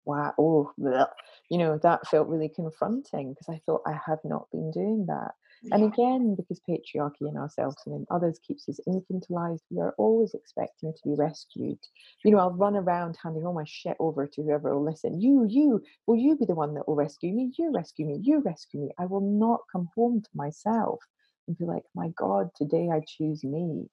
wow, 0.04 0.34
oh, 0.38 0.72
bleh. 0.78 1.06
you 1.50 1.58
know, 1.58 1.78
that 1.82 2.06
felt 2.08 2.28
really 2.28 2.50
confronting 2.54 3.32
because 3.32 3.48
I 3.48 3.60
thought 3.66 3.82
I 3.86 3.98
have 4.06 4.20
not 4.24 4.50
been 4.50 4.70
doing 4.70 5.06
that. 5.06 5.32
And 5.72 5.84
again, 5.84 6.34
because 6.34 6.60
patriarchy 6.68 7.28
in 7.28 7.36
ourselves 7.36 7.76
and 7.86 7.94
in 7.94 8.06
others 8.10 8.38
keeps 8.46 8.68
us 8.68 8.80
infantilized, 8.86 9.62
we 9.70 9.80
are 9.80 9.94
always 9.98 10.34
expecting 10.34 10.92
to 10.92 11.08
be 11.08 11.14
rescued. 11.14 11.78
You 12.24 12.32
know, 12.32 12.38
I'll 12.38 12.52
run 12.52 12.76
around 12.76 13.16
handing 13.22 13.46
all 13.46 13.54
my 13.54 13.64
shit 13.66 13.96
over 13.98 14.26
to 14.26 14.42
whoever 14.42 14.74
will 14.74 14.84
listen. 14.84 15.20
You, 15.20 15.46
you, 15.48 15.82
will 16.06 16.16
you 16.16 16.36
be 16.36 16.44
the 16.44 16.54
one 16.54 16.74
that 16.74 16.86
will 16.86 16.96
rescue 16.96 17.32
me? 17.32 17.52
You 17.58 17.72
rescue 17.72 18.06
me, 18.06 18.18
you 18.22 18.40
rescue 18.40 18.80
me. 18.80 18.90
I 18.98 19.06
will 19.06 19.20
not 19.20 19.60
come 19.72 19.88
home 19.94 20.20
to 20.22 20.30
myself 20.34 21.00
and 21.46 21.56
be 21.56 21.64
like, 21.64 21.84
my 21.94 22.08
God, 22.08 22.50
today 22.56 22.90
I 22.92 23.00
choose 23.06 23.42
me 23.44 23.88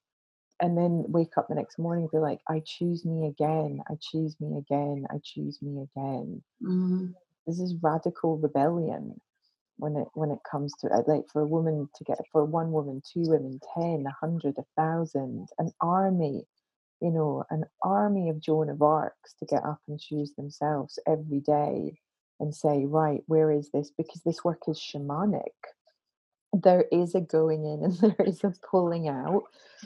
and 0.61 0.77
then 0.77 1.05
wake 1.07 1.37
up 1.37 1.47
the 1.47 1.55
next 1.55 1.79
morning 1.79 2.03
and 2.03 2.11
be 2.11 2.19
like, 2.19 2.39
I 2.47 2.61
choose 2.65 3.05
me 3.05 3.27
again, 3.27 3.81
I 3.89 3.95
choose 3.99 4.35
me 4.39 4.57
again, 4.57 5.05
I 5.09 5.15
choose 5.23 5.59
me 5.61 5.81
again. 5.81 6.43
Mm-hmm. 6.61 7.07
This 7.47 7.59
is 7.59 7.75
radical 7.81 8.37
rebellion 8.37 9.19
when 9.81 9.95
it 9.97 10.07
when 10.13 10.31
it 10.31 10.39
comes 10.49 10.73
to 10.79 10.87
it. 10.87 11.07
Like 11.07 11.23
for 11.31 11.41
a 11.41 11.47
woman 11.47 11.89
to 11.95 12.03
get 12.03 12.17
for 12.31 12.45
one 12.45 12.71
woman, 12.71 13.01
two 13.01 13.23
women, 13.27 13.59
ten, 13.75 14.05
a 14.07 14.11
hundred, 14.11 14.55
a 14.57 14.65
thousand, 14.77 15.47
an 15.57 15.71
army, 15.81 16.43
you 17.01 17.11
know, 17.11 17.43
an 17.49 17.65
army 17.83 18.29
of 18.29 18.39
Joan 18.39 18.69
of 18.69 18.81
Arcs 18.81 19.33
to 19.39 19.45
get 19.45 19.65
up 19.65 19.79
and 19.87 19.99
choose 19.99 20.33
themselves 20.33 20.99
every 21.07 21.39
day 21.39 21.97
and 22.39 22.55
say, 22.55 22.85
right, 22.85 23.21
where 23.27 23.51
is 23.51 23.69
this? 23.71 23.91
Because 23.97 24.21
this 24.23 24.43
work 24.43 24.61
is 24.67 24.79
shamanic 24.79 25.53
there 26.53 26.85
is 26.91 27.15
a 27.15 27.21
going 27.21 27.65
in 27.65 27.83
and 27.83 27.97
there 27.97 28.25
is 28.27 28.43
a 28.43 28.53
pulling 28.69 29.07
out 29.07 29.43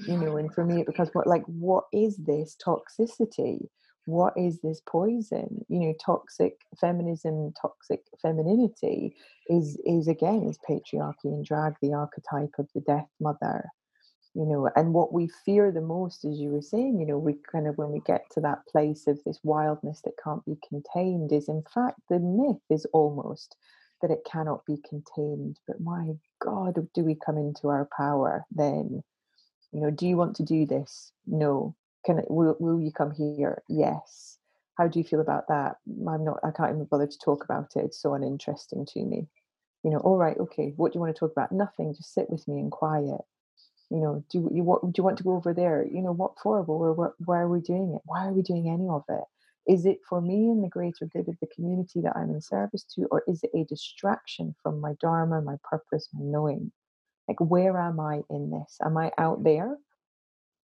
you 0.07 0.17
know 0.17 0.37
and 0.37 0.53
for 0.53 0.65
me 0.65 0.81
it 0.81 0.87
becomes 0.87 1.09
what 1.13 1.27
like 1.27 1.43
what 1.45 1.85
is 1.93 2.17
this 2.17 2.55
toxicity 2.63 3.67
what 4.05 4.33
is 4.37 4.59
this 4.61 4.81
poison 4.87 5.65
you 5.67 5.79
know 5.79 5.93
toxic 6.03 6.59
feminism 6.79 7.53
toxic 7.59 8.03
femininity 8.21 9.15
is 9.49 9.77
is 9.85 10.07
again 10.07 10.43
is 10.43 10.59
patriarchy 10.69 11.25
and 11.25 11.45
drag 11.45 11.73
the 11.81 11.93
archetype 11.93 12.53
of 12.59 12.67
the 12.73 12.81
death 12.81 13.09
mother 13.19 13.65
you 14.33 14.45
know 14.45 14.69
and 14.75 14.93
what 14.93 15.13
we 15.13 15.27
fear 15.45 15.71
the 15.71 15.81
most 15.81 16.25
as 16.25 16.39
you 16.39 16.49
were 16.49 16.61
saying 16.61 16.99
you 16.99 17.05
know 17.05 17.17
we 17.17 17.35
kind 17.51 17.67
of 17.67 17.77
when 17.77 17.91
we 17.91 18.01
get 18.01 18.25
to 18.31 18.39
that 18.39 18.65
place 18.67 19.07
of 19.07 19.19
this 19.25 19.39
wildness 19.43 20.01
that 20.03 20.13
can't 20.23 20.45
be 20.45 20.57
contained 20.67 21.31
is 21.31 21.49
in 21.49 21.63
fact 21.73 21.99
the 22.09 22.19
myth 22.19 22.61
is 22.69 22.85
almost 22.93 23.55
that 24.01 24.11
it 24.11 24.25
cannot 24.29 24.65
be 24.65 24.77
contained. 24.87 25.57
But 25.67 25.81
my 25.81 26.13
God, 26.39 26.75
do 26.93 27.03
we 27.03 27.15
come 27.15 27.37
into 27.37 27.69
our 27.69 27.87
power 27.97 28.45
then? 28.51 29.03
You 29.71 29.81
know, 29.81 29.91
do 29.91 30.07
you 30.07 30.17
want 30.17 30.35
to 30.37 30.43
do 30.43 30.65
this? 30.65 31.11
No. 31.25 31.75
Can 32.05 32.21
will, 32.29 32.55
will 32.59 32.79
you 32.79 32.91
come 32.91 33.11
here? 33.11 33.63
Yes. 33.67 34.37
How 34.77 34.87
do 34.87 34.99
you 34.99 35.05
feel 35.05 35.21
about 35.21 35.47
that? 35.47 35.77
Mm, 35.89 36.13
I'm 36.13 36.25
not, 36.25 36.39
I 36.43 36.51
can't 36.51 36.71
even 36.71 36.85
bother 36.85 37.07
to 37.07 37.17
talk 37.23 37.43
about 37.43 37.71
it. 37.75 37.85
It's 37.85 38.01
so 38.01 38.13
uninteresting 38.13 38.85
to 38.93 39.03
me. 39.03 39.27
You 39.83 39.91
know, 39.91 39.99
all 39.99 40.17
right, 40.17 40.37
okay, 40.37 40.73
what 40.75 40.91
do 40.91 40.97
you 40.97 41.01
want 41.01 41.15
to 41.15 41.19
talk 41.19 41.31
about? 41.31 41.51
Nothing, 41.51 41.93
just 41.93 42.13
sit 42.13 42.29
with 42.29 42.47
me 42.47 42.59
in 42.59 42.69
quiet. 42.69 43.21
You 43.91 43.99
know, 43.99 44.25
do 44.31 44.49
you 44.51 44.63
what 44.63 44.81
do 44.81 44.93
you 44.97 45.03
want 45.03 45.17
to 45.19 45.23
go 45.23 45.35
over 45.35 45.53
there? 45.53 45.85
You 45.85 46.01
know, 46.01 46.11
what 46.11 46.33
for? 46.41 46.63
Why 46.63 47.39
are 47.39 47.47
we 47.47 47.61
doing 47.61 47.93
it? 47.95 48.01
Why 48.05 48.25
are 48.25 48.33
we 48.33 48.41
doing 48.41 48.67
any 48.67 48.89
of 48.89 49.03
it? 49.09 49.23
Is 49.71 49.85
it 49.85 49.99
for 50.07 50.21
me 50.21 50.49
and 50.49 50.63
the 50.63 50.69
greater 50.69 51.05
good 51.05 51.27
of 51.27 51.37
the 51.39 51.47
community 51.47 52.01
that 52.01 52.15
I'm 52.15 52.31
in 52.31 52.41
service 52.41 52.83
to, 52.95 53.05
or 53.11 53.23
is 53.27 53.43
it 53.43 53.51
a 53.55 53.63
distraction 53.65 54.55
from 54.61 54.79
my 54.81 54.93
dharma, 54.99 55.41
my 55.41 55.57
purpose, 55.63 56.09
my 56.13 56.21
knowing? 56.23 56.71
Like, 57.27 57.39
where 57.39 57.79
am 57.79 57.99
I 57.99 58.21
in 58.29 58.51
this? 58.51 58.77
Am 58.83 58.97
I 58.97 59.11
out 59.17 59.43
there 59.43 59.77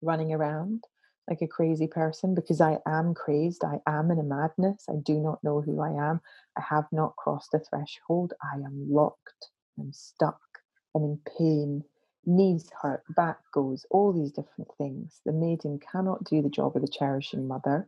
running 0.02 0.34
around 0.34 0.84
like 1.30 1.42
a 1.42 1.48
crazy 1.48 1.88
person? 1.88 2.36
Because 2.36 2.62
I 2.62 2.80
am 2.88 3.14
crazed. 3.14 3.64
I 3.64 3.80
am 3.88 4.12
in 4.12 4.20
a 4.20 4.24
madness. 4.24 4.86
I 4.90 4.96
do 5.04 5.20
not 5.20 5.44
know 5.44 5.62
who 5.62 5.82
I 5.82 5.92
am. 5.92 6.22
I 6.58 6.62
have 6.70 6.86
not 6.92 7.16
crossed 7.18 7.54
a 7.54 7.60
threshold. 7.60 8.34
I 8.44 8.58
am 8.58 8.92
locked. 8.92 9.50
I'm 9.80 9.94
stuck. 9.94 10.40
I'm 10.96 11.04
in 11.04 11.20
pain. 11.38 11.84
Knees 12.26 12.70
hurt, 12.82 13.04
back 13.16 13.38
goes, 13.54 13.86
all 13.90 14.14
these 14.14 14.32
different 14.34 14.70
things. 14.78 15.22
The 15.26 15.32
maiden 15.32 15.80
cannot 15.80 16.26
do 16.26 16.42
the 16.42 16.50
job 16.50 16.76
of 16.76 16.82
the 16.82 16.88
cherishing 16.88 17.48
mother 17.48 17.88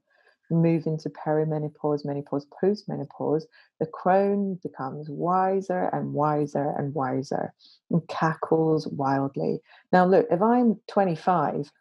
move 0.52 0.86
into 0.86 1.10
perimenopause, 1.10 2.06
menopause, 2.06 2.46
postmenopause, 2.62 3.44
the 3.80 3.86
crone 3.86 4.60
becomes 4.64 5.10
wiser 5.10 5.90
and 5.94 6.14
wiser 6.14 6.74
and 6.78 6.94
wiser 6.94 7.54
and 7.92 8.08
cackles 8.08 8.88
wildly. 8.88 9.60
Now, 9.92 10.06
look, 10.06 10.28
if 10.32 10.42
I'm 10.42 10.80
25, 10.88 11.72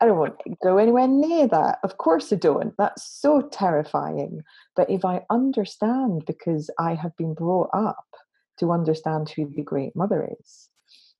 I 0.00 0.06
don't 0.06 0.18
want 0.18 0.38
to 0.46 0.56
go 0.62 0.78
anywhere 0.78 1.08
near 1.08 1.46
that. 1.48 1.78
Of 1.82 1.98
course, 1.98 2.32
I 2.32 2.36
don't. 2.36 2.74
That's 2.78 3.04
so 3.04 3.42
terrifying. 3.42 4.42
But 4.74 4.88
if 4.88 5.04
I 5.04 5.22
understand, 5.30 6.24
because 6.26 6.70
I 6.78 6.94
have 6.94 7.16
been 7.16 7.34
brought 7.34 7.70
up 7.74 8.06
to 8.58 8.72
understand 8.72 9.28
who 9.30 9.50
the 9.54 9.62
Great 9.62 9.94
Mother 9.94 10.28
is, 10.40 10.68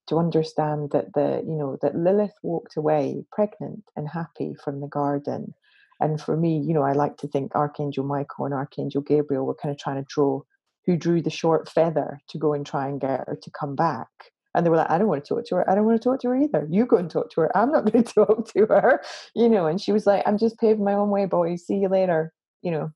to 0.07 0.19
understand 0.19 0.91
that 0.91 1.13
the 1.15 1.43
you 1.47 1.57
know 1.57 1.79
that 1.83 1.95
Lilith 1.95 2.35
walked 2.43 2.77
away 2.77 3.25
pregnant 3.31 3.85
and 3.97 4.09
happy 4.09 4.55
from 4.65 4.81
the 4.81 4.89
garden 4.89 5.55
and 6.01 6.21
for 6.21 6.37
me, 6.37 6.59
you 6.59 6.73
know, 6.73 6.83
I 6.83 6.93
like 6.93 7.19
to 7.19 7.29
think 7.29 7.55
Archangel 7.55 8.05
Michael 8.05 8.47
and 8.47 8.55
Archangel 8.55 9.03
Gabriel 9.03 9.45
were 9.45 9.55
kind 9.55 9.71
of 9.71 9.79
trying 9.79 10.03
to 10.03 10.09
draw 10.09 10.41
who 10.87 10.97
drew 10.97 11.21
the 11.21 11.31
short 11.31 11.69
feather 11.69 12.21
to 12.31 12.39
go 12.39 12.55
and 12.55 12.65
try 12.65 12.89
and 12.89 13.01
get 13.01 13.25
her 13.27 13.39
to 13.41 13.51
come 13.51 13.77
back. 13.77 14.09
And 14.55 14.65
they 14.65 14.71
were 14.71 14.77
like, 14.77 14.91
I 14.91 14.99
don't 14.99 15.09
want 15.09 15.25
to 15.25 15.29
talk 15.35 15.45
to 15.47 15.57
her. 15.57 15.71
I 15.71 15.75
don't 15.75 15.85
want 15.87 16.01
to 16.01 16.09
talk 16.09 16.21
to 16.21 16.29
her 16.29 16.37
either. 16.37 16.67
You 16.71 16.87
go 16.87 16.97
and 16.97 17.11
talk 17.11 17.31
to 17.31 17.43
her. 17.43 17.57
I'm 17.57 17.71
not 17.71 17.85
going 17.93 18.05
to 18.05 18.15
talk 18.15 18.53
to 18.53 18.67
her. 18.67 19.03
You 19.35 19.49
know, 19.49 19.67
and 19.67 19.81
she 19.81 19.93
was 19.93 20.07
like, 20.07 20.23
I'm 20.27 20.39
just 20.39 20.59
paving 20.59 20.85
my 20.85 20.95
own 20.95 21.11
way, 21.11 21.27
boys. 21.27 21.67
See 21.67 21.77
you 21.77 21.89
later. 21.89 22.33
You 22.63 22.73
know, 22.73 22.93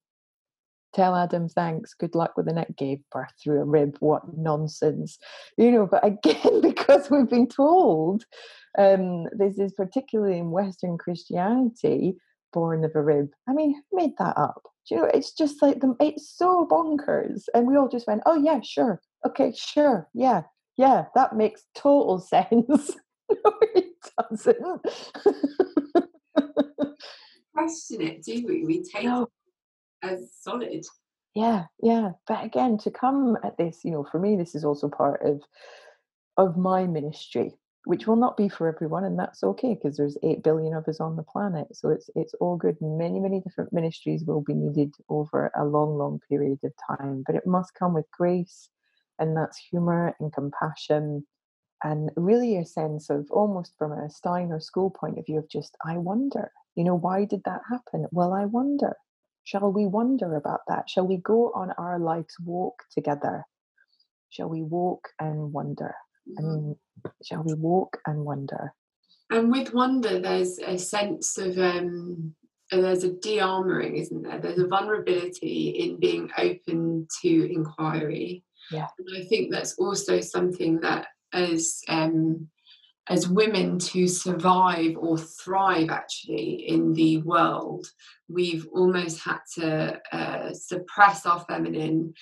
tell 0.95 1.15
Adam 1.15 1.49
thanks. 1.49 1.95
Good 1.95 2.15
luck 2.15 2.37
with 2.37 2.47
the 2.47 2.53
neck. 2.53 2.77
Gave 2.77 2.99
birth 3.11 3.33
through 3.43 3.61
a 3.61 3.65
rib. 3.65 3.97
What 4.01 4.37
nonsense. 4.37 5.19
You 5.57 5.71
know, 5.71 5.87
but 5.87 6.05
again, 6.07 6.61
because 6.61 7.11
we've 7.11 7.29
been 7.29 7.49
told 7.49 8.25
um, 8.79 9.27
this 9.37 9.59
is 9.59 9.73
particularly 9.73 10.39
in 10.39 10.51
Western 10.51 10.99
Christianity, 10.99 12.17
born 12.53 12.85
of 12.85 12.93
a 12.95 13.03
rib. 13.03 13.29
I 13.49 13.53
mean, 13.53 13.75
who 13.75 13.97
made 13.97 14.17
that 14.19 14.37
up? 14.37 14.63
Do 14.89 14.95
you 14.95 15.01
know, 15.01 15.11
it's 15.15 15.33
just 15.33 15.63
like 15.63 15.81
the, 15.81 15.95
it's 16.01 16.37
so 16.37 16.67
bonkers. 16.71 17.45
And 17.55 17.67
we 17.67 17.77
all 17.77 17.89
just 17.89 18.07
went, 18.07 18.23
oh, 18.27 18.43
yeah, 18.43 18.61
sure. 18.63 19.01
Okay, 19.27 19.53
sure. 19.57 20.09
Yeah, 20.13 20.43
yeah, 20.77 21.07
that 21.15 21.37
makes 21.37 21.65
total 21.75 22.19
sense. 22.35 22.97
no, 23.31 23.53
it 23.75 23.87
doesn't. 24.31 24.83
Question 27.55 28.01
it, 28.01 28.23
do 28.25 28.45
we? 28.47 28.65
We 28.65 28.83
take 28.83 29.05
no. 29.05 29.23
it 29.23 29.29
as 30.03 30.33
solid. 30.41 30.85
Yeah, 31.35 31.65
yeah. 31.83 32.11
But 32.27 32.45
again, 32.45 32.79
to 32.79 32.91
come 32.91 33.37
at 33.43 33.57
this, 33.57 33.81
you 33.85 33.91
know, 33.91 34.05
for 34.11 34.19
me, 34.19 34.37
this 34.37 34.55
is 34.55 34.65
also 34.65 34.89
part 34.89 35.23
of 35.25 35.43
of 36.37 36.57
my 36.57 36.85
ministry 36.85 37.55
which 37.85 38.07
will 38.07 38.17
not 38.17 38.37
be 38.37 38.49
for 38.49 38.67
everyone 38.67 39.05
and 39.05 39.19
that's 39.19 39.45
okay 39.45 39.75
because 39.75 39.97
there's 39.97 40.17
8 40.23 40.43
billion 40.43 40.75
of 40.75 40.89
us 40.89 41.01
on 41.01 41.17
the 41.17 41.23
planet 41.23 41.69
so 41.73 41.91
it's 41.91 42.11
it's 42.15 42.35
all 42.35 42.57
good 42.57 42.77
many 42.81 43.21
many 43.21 43.41
different 43.41 43.73
ministries 43.73 44.25
will 44.25 44.41
be 44.41 44.55
needed 44.55 44.93
over 45.09 45.51
a 45.57 45.65
long 45.65 45.97
long 45.97 46.19
period 46.29 46.59
of 46.65 46.73
time 46.99 47.23
but 47.27 47.37
it 47.37 47.47
must 47.47 47.75
come 47.75 47.95
with 47.95 48.07
grace 48.11 48.69
and 49.19 49.37
that's 49.37 49.59
humor 49.59 50.15
and 50.21 50.33
compassion 50.33 51.27
and 51.83 52.11
really 52.17 52.57
a 52.57 52.65
sense 52.65 53.11
of 53.11 53.27
almost 53.31 53.75
from 53.79 53.93
a 53.93 54.11
steiner 54.11 54.61
school 54.61 54.91
point 54.91 55.19
of 55.19 55.27
view 55.27 55.39
of 55.39 55.49
just 55.49 55.77
i 55.87 55.97
wonder 55.97 56.51
you 56.77 56.85
know 56.85 56.95
why 56.95 57.25
did 57.25 57.43
that 57.45 57.61
happen 57.71 58.07
well 58.11 58.33
i 58.33 58.45
wonder 58.45 58.95
shall 59.45 59.71
we 59.73 59.87
wonder 59.87 60.37
about 60.37 60.61
that 60.69 60.89
shall 60.89 61.07
we 61.07 61.17
go 61.19 61.53
on 61.55 61.71
our 61.79 61.99
life's 61.99 62.39
walk 62.41 62.83
together 62.93 63.45
shall 64.31 64.49
we 64.49 64.63
walk 64.63 65.09
and 65.21 65.53
wonder 65.53 65.95
I 66.39 66.43
mean, 66.43 66.77
shall 67.23 67.43
we 67.43 67.55
walk 67.55 67.99
and 68.07 68.25
wonder? 68.25 68.73
And 69.31 69.51
with 69.51 69.75
wonder, 69.75 70.19
there's 70.21 70.59
a 70.59 70.79
sense 70.79 71.39
of 71.39 71.59
um, 71.59 72.35
there's 72.71 73.05
a 73.05 73.13
de-armoring, 73.13 73.99
isn't 73.99 74.23
there? 74.23 74.39
There's 74.39 74.59
a 74.59 74.67
vulnerability 74.67 75.69
in 75.69 75.99
being 75.99 76.31
open 76.37 77.07
to 77.23 77.53
inquiry. 77.53 78.45
Yeah. 78.71 78.87
And 78.99 79.09
I 79.17 79.25
think 79.25 79.53
that's 79.53 79.75
also 79.79 80.21
something 80.21 80.81
that 80.81 81.07
as 81.33 81.81
um, 81.89 82.49
as 83.09 83.29
women 83.29 83.79
to 83.79 84.09
survive 84.09 84.97
or 84.97 85.19
thrive 85.19 85.91
actually 85.91 86.65
in 86.69 86.95
the 86.95 87.19
world, 87.19 87.87
we've 88.29 88.67
almost 88.73 89.21
had 89.23 89.41
to 89.57 90.01
uh, 90.11 90.53
suppress 90.55 91.27
our 91.27 91.45
feminine, 91.47 92.15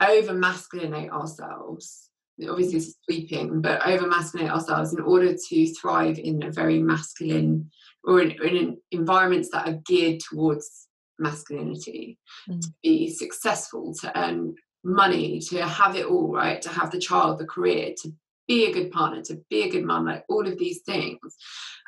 over 0.00 0.34
masculinate 0.34 1.10
ourselves 1.10 2.06
obviously 2.48 2.76
it's 2.76 2.94
sweeping, 3.04 3.60
but 3.60 3.86
over 3.86 4.06
masculinate 4.06 4.50
ourselves 4.50 4.92
in 4.92 5.00
order 5.00 5.34
to 5.34 5.74
thrive 5.74 6.18
in 6.18 6.42
a 6.42 6.50
very 6.50 6.80
masculine 6.80 7.70
or 8.04 8.20
in, 8.20 8.32
in 8.42 8.76
environments 8.90 9.50
that 9.50 9.66
are 9.66 9.80
geared 9.86 10.20
towards 10.20 10.88
masculinity, 11.18 12.18
mm. 12.48 12.60
to 12.60 12.68
be 12.82 13.10
successful, 13.10 13.94
to 14.00 14.18
earn 14.18 14.54
money, 14.86 15.40
to 15.40 15.66
have 15.66 15.96
it 15.96 16.06
all, 16.06 16.32
right? 16.32 16.60
To 16.62 16.68
have 16.68 16.90
the 16.90 16.98
child, 16.98 17.38
the 17.38 17.46
career, 17.46 17.94
to 18.02 18.12
be 18.48 18.66
a 18.66 18.72
good 18.72 18.90
partner, 18.90 19.22
to 19.22 19.40
be 19.50 19.62
a 19.62 19.70
good 19.70 19.84
mum, 19.84 20.06
like 20.06 20.24
all 20.28 20.46
of 20.46 20.58
these 20.58 20.82
things. 20.82 21.18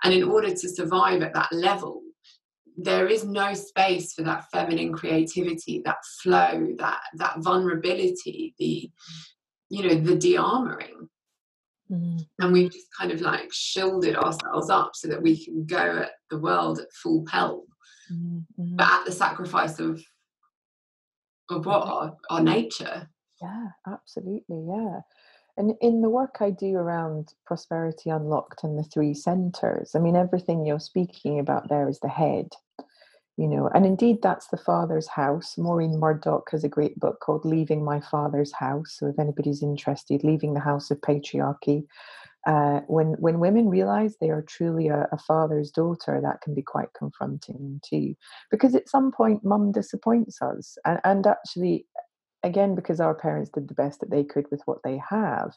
And 0.03 0.13
in 0.13 0.25
order 0.25 0.51
to 0.51 0.69
survive 0.69 1.23
at 1.23 1.35
that 1.35 1.53
level, 1.53 2.03
there 2.77 3.09
is 3.09 3.25
no 3.25 3.55
space 3.55 4.13
for 4.13 4.23
that 4.23 4.47
feminine 4.53 4.93
creativity, 4.93 5.83
that 5.85 5.99
flow, 6.23 6.75
that 6.79 7.01
that 7.15 7.39
vulnerability, 7.39 8.55
the 8.59 8.91
you 9.71 9.87
know 9.87 9.95
the 9.95 10.17
de-armoring 10.17 11.09
mm-hmm. 11.91 12.19
and 12.39 12.53
we've 12.53 12.73
just 12.73 12.87
kind 12.99 13.13
of 13.13 13.21
like 13.21 13.49
shielded 13.53 14.17
ourselves 14.17 14.71
up 14.71 14.93
so 14.95 15.09
that 15.09 15.23
we 15.23 15.43
can 15.45 15.65
go 15.65 15.99
at 16.03 16.13
the 16.31 16.39
world 16.39 16.79
at 16.79 16.93
full 16.93 17.25
pelt 17.27 17.65
mm-hmm. 18.13 18.77
but 18.77 18.87
at 18.87 19.05
the 19.05 19.13
sacrifice 19.13 19.79
of 19.79 20.03
of 21.51 21.67
what 21.67 21.83
mm-hmm. 21.83 21.91
our, 21.91 22.17
our 22.31 22.39
mm-hmm. 22.41 22.45
nature. 22.45 23.09
Yeah 23.43 23.69
absolutely 23.87 24.65
yeah. 24.67 25.01
And 25.57 25.75
in 25.81 26.03
the 26.03 26.09
work 26.09 26.37
I 26.41 26.51
do 26.51 26.77
around 26.77 27.35
prosperity 27.45 28.11
unlocked 28.11 28.63
and 28.63 28.79
the 28.79 28.85
three 28.85 29.13
centers, 29.13 29.97
I 29.97 29.99
mean, 29.99 30.15
everything 30.15 30.65
you're 30.65 30.79
speaking 30.79 31.41
about 31.41 31.69
there 31.69 31.89
is 31.89 31.99
the 32.01 32.09
head 32.09 32.49
you 33.39 33.47
know 33.47 33.71
and 33.73 33.87
indeed 33.87 34.19
that's 34.21 34.49
the 34.49 34.57
father's 34.59 35.07
house. 35.07 35.57
Maureen 35.57 35.99
murdock 35.99 36.51
has 36.51 36.65
a 36.65 36.69
great 36.69 36.99
book 36.99 37.21
called 37.21 37.45
leaving 37.45 37.85
my 37.85 38.01
father's 38.01 38.53
house 38.53 38.97
so 38.99 39.07
if 39.07 39.19
anybody's 39.19 39.63
interested 39.63 40.25
leaving 40.25 40.53
the 40.53 40.61
house 40.61 40.91
of 40.91 41.01
patriarchy 41.01 41.87
uh, 42.49 42.81
when 42.87 43.09
when 43.19 43.41
women 43.41 43.69
realize 43.69 44.17
they 44.17 44.31
are 44.31 44.43
truly 44.43 44.89
a, 44.89 45.07
a, 45.13 45.19
father's 45.19 45.71
daughter 45.71 46.19
that 46.23 46.41
can 46.41 46.55
be 46.55 46.63
quite 46.63 46.89
confronting 46.99 47.79
too 47.85 48.15
because 48.51 48.75
at 48.75 48.89
some 48.89 49.13
point 49.13 49.45
mum 49.45 49.71
disappoints 49.71 50.41
us 50.41 50.79
and, 50.87 50.99
and 51.05 51.27
actually 51.27 51.85
again 52.43 52.75
because 52.75 53.01
our 53.01 53.15
parents 53.15 53.51
did 53.51 53.69
the 53.69 53.75
best 53.75 54.01
that 54.01 54.11
they 54.11 54.25
could 54.25 54.47
with 54.51 54.63
what 54.65 54.79
they 54.83 54.99
have 55.11 55.51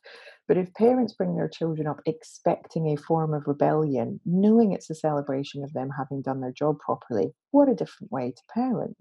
but 0.49 0.57
if 0.57 0.73
parents 0.73 1.13
bring 1.13 1.33
their 1.37 1.47
children 1.47 1.87
up 1.87 2.01
expecting 2.05 2.87
a 2.87 2.97
form 2.97 3.33
of 3.33 3.47
rebellion 3.47 4.19
knowing 4.25 4.73
it's 4.73 4.89
a 4.89 4.95
celebration 4.95 5.63
of 5.63 5.71
them 5.71 5.89
having 5.97 6.21
done 6.21 6.41
their 6.41 6.51
job 6.51 6.77
properly 6.79 7.31
what 7.51 7.69
a 7.69 7.75
different 7.75 8.11
way 8.11 8.31
to 8.31 8.41
parent 8.53 8.97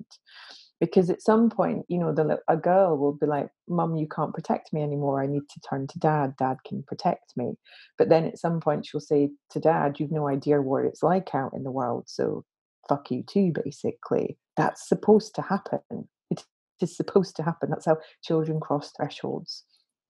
because 0.81 1.11
at 1.11 1.23
some 1.23 1.51
point 1.51 1.85
you 1.89 1.99
know 1.99 2.13
the 2.13 2.39
a 2.49 2.57
girl 2.57 2.97
will 2.97 3.13
be 3.13 3.27
like 3.27 3.49
mum 3.69 3.97
you 3.97 4.09
can't 4.09 4.35
protect 4.35 4.73
me 4.73 4.83
anymore 4.83 5.23
i 5.23 5.27
need 5.27 5.49
to 5.49 5.61
turn 5.61 5.87
to 5.87 5.99
dad 5.99 6.35
dad 6.39 6.57
can 6.67 6.83
protect 6.83 7.33
me 7.37 7.53
but 7.99 8.09
then 8.09 8.25
at 8.25 8.39
some 8.39 8.61
point 8.61 8.87
she'll 8.87 9.01
say 9.01 9.31
to 9.51 9.61
dad 9.61 9.99
you've 9.99 10.13
no 10.13 10.29
idea 10.29 10.61
what 10.61 10.85
it's 10.85 11.03
like 11.03 11.35
out 11.35 11.53
in 11.55 11.65
the 11.65 11.71
world 11.71 12.05
so 12.07 12.45
fuck 12.89 13.11
you 13.11 13.23
too 13.23 13.53
basically 13.65 14.37
that's 14.57 14.89
supposed 14.89 15.35
to 15.35 15.43
happen 15.43 16.09
it 16.31 16.45
is 16.83 16.97
supposed 16.97 17.37
to 17.37 17.43
happen. 17.43 17.71
That's 17.71 17.87
how 17.87 17.99
children 18.23 18.61
cross 18.61 18.93
thresholds. 18.97 19.65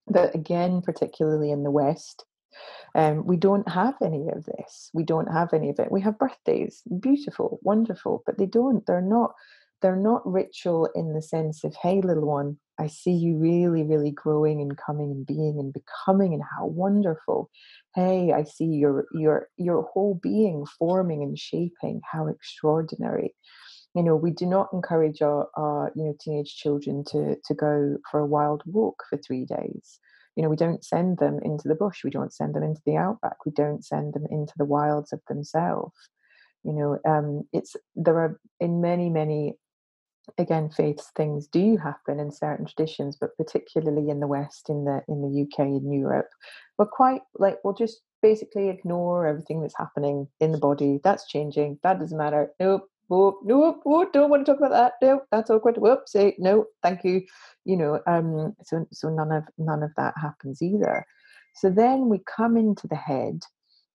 But 0.07 0.33
again, 0.33 0.81
particularly 0.81 1.51
in 1.51 1.63
the 1.63 1.71
West, 1.71 2.25
um, 2.95 3.25
we 3.25 3.37
don't 3.37 3.67
have 3.69 3.95
any 4.01 4.29
of 4.29 4.45
this. 4.45 4.89
We 4.93 5.03
don't 5.03 5.31
have 5.31 5.53
any 5.53 5.69
of 5.69 5.79
it. 5.79 5.91
We 5.91 6.01
have 6.01 6.19
birthdays, 6.19 6.81
beautiful, 6.99 7.59
wonderful, 7.61 8.23
but 8.25 8.37
they 8.37 8.45
don't. 8.45 8.85
They're 8.85 9.01
not. 9.01 9.33
They're 9.81 9.95
not 9.95 10.25
ritual 10.25 10.87
in 10.95 11.13
the 11.13 11.21
sense 11.21 11.63
of, 11.63 11.75
"Hey, 11.75 12.01
little 12.01 12.27
one, 12.27 12.59
I 12.79 12.87
see 12.87 13.11
you 13.13 13.37
really, 13.37 13.83
really 13.83 14.11
growing 14.11 14.61
and 14.61 14.77
coming 14.77 15.11
and 15.11 15.25
being 15.25 15.59
and 15.59 15.73
becoming, 15.73 16.33
and 16.33 16.43
how 16.57 16.67
wonderful. 16.67 17.49
Hey, 17.95 18.31
I 18.31 18.43
see 18.43 18.65
your 18.65 19.05
your 19.13 19.47
your 19.57 19.83
whole 19.83 20.19
being 20.21 20.65
forming 20.79 21.23
and 21.23 21.37
shaping. 21.37 22.01
How 22.11 22.27
extraordinary." 22.27 23.35
you 23.95 24.03
know 24.03 24.15
we 24.15 24.31
do 24.31 24.45
not 24.45 24.69
encourage 24.73 25.21
our, 25.21 25.47
our 25.55 25.91
you 25.95 26.03
know 26.03 26.15
teenage 26.19 26.55
children 26.55 27.03
to 27.05 27.35
to 27.45 27.53
go 27.53 27.97
for 28.09 28.19
a 28.19 28.25
wild 28.25 28.63
walk 28.65 29.03
for 29.09 29.17
three 29.17 29.45
days 29.45 29.99
you 30.35 30.43
know 30.43 30.49
we 30.49 30.55
don't 30.55 30.83
send 30.83 31.17
them 31.17 31.39
into 31.43 31.67
the 31.67 31.75
bush 31.75 32.03
we 32.03 32.09
don't 32.09 32.33
send 32.33 32.53
them 32.53 32.63
into 32.63 32.81
the 32.85 32.95
outback 32.95 33.45
we 33.45 33.51
don't 33.51 33.83
send 33.83 34.13
them 34.13 34.25
into 34.29 34.53
the 34.57 34.65
wilds 34.65 35.11
of 35.11 35.19
themselves 35.27 35.95
you 36.63 36.73
know 36.73 36.97
um 37.07 37.43
it's 37.53 37.75
there 37.95 38.17
are 38.17 38.39
in 38.59 38.81
many 38.81 39.09
many 39.09 39.55
again 40.37 40.69
faiths 40.69 41.11
things 41.15 41.47
do 41.47 41.77
happen 41.77 42.19
in 42.19 42.31
certain 42.31 42.65
traditions 42.65 43.17
but 43.19 43.35
particularly 43.37 44.09
in 44.09 44.19
the 44.19 44.27
west 44.27 44.69
in 44.69 44.85
the 44.85 45.01
in 45.07 45.21
the 45.21 45.41
uk 45.41 45.59
in 45.59 45.91
europe 45.91 46.29
we're 46.77 46.85
quite 46.85 47.21
like 47.35 47.57
we'll 47.63 47.73
just 47.73 48.01
basically 48.21 48.69
ignore 48.69 49.25
everything 49.25 49.61
that's 49.61 49.77
happening 49.77 50.27
in 50.39 50.51
the 50.51 50.57
body 50.57 50.99
that's 51.03 51.27
changing 51.27 51.77
that 51.83 51.99
doesn't 51.99 52.17
matter 52.17 52.51
nope 52.59 52.87
whoop, 53.11 53.39
nope, 53.43 53.81
whoop, 53.83 54.13
don't 54.13 54.29
want 54.29 54.45
to 54.45 54.51
talk 54.51 54.59
about 54.59 54.71
that. 54.71 54.93
No, 55.05 55.21
that's 55.31 55.49
awkward. 55.49 55.77
whoops 55.77 56.13
say 56.13 56.33
no, 56.39 56.65
thank 56.81 57.03
you. 57.03 57.23
You 57.65 57.75
know, 57.75 57.99
um, 58.07 58.55
so 58.63 58.87
so 58.91 59.09
none 59.09 59.33
of 59.33 59.43
none 59.57 59.83
of 59.83 59.91
that 59.97 60.13
happens 60.19 60.61
either. 60.61 61.05
So 61.53 61.69
then 61.69 62.07
we 62.07 62.19
come 62.19 62.55
into 62.55 62.87
the 62.87 62.95
head. 62.95 63.41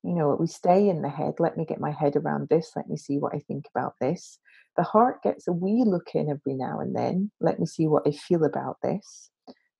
You 0.07 0.14
know, 0.14 0.36
we 0.38 0.46
stay 0.46 0.88
in 0.88 1.02
the 1.02 1.09
head. 1.09 1.34
Let 1.38 1.57
me 1.57 1.64
get 1.64 1.80
my 1.80 1.90
head 1.90 2.16
around 2.16 2.48
this. 2.48 2.72
Let 2.76 2.88
me 2.88 2.96
see 2.96 3.18
what 3.18 3.34
I 3.34 3.40
think 3.40 3.66
about 3.74 3.94
this. 4.00 4.38
The 4.76 4.84
heart 4.84 5.22
gets 5.22 5.48
a 5.48 5.52
wee 5.52 5.82
look 5.84 6.14
in 6.14 6.30
every 6.30 6.54
now 6.54 6.80
and 6.80 6.94
then. 6.94 7.30
Let 7.40 7.59
me 7.59 7.66
see 7.66 7.86
what 7.86 8.07
I 8.07 8.12
feel 8.12 8.44
about 8.44 8.76
this. 8.82 9.30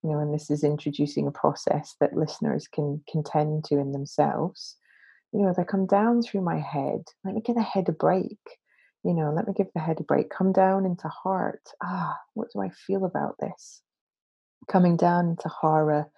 You 0.03 0.11
know, 0.11 0.19
and 0.19 0.35
this 0.35 0.51
is 0.51 0.65
introducing 0.65 1.27
a 1.27 1.33
process 1.33 1.95
that 2.01 2.17
listeners 2.17 2.69
can 2.69 3.03
can 3.11 3.23
tend 3.23 3.65
to 3.67 3.79
in 3.79 3.93
themselves. 3.93 4.77
You 5.33 5.43
know, 5.43 5.55
they 5.57 5.65
come 5.65 5.87
down 5.87 6.23
through 6.23 6.43
my 6.43 6.59
head. 6.59 7.03
Let 7.25 7.35
me 7.35 7.41
get 7.41 7.57
the 7.57 7.63
head 7.63 7.89
a 7.89 7.93
break 7.93 8.39
you 9.07 9.15
know, 9.15 9.31
let 9.31 9.47
me 9.47 9.55
give 9.57 9.69
the 9.73 9.81
head 9.81 10.01
a 10.01 10.03
break. 10.03 10.31
Come 10.31 10.51
down 10.51 10.85
into 10.85 11.07
heart. 11.07 11.63
Ah, 11.81 12.19
what 12.35 12.49
do 12.53 12.61
I 12.61 12.71
feel 12.71 13.05
about 13.05 13.37
this? 13.39 13.83
Coming 14.67 14.97
down 14.97 15.29
into 15.29 15.49
hara, 15.63 16.09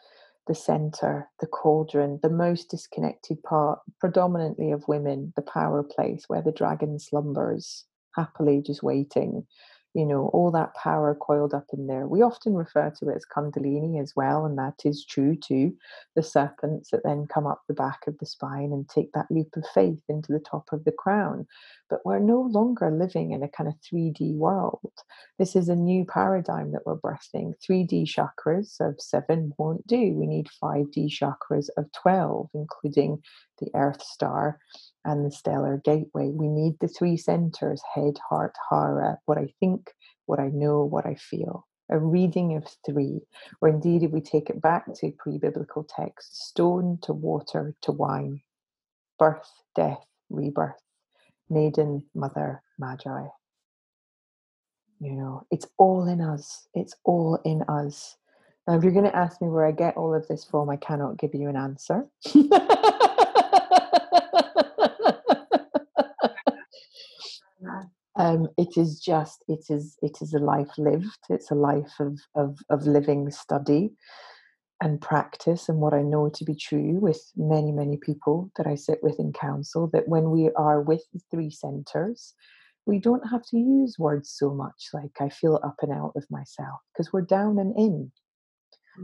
the 0.49 0.55
center, 0.55 1.29
the 1.41 1.47
cauldron, 1.47 2.19
the 2.23 2.31
most 2.31 2.71
disconnected 2.71 3.43
part, 3.45 3.79
predominantly 4.01 4.73
of 4.73 4.89
women, 4.89 5.33
the 5.37 5.43
power 5.43 5.83
place 5.85 6.25
where 6.27 6.43
the 6.43 6.51
dragon 6.51 6.99
slumbers, 6.99 7.85
happily 8.17 8.61
just 8.61 8.83
waiting 8.83 9.47
you 9.95 10.05
know, 10.05 10.29
all 10.33 10.51
that 10.53 10.75
power 10.75 11.15
coiled 11.15 11.55
up 11.55 11.67
in 11.73 11.87
there. 11.87 12.07
We 12.07 12.23
often 12.23 12.55
refer 12.55 12.91
to 12.91 13.09
it 13.09 13.17
as 13.17 13.25
Kundalini 13.25 14.01
as 14.01 14.13
well, 14.15 14.45
and 14.45 14.57
that 14.59 14.83
is 14.85 15.05
true 15.05 15.35
too. 15.35 15.75
The 16.15 16.23
serpents 16.23 16.91
that 16.91 17.03
then 17.05 17.27
come 17.27 17.47
up 17.47 17.63
the 17.67 17.75
back 17.75 18.07
of 18.07 18.17
the 18.19 18.27
spine 18.27 18.73
and 18.73 18.89
take 18.89 19.13
that 19.13 19.27
leap 19.31 19.57
of 19.57 19.65
faith 19.75 20.01
into 20.09 20.33
the 20.33 20.39
top 20.41 20.69
of 20.73 20.85
the 20.85 20.93
crown. 20.93 21.47
But 21.91 22.05
we're 22.05 22.19
no 22.19 22.43
longer 22.43 22.91
living 22.91 23.33
in 23.33 23.43
a 23.43 23.49
kind 23.49 23.69
of 23.69 23.75
3D 23.81 24.35
world. 24.35 24.93
This 25.39 25.57
is 25.57 25.69
a 25.69 25.77
new 25.77 26.05
paradigm 26.05 26.73
that 26.73 26.85
we're 26.85 26.97
birthing. 26.99 27.55
3D 27.67 28.05
chakras 28.05 28.81
of 28.81 29.01
seven 29.01 29.53
won't 29.59 29.87
do. 29.87 30.13
We 30.15 30.27
need 30.27 30.49
5D 30.63 31.11
chakras 31.11 31.69
of 31.77 31.87
12, 32.03 32.51
including 32.55 33.23
the 33.59 33.71
Earth 33.75 34.03
Star 34.03 34.59
and 35.05 35.25
the 35.25 35.31
stellar 35.31 35.81
gateway. 35.85 36.31
We 36.31 36.49
need 36.49 36.77
the 36.81 36.89
three 36.89 37.17
centers 37.17 37.83
head, 37.95 38.19
heart, 38.29 38.55
hara, 38.71 39.19
what 39.25 39.39
I 39.39 39.49
think, 39.61 39.93
what 40.27 40.41
I 40.41 40.49
know, 40.49 40.85
what 40.85 41.07
I 41.07 41.15
feel. 41.15 41.67
A 41.91 41.99
reading 41.99 42.55
of 42.57 42.67
three, 42.85 43.21
or 43.63 43.69
indeed, 43.71 44.03
if 44.03 44.11
we 44.11 44.21
take 44.21 44.51
it 44.51 44.61
back 44.61 44.85
to 44.97 45.11
pre 45.13 45.39
biblical 45.39 45.85
text, 45.85 46.49
stone 46.49 46.99
to 47.03 47.15
water 47.15 47.75
to 47.83 47.93
wine, 47.93 48.43
birth, 49.19 49.51
death, 49.75 50.05
rebirth, 50.29 50.83
maiden, 51.51 52.05
mother, 52.15 52.63
magi. 52.79 53.27
You 55.01 55.13
know, 55.13 55.47
it's 55.51 55.67
all 55.77 56.09
in 56.09 56.21
us. 56.21 56.67
It's 56.75 56.95
all 57.05 57.41
in 57.45 57.63
us. 57.69 58.17
Now, 58.67 58.77
if 58.77 58.83
you're 58.83 58.93
going 58.93 59.05
to 59.05 59.17
ask 59.17 59.41
me 59.41 59.49
where 59.49 59.67
I 59.67 59.73
get 59.73 59.97
all 59.97 60.15
of 60.15 60.27
this 60.29 60.45
from, 60.45 60.69
I 60.69 60.77
cannot 60.77 61.19
give 61.19 61.35
you 61.35 61.49
an 61.49 61.57
answer. 61.57 62.07
um, 68.19 68.49
it 68.59 68.77
is 68.77 69.01
just 69.01 69.45
it 69.49 69.65
is 69.71 69.97
it 70.03 70.19
is 70.21 70.35
a 70.35 70.39
life 70.39 70.77
lived 70.77 71.19
it's 71.31 71.51
a 71.51 71.55
life 71.55 71.95
of, 72.01 72.19
of 72.35 72.59
of 72.69 72.87
living 72.87 73.31
study 73.31 73.93
and 74.81 75.01
practice 75.01 75.69
and 75.69 75.79
what 75.79 75.95
i 75.95 76.03
know 76.03 76.29
to 76.29 76.45
be 76.45 76.55
true 76.55 76.99
with 77.01 77.33
many 77.37 77.73
many 77.73 77.97
people 77.97 78.51
that 78.57 78.67
i 78.67 78.75
sit 78.75 78.99
with 79.03 79.19
in 79.19 79.33
council 79.33 79.89
that 79.93 80.09
when 80.09 80.31
we 80.31 80.51
are 80.57 80.81
with 80.81 81.03
the 81.13 81.21
three 81.31 81.51
centers 81.51 82.35
we 82.87 82.99
don't 82.99 83.29
have 83.29 83.45
to 83.45 83.59
use 83.59 83.99
words 83.99 84.31
so 84.31 84.53
much 84.55 84.89
like 84.93 85.21
i 85.21 85.29
feel 85.29 85.61
up 85.65 85.77
and 85.83 85.93
out 85.93 86.13
of 86.17 86.25
myself 86.31 86.81
because 86.93 87.13
we're 87.13 87.21
down 87.21 87.59
and 87.59 87.77
in 87.77 88.11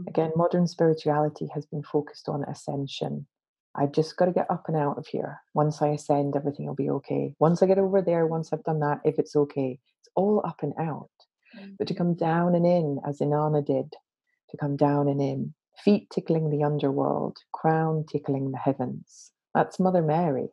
again 0.07 0.29
mm-hmm. 0.29 0.39
modern 0.39 0.67
spirituality 0.67 1.47
has 1.53 1.65
been 1.65 1.83
focused 1.83 2.29
on 2.29 2.43
ascension 2.45 3.25
I've 3.77 3.91
just 3.91 4.15
got 4.15 4.25
to 4.25 4.31
get 4.31 4.49
up 4.49 4.65
and 4.67 4.77
out 4.77 4.97
of 4.97 5.05
here. 5.05 5.41
Once 5.53 5.81
I 5.81 5.89
ascend, 5.89 6.35
everything 6.35 6.65
will 6.65 6.75
be 6.75 6.89
okay. 6.89 7.33
Once 7.39 7.61
I 7.61 7.65
get 7.65 7.77
over 7.77 8.01
there, 8.01 8.25
once 8.25 8.53
I've 8.53 8.63
done 8.63 8.79
that, 8.79 9.01
if 9.03 9.19
it's 9.19 9.35
okay, 9.35 9.79
it's 9.99 10.09
all 10.15 10.41
up 10.45 10.63
and 10.63 10.73
out. 10.79 11.09
Mm-hmm. 11.57 11.71
But 11.77 11.87
to 11.89 11.93
come 11.93 12.15
down 12.15 12.55
and 12.55 12.65
in, 12.65 12.99
as 13.05 13.19
Inanna 13.19 13.65
did, 13.65 13.93
to 14.49 14.57
come 14.57 14.77
down 14.77 15.07
and 15.07 15.21
in, 15.21 15.53
feet 15.83 16.09
tickling 16.13 16.49
the 16.49 16.63
underworld, 16.63 17.37
crown 17.53 18.05
tickling 18.11 18.51
the 18.51 18.57
heavens. 18.57 19.31
That's 19.53 19.79
Mother 19.79 20.01
Mary. 20.01 20.49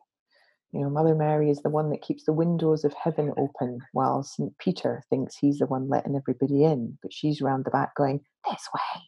You 0.71 0.81
know, 0.81 0.89
Mother 0.89 1.13
Mary 1.13 1.51
is 1.51 1.61
the 1.61 1.69
one 1.69 1.91
that 1.91 2.01
keeps 2.01 2.23
the 2.23 2.33
windows 2.33 2.83
of 2.83 2.93
heaven 2.93 3.31
open 3.37 3.79
while 3.91 4.23
St. 4.23 4.57
Peter 4.57 5.03
thinks 5.09 5.37
he's 5.37 5.59
the 5.59 5.67
one 5.67 5.87
letting 5.87 6.15
everybody 6.15 6.63
in. 6.63 6.97
But 7.01 7.13
she's 7.13 7.41
round 7.41 7.65
the 7.65 7.71
back 7.71 7.95
going, 7.95 8.21
This 8.49 8.67
way, 8.73 9.03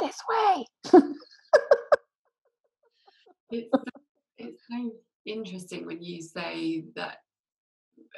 this 0.00 0.18
way. 0.28 0.66
it's, 3.50 3.70
it's 4.38 4.62
so 4.68 4.92
interesting 5.24 5.86
when 5.86 6.02
you 6.02 6.20
say 6.22 6.84
that 6.96 7.18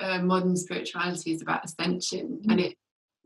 uh, 0.01 0.21
modern 0.21 0.57
spirituality 0.57 1.33
is 1.33 1.43
about 1.43 1.65
ascension 1.65 2.41
mm. 2.43 2.51
and 2.51 2.61
it 2.61 2.75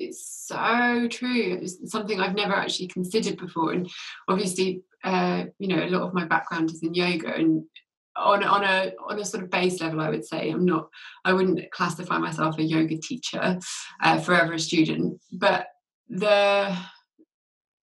it's 0.03 0.47
so 0.47 1.07
true 1.09 1.59
it's 1.61 1.91
something 1.91 2.21
i've 2.21 2.35
never 2.35 2.55
actually 2.55 2.89
considered 2.89 3.37
before 3.39 3.73
and 3.73 3.91
obviously 4.29 4.83
uh, 5.05 5.45
you 5.59 5.69
know 5.69 5.85
a 5.85 5.91
lot 5.91 6.03
of 6.03 6.15
my 6.15 6.25
background 6.25 6.71
is 6.71 6.83
in 6.83 6.95
yoga 6.95 7.35
and 7.35 7.65
on, 8.15 8.45
on 8.45 8.63
a 8.63 8.93
on 9.09 9.19
a 9.19 9.25
sort 9.25 9.43
of 9.43 9.51
base 9.51 9.81
level 9.81 10.01
i 10.01 10.09
would 10.09 10.25
say 10.25 10.51
i'm 10.51 10.65
not 10.65 10.89
i 11.25 11.33
wouldn't 11.33 11.71
classify 11.73 12.19
myself 12.19 12.59
a 12.59 12.63
yoga 12.63 12.97
teacher 12.99 13.59
uh, 14.03 14.21
forever 14.21 14.53
a 14.53 14.59
student 14.59 15.19
but 15.33 15.67
the 16.09 16.77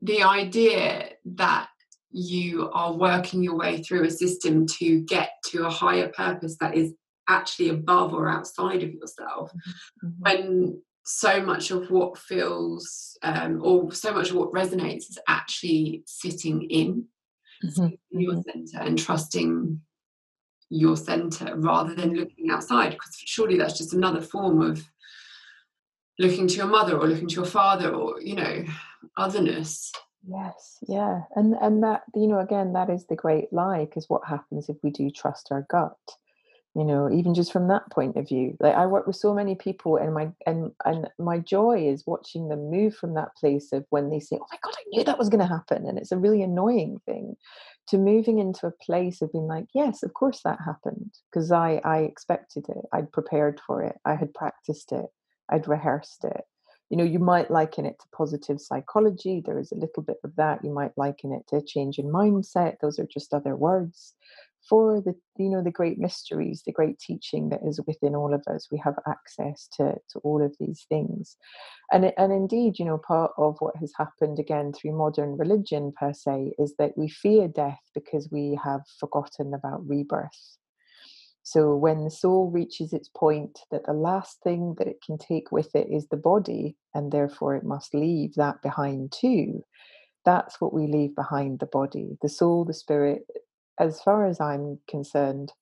the 0.01 0.23
idea 0.23 1.09
that 1.25 1.67
you 2.11 2.69
are 2.71 2.93
working 2.93 3.43
your 3.43 3.55
way 3.55 3.81
through 3.81 4.05
a 4.05 4.11
system 4.11 4.65
to 4.65 5.01
get 5.01 5.31
to 5.45 5.65
a 5.65 5.69
higher 5.69 6.09
purpose 6.09 6.57
that 6.59 6.75
is 6.75 6.93
actually 7.27 7.69
above 7.69 8.13
or 8.13 8.27
outside 8.27 8.83
of 8.83 8.91
yourself 8.93 9.51
mm-hmm. 9.51 10.07
mm-hmm. 10.07 10.21
when 10.21 10.81
so 11.11 11.41
much 11.41 11.71
of 11.71 11.89
what 11.89 12.17
feels 12.17 13.17
um, 13.23 13.59
or 13.63 13.91
so 13.91 14.13
much 14.13 14.29
of 14.29 14.35
what 14.35 14.53
resonates 14.53 15.09
is 15.09 15.17
actually 15.27 16.03
sitting 16.05 16.61
in 16.69 17.05
mm-hmm. 17.65 17.87
your 18.11 18.33
mm-hmm. 18.33 18.41
center 18.49 18.85
and 18.85 18.99
trusting 18.99 19.81
your 20.69 20.95
center 20.95 21.55
rather 21.57 21.95
than 21.95 22.13
looking 22.13 22.51
outside 22.51 22.91
because 22.91 23.15
surely 23.25 23.57
that's 23.57 23.77
just 23.77 23.93
another 23.93 24.21
form 24.21 24.61
of 24.61 24.87
looking 26.19 26.47
to 26.47 26.55
your 26.55 26.67
mother 26.67 26.95
or 26.95 27.07
looking 27.07 27.27
to 27.27 27.35
your 27.35 27.45
father 27.45 27.91
or 27.91 28.21
you 28.21 28.35
know 28.35 28.63
otherness 29.17 29.91
Yes, 30.27 30.77
yeah. 30.87 31.21
And 31.35 31.55
and 31.61 31.81
that 31.83 32.03
you 32.13 32.27
know 32.27 32.39
again 32.39 32.73
that 32.73 32.89
is 32.89 33.05
the 33.07 33.15
great 33.15 33.53
lie 33.53 33.85
because 33.85 34.09
what 34.09 34.27
happens 34.27 34.67
if 34.67 34.75
we 34.83 34.89
do 34.89 35.09
trust 35.09 35.47
our 35.49 35.65
gut? 35.69 35.97
You 36.75 36.85
know, 36.85 37.09
even 37.11 37.33
just 37.33 37.51
from 37.51 37.67
that 37.69 37.89
point 37.91 38.15
of 38.15 38.27
view. 38.27 38.55
Like 38.59 38.75
I 38.75 38.85
work 38.85 39.07
with 39.07 39.15
so 39.15 39.33
many 39.33 39.55
people 39.55 39.97
and 39.97 40.13
my 40.13 40.31
and 40.45 40.71
and 40.85 41.07
my 41.17 41.39
joy 41.39 41.87
is 41.87 42.05
watching 42.05 42.47
them 42.47 42.69
move 42.69 42.95
from 42.95 43.15
that 43.15 43.35
place 43.35 43.71
of 43.73 43.85
when 43.89 44.09
they 44.09 44.19
say, 44.19 44.37
"Oh 44.39 44.45
my 44.51 44.57
god, 44.63 44.75
I 44.77 44.83
knew 44.89 45.03
that 45.03 45.17
was 45.17 45.29
going 45.29 45.39
to 45.41 45.47
happen." 45.47 45.87
And 45.87 45.97
it's 45.97 46.11
a 46.11 46.17
really 46.17 46.43
annoying 46.43 46.99
thing 47.05 47.35
to 47.87 47.97
moving 47.97 48.37
into 48.37 48.67
a 48.67 48.71
place 48.71 49.21
of 49.21 49.31
being 49.31 49.47
like, 49.47 49.65
"Yes, 49.73 50.03
of 50.03 50.13
course 50.13 50.41
that 50.43 50.59
happened 50.63 51.15
because 51.31 51.51
I 51.51 51.81
I 51.83 51.99
expected 51.99 52.69
it. 52.69 52.85
I'd 52.93 53.11
prepared 53.11 53.59
for 53.65 53.81
it. 53.83 53.97
I 54.05 54.13
had 54.15 54.33
practiced 54.33 54.91
it. 54.91 55.07
I'd 55.49 55.67
rehearsed 55.67 56.23
it." 56.23 56.45
you 56.89 56.97
know 56.97 57.03
you 57.03 57.19
might 57.19 57.51
liken 57.51 57.85
it 57.85 57.99
to 57.99 58.05
positive 58.11 58.59
psychology 58.59 59.41
there 59.45 59.59
is 59.59 59.71
a 59.71 59.75
little 59.75 60.03
bit 60.03 60.17
of 60.23 60.35
that 60.35 60.63
you 60.63 60.71
might 60.71 60.97
liken 60.97 61.31
it 61.31 61.45
to 61.47 61.57
a 61.57 61.61
change 61.61 61.99
in 61.99 62.07
mindset 62.07 62.79
those 62.81 62.99
are 62.99 63.05
just 63.05 63.33
other 63.33 63.55
words 63.55 64.15
for 64.67 65.01
the 65.01 65.15
you 65.37 65.49
know 65.49 65.63
the 65.63 65.71
great 65.71 65.97
mysteries 65.97 66.63
the 66.65 66.71
great 66.71 66.99
teaching 66.99 67.49
that 67.49 67.61
is 67.65 67.79
within 67.87 68.15
all 68.15 68.33
of 68.33 68.43
us 68.53 68.67
we 68.71 68.77
have 68.77 68.95
access 69.07 69.67
to 69.71 69.93
to 70.09 70.19
all 70.23 70.43
of 70.43 70.55
these 70.59 70.85
things 70.89 71.37
and 71.91 72.11
and 72.17 72.31
indeed 72.31 72.77
you 72.77 72.85
know 72.85 72.97
part 72.97 73.31
of 73.37 73.55
what 73.59 73.75
has 73.77 73.91
happened 73.97 74.39
again 74.39 74.73
through 74.73 74.97
modern 74.97 75.37
religion 75.37 75.93
per 75.99 76.13
se 76.13 76.51
is 76.59 76.73
that 76.77 76.97
we 76.97 77.07
fear 77.07 77.47
death 77.47 77.79
because 77.93 78.29
we 78.31 78.59
have 78.63 78.81
forgotten 78.99 79.53
about 79.53 79.87
rebirth 79.87 80.57
so 81.43 81.75
when 81.75 82.03
the 82.03 82.11
soul 82.11 82.51
reaches 82.51 82.93
its 82.93 83.09
point 83.09 83.61
that 83.71 83.85
the 83.85 83.93
last 83.93 84.37
thing 84.43 84.75
that 84.77 84.87
it 84.87 85.01
can 85.03 85.17
take 85.17 85.51
with 85.51 85.73
it 85.75 85.87
is 85.89 86.07
the 86.07 86.17
body, 86.17 86.75
and 86.93 87.11
therefore 87.11 87.55
it 87.55 87.63
must 87.63 87.95
leave 87.95 88.35
that 88.35 88.61
behind 88.61 89.11
too, 89.11 89.63
that's 90.25 90.61
what 90.61 90.73
we 90.73 90.85
leave 90.85 91.15
behind 91.15 91.59
the 91.59 91.65
body. 91.65 92.17
The 92.21 92.29
soul, 92.29 92.65
the 92.65 92.73
spirit, 92.73 93.25
as 93.79 94.01
far 94.01 94.27
as 94.27 94.41
I'm 94.41 94.79
concerned, 94.89 95.53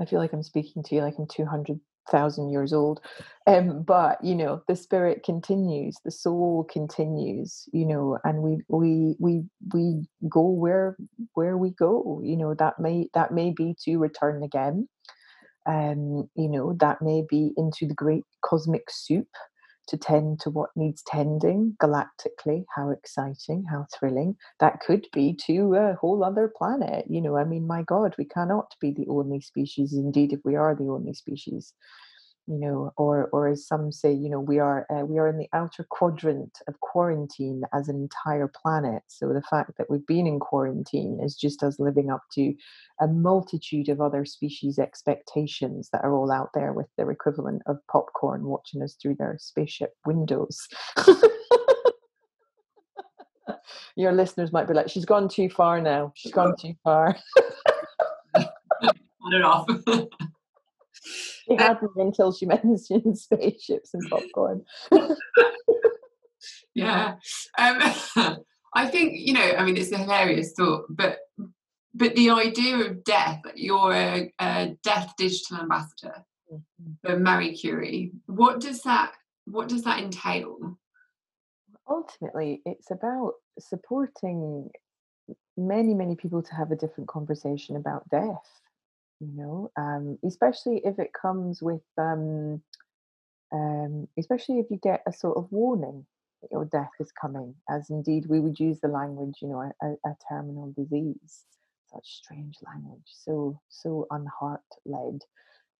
I 0.00 0.04
feel 0.04 0.18
like 0.20 0.32
I'm 0.32 0.42
speaking 0.42 0.82
to 0.84 0.94
you 0.94 1.02
like 1.02 1.14
I'm 1.18 1.26
200 1.26 1.80
thousand 2.10 2.50
years 2.50 2.72
old 2.72 3.00
um 3.48 3.82
but 3.82 4.22
you 4.24 4.34
know 4.36 4.62
the 4.68 4.76
spirit 4.76 5.24
continues 5.24 5.96
the 6.04 6.10
soul 6.10 6.64
continues 6.72 7.68
you 7.72 7.86
know 7.86 8.18
and 8.24 8.42
we 8.42 8.58
we 8.68 9.16
we 9.18 9.42
we 9.74 10.04
go 10.28 10.42
where 10.48 10.96
where 11.34 11.58
we 11.58 11.70
go 11.70 12.20
you 12.24 12.36
know 12.36 12.54
that 12.54 12.78
may 12.78 13.08
that 13.14 13.32
may 13.32 13.52
be 13.56 13.74
to 13.84 13.96
return 13.98 14.42
again 14.44 14.88
um 15.66 16.28
you 16.36 16.48
know 16.48 16.76
that 16.80 17.02
may 17.02 17.24
be 17.28 17.52
into 17.56 17.86
the 17.86 17.94
great 17.94 18.24
cosmic 18.44 18.84
soup 18.90 19.28
to 19.88 19.96
tend 19.96 20.40
to 20.40 20.50
what 20.50 20.70
needs 20.76 21.02
tending 21.06 21.76
galactically 21.82 22.64
how 22.76 22.90
exciting 22.90 23.64
how 23.70 23.86
thrilling. 23.94 24.36
That 24.60 24.80
could 24.80 25.06
be 25.12 25.34
to 25.46 25.74
a 25.74 25.94
whole 26.00 26.24
other 26.24 26.52
planet 26.56 27.06
you 27.08 27.20
know 27.22 27.36
i 27.36 27.44
mean 27.44 27.66
my 27.66 27.82
god 27.82 28.14
we 28.18 28.24
cannot 28.26 28.74
be 28.80 28.92
the 28.92 29.06
only 29.10 29.40
species. 29.40 29.94
Indeed 29.94 30.32
if 30.32 30.40
we 30.44 30.56
are 30.56 30.74
the 30.74 30.84
only 30.90 31.14
species 31.14 31.72
you 32.46 32.58
know, 32.58 32.92
or 32.96 33.28
or 33.32 33.48
as 33.48 33.66
some 33.66 33.90
say, 33.90 34.12
you 34.12 34.28
know, 34.28 34.40
we 34.40 34.58
are 34.58 34.86
uh, 34.90 35.04
we 35.04 35.18
are 35.18 35.28
in 35.28 35.38
the 35.38 35.48
outer 35.52 35.86
quadrant 35.88 36.58
of 36.68 36.78
quarantine 36.80 37.62
as 37.72 37.88
an 37.88 37.96
entire 37.96 38.48
planet. 38.48 39.02
So 39.06 39.28
the 39.32 39.42
fact 39.42 39.72
that 39.78 39.88
we've 39.88 40.06
been 40.06 40.26
in 40.26 40.38
quarantine 40.40 41.20
is 41.22 41.36
just 41.36 41.62
us 41.62 41.80
living 41.80 42.10
up 42.10 42.22
to 42.34 42.54
a 43.00 43.06
multitude 43.06 43.88
of 43.88 44.00
other 44.00 44.24
species' 44.24 44.78
expectations 44.78 45.88
that 45.92 46.04
are 46.04 46.14
all 46.14 46.30
out 46.30 46.50
there 46.54 46.72
with 46.72 46.86
their 46.96 47.10
equivalent 47.10 47.62
of 47.66 47.78
popcorn 47.90 48.44
watching 48.44 48.82
us 48.82 48.96
through 49.00 49.16
their 49.16 49.36
spaceship 49.40 49.94
windows. 50.06 50.68
Your 53.96 54.12
listeners 54.12 54.52
might 54.52 54.66
be 54.66 54.74
like, 54.74 54.88
she's 54.88 55.04
gone 55.04 55.28
too 55.28 55.48
far 55.48 55.80
now. 55.80 56.12
She's 56.16 56.32
gone 56.32 56.54
too 56.56 56.74
far. 56.82 57.16
On 59.24 59.32
and 59.32 59.44
off. 59.44 59.66
she 61.44 61.56
hadn't 61.56 61.90
until 61.96 62.32
she 62.32 62.46
mentioned 62.64 63.18
spaceships 63.18 63.94
and 63.94 64.08
popcorn. 64.10 64.64
yeah. 66.74 67.14
Um, 67.58 67.78
I 68.76 68.88
think, 68.88 69.14
you 69.14 69.34
know, 69.34 69.54
I 69.56 69.64
mean, 69.64 69.76
it's 69.76 69.92
a 69.92 69.98
hilarious 69.98 70.52
thought, 70.56 70.86
but 70.88 71.18
but 71.96 72.16
the 72.16 72.30
idea 72.30 72.76
of 72.78 73.04
death, 73.04 73.40
you're 73.54 73.92
a, 73.92 74.32
a 74.40 74.76
death 74.82 75.14
digital 75.16 75.58
ambassador 75.58 76.24
mm-hmm. 76.52 76.92
for 77.04 77.20
Marie 77.20 77.56
Curie. 77.56 78.10
What 78.26 78.60
does 78.60 78.82
that 78.82 79.12
what 79.44 79.68
does 79.68 79.82
that 79.82 80.00
entail? 80.00 80.78
Ultimately, 81.88 82.62
it's 82.64 82.90
about 82.90 83.34
supporting 83.58 84.70
many, 85.56 85.94
many 85.94 86.16
people 86.16 86.42
to 86.42 86.54
have 86.54 86.70
a 86.70 86.76
different 86.76 87.08
conversation 87.08 87.76
about 87.76 88.08
death. 88.08 88.60
You 89.20 89.32
know, 89.34 89.70
um, 89.76 90.18
especially 90.24 90.82
if 90.84 90.98
it 90.98 91.12
comes 91.12 91.62
with, 91.62 91.82
um, 91.98 92.62
um, 93.52 94.08
especially 94.18 94.58
if 94.60 94.70
you 94.70 94.78
get 94.82 95.02
a 95.06 95.12
sort 95.12 95.36
of 95.38 95.50
warning 95.52 96.06
that 96.42 96.52
your 96.52 96.64
death 96.66 96.92
is 97.00 97.12
coming, 97.12 97.54
as 97.70 97.90
indeed 97.90 98.26
we 98.28 98.40
would 98.40 98.60
use 98.60 98.80
the 98.80 98.88
language, 98.88 99.36
you 99.42 99.48
know, 99.48 99.60
a, 99.82 99.86
a 100.08 100.16
terminal 100.28 100.72
disease. 100.76 101.44
Such 101.92 102.06
strange 102.06 102.56
language, 102.66 103.06
so 103.06 103.60
so 103.68 104.06
unheart 104.10 104.62
led. 104.84 105.20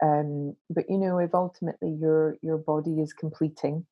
Um, 0.03 0.57
but 0.71 0.89
you 0.91 0.99
know, 0.99 1.19
if 1.19 1.35
ultimately 1.35 1.91
your 2.01 2.37
your 2.43 2.59
body 2.59 3.01
is 3.01 3.13
completing, 3.13 3.87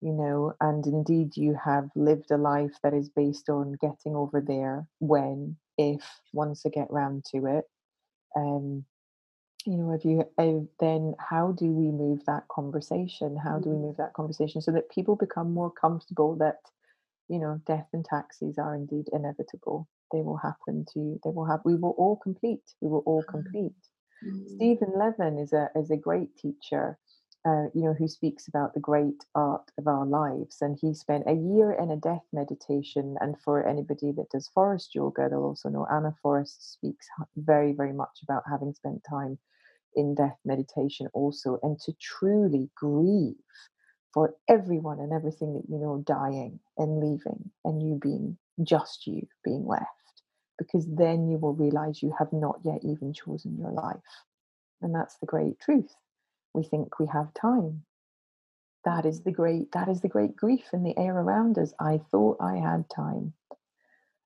you 0.00 0.12
know, 0.12 0.54
and 0.60 0.86
indeed 0.86 1.36
you 1.36 1.56
have 1.64 1.88
lived 1.96 2.30
a 2.30 2.36
life 2.36 2.76
that 2.82 2.94
is 2.94 3.08
based 3.10 3.48
on 3.48 3.72
getting 3.80 4.14
over 4.16 4.40
there 4.40 4.86
when, 5.00 5.56
if 5.78 6.02
once 6.32 6.64
I 6.66 6.70
get 6.70 6.90
round 6.90 7.24
to 7.34 7.46
it, 7.46 7.64
um, 8.36 8.84
you 9.66 9.76
know, 9.76 9.92
if 9.92 10.04
you 10.04 10.24
if, 10.38 10.68
then 10.78 11.14
how 11.18 11.52
do 11.52 11.66
we 11.66 11.90
move 11.90 12.24
that 12.26 12.46
conversation? 12.48 13.36
How 13.36 13.58
do 13.58 13.70
we 13.70 13.76
mm-hmm. 13.76 13.86
move 13.86 13.96
that 13.96 14.12
conversation 14.12 14.60
so 14.60 14.72
that 14.72 14.90
people 14.90 15.16
become 15.16 15.52
more 15.52 15.70
comfortable 15.70 16.36
that, 16.36 16.58
you 17.28 17.38
know, 17.38 17.60
death 17.66 17.86
and 17.92 18.04
taxes 18.04 18.58
are 18.58 18.74
indeed 18.74 19.06
inevitable. 19.12 19.88
They 20.12 20.20
will 20.20 20.36
happen 20.36 20.84
to. 20.92 20.98
You, 20.98 21.20
they 21.24 21.30
will 21.30 21.46
have. 21.46 21.60
We 21.64 21.76
will 21.76 21.94
all 21.96 22.16
complete. 22.16 22.62
We 22.80 22.88
will 22.88 23.02
all 23.06 23.22
mm-hmm. 23.22 23.42
complete. 23.42 23.72
Mm. 24.26 24.48
Stephen 24.56 24.92
Levine 24.96 25.38
is 25.38 25.52
a 25.52 25.70
is 25.74 25.90
a 25.90 25.96
great 25.96 26.36
teacher, 26.36 26.98
uh, 27.46 27.66
you 27.74 27.82
know, 27.82 27.94
who 27.94 28.08
speaks 28.08 28.48
about 28.48 28.74
the 28.74 28.80
great 28.80 29.24
art 29.34 29.70
of 29.78 29.86
our 29.86 30.06
lives, 30.06 30.58
and 30.62 30.78
he 30.80 30.94
spent 30.94 31.24
a 31.26 31.34
year 31.34 31.72
in 31.72 31.90
a 31.90 31.96
death 31.96 32.24
meditation. 32.32 33.16
And 33.20 33.36
for 33.40 33.66
anybody 33.66 34.12
that 34.12 34.30
does 34.30 34.48
Forrest 34.48 34.94
yoga, 34.94 35.28
they'll 35.28 35.44
also 35.44 35.68
know 35.68 35.86
Ana 35.90 36.14
Forrest 36.22 36.72
speaks 36.74 37.06
very 37.36 37.72
very 37.72 37.92
much 37.92 38.20
about 38.22 38.44
having 38.50 38.72
spent 38.74 39.02
time 39.08 39.38
in 39.96 40.14
death 40.14 40.38
meditation 40.44 41.08
also, 41.14 41.58
and 41.62 41.78
to 41.80 41.92
truly 42.00 42.70
grieve 42.76 43.36
for 44.12 44.34
everyone 44.48 45.00
and 45.00 45.12
everything 45.12 45.54
that 45.54 45.64
you 45.68 45.78
know 45.78 46.02
dying 46.06 46.60
and 46.78 47.00
leaving, 47.00 47.50
and 47.64 47.82
you 47.82 47.98
being 48.00 48.38
just 48.62 49.06
you 49.06 49.26
being 49.44 49.66
left 49.66 49.88
because 50.58 50.86
then 50.94 51.28
you 51.28 51.36
will 51.38 51.54
realize 51.54 52.02
you 52.02 52.14
have 52.18 52.32
not 52.32 52.60
yet 52.64 52.80
even 52.84 53.12
chosen 53.12 53.58
your 53.58 53.72
life. 53.72 53.96
And 54.82 54.94
that's 54.94 55.16
the 55.18 55.26
great 55.26 55.58
truth. 55.60 55.94
We 56.54 56.62
think 56.62 56.98
we 56.98 57.06
have 57.12 57.34
time. 57.34 57.84
That 58.84 59.06
is 59.06 59.22
the 59.22 59.32
great 59.32 59.72
that 59.72 59.88
is 59.88 60.00
the 60.00 60.08
great 60.08 60.36
grief 60.36 60.66
in 60.72 60.82
the 60.84 60.96
air 60.96 61.16
around 61.16 61.58
us. 61.58 61.72
I 61.80 61.98
thought 62.10 62.36
I 62.40 62.56
had 62.56 62.88
time. 62.94 63.32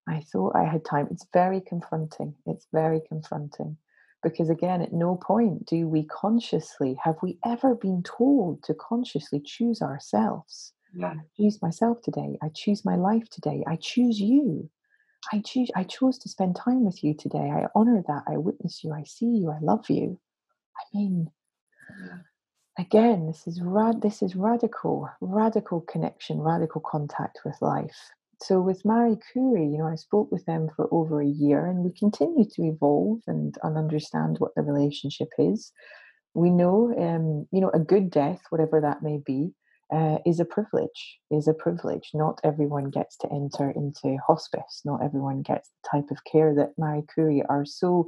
I 0.08 0.20
thought 0.20 0.56
I 0.56 0.64
had 0.64 0.84
time. 0.84 1.08
It's 1.10 1.26
very 1.32 1.60
confronting. 1.60 2.34
It's 2.46 2.66
very 2.72 3.00
confronting. 3.08 3.76
Because 4.22 4.50
again, 4.50 4.82
at 4.82 4.92
no 4.92 5.16
point 5.16 5.66
do 5.66 5.86
we 5.86 6.04
consciously 6.04 6.98
have 7.02 7.16
we 7.22 7.38
ever 7.44 7.74
been 7.74 8.02
told 8.02 8.62
to 8.64 8.74
consciously 8.74 9.40
choose 9.44 9.80
ourselves. 9.80 10.72
Yeah. 10.92 11.12
I 11.12 11.22
choose 11.36 11.62
myself 11.62 12.02
today. 12.02 12.36
I 12.42 12.48
choose 12.54 12.84
my 12.84 12.96
life 12.96 13.28
today. 13.30 13.62
I 13.66 13.76
choose 13.76 14.20
you. 14.20 14.68
I 15.32 15.40
choose 15.40 15.70
I 15.76 15.84
chose 15.84 16.18
to 16.18 16.28
spend 16.28 16.56
time 16.56 16.84
with 16.84 17.04
you 17.04 17.14
today. 17.14 17.50
I 17.50 17.66
honor 17.74 18.02
that. 18.08 18.24
I 18.26 18.38
witness 18.38 18.82
you. 18.82 18.92
I 18.92 19.04
see 19.04 19.26
you. 19.26 19.50
I 19.50 19.58
love 19.60 19.88
you. 19.88 20.18
I 20.76 20.82
mean. 20.96 21.30
Again, 22.78 23.26
this 23.26 23.46
is 23.46 23.60
rad 23.60 24.00
this 24.02 24.22
is 24.22 24.36
radical, 24.36 25.08
radical 25.20 25.80
connection, 25.82 26.40
radical 26.40 26.80
contact 26.80 27.40
with 27.44 27.60
life. 27.60 28.10
So 28.40 28.60
with 28.60 28.84
Marie 28.84 29.18
Curie, 29.32 29.66
you 29.66 29.78
know, 29.78 29.88
I 29.88 29.96
spoke 29.96 30.30
with 30.30 30.44
them 30.46 30.70
for 30.76 30.88
over 30.92 31.20
a 31.20 31.26
year 31.26 31.66
and 31.66 31.80
we 31.80 31.90
continue 31.92 32.44
to 32.54 32.62
evolve 32.62 33.20
and, 33.26 33.56
and 33.64 33.76
understand 33.76 34.36
what 34.38 34.54
the 34.54 34.62
relationship 34.62 35.28
is. 35.38 35.72
We 36.34 36.50
know 36.50 36.94
um, 36.96 37.48
you 37.50 37.60
know, 37.60 37.70
a 37.70 37.80
good 37.80 38.10
death, 38.10 38.42
whatever 38.50 38.80
that 38.80 39.02
may 39.02 39.18
be, 39.26 39.52
uh, 39.92 40.18
is 40.26 40.38
a 40.38 40.44
privilege 40.44 41.18
is 41.30 41.48
a 41.48 41.54
privilege 41.54 42.10
not 42.12 42.38
everyone 42.44 42.90
gets 42.90 43.16
to 43.16 43.26
enter 43.32 43.70
into 43.70 44.18
hospice 44.26 44.82
not 44.84 45.02
everyone 45.02 45.40
gets 45.40 45.70
the 45.70 45.88
type 45.90 46.10
of 46.10 46.22
care 46.30 46.54
that 46.54 46.72
marie 46.76 47.02
curie 47.14 47.42
are 47.48 47.64
so 47.64 48.06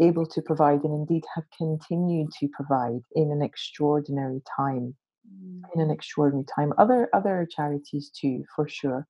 able 0.00 0.26
to 0.26 0.42
provide 0.42 0.82
and 0.84 0.94
indeed 0.94 1.24
have 1.34 1.44
continued 1.56 2.30
to 2.40 2.48
provide 2.48 3.02
in 3.14 3.30
an 3.30 3.42
extraordinary 3.42 4.42
time 4.56 4.94
mm. 5.26 5.60
in 5.74 5.80
an 5.80 5.90
extraordinary 5.90 6.46
time. 6.54 6.72
Other 6.78 7.08
other 7.12 7.46
charities 7.50 8.10
too 8.10 8.44
for 8.54 8.68
sure. 8.68 9.06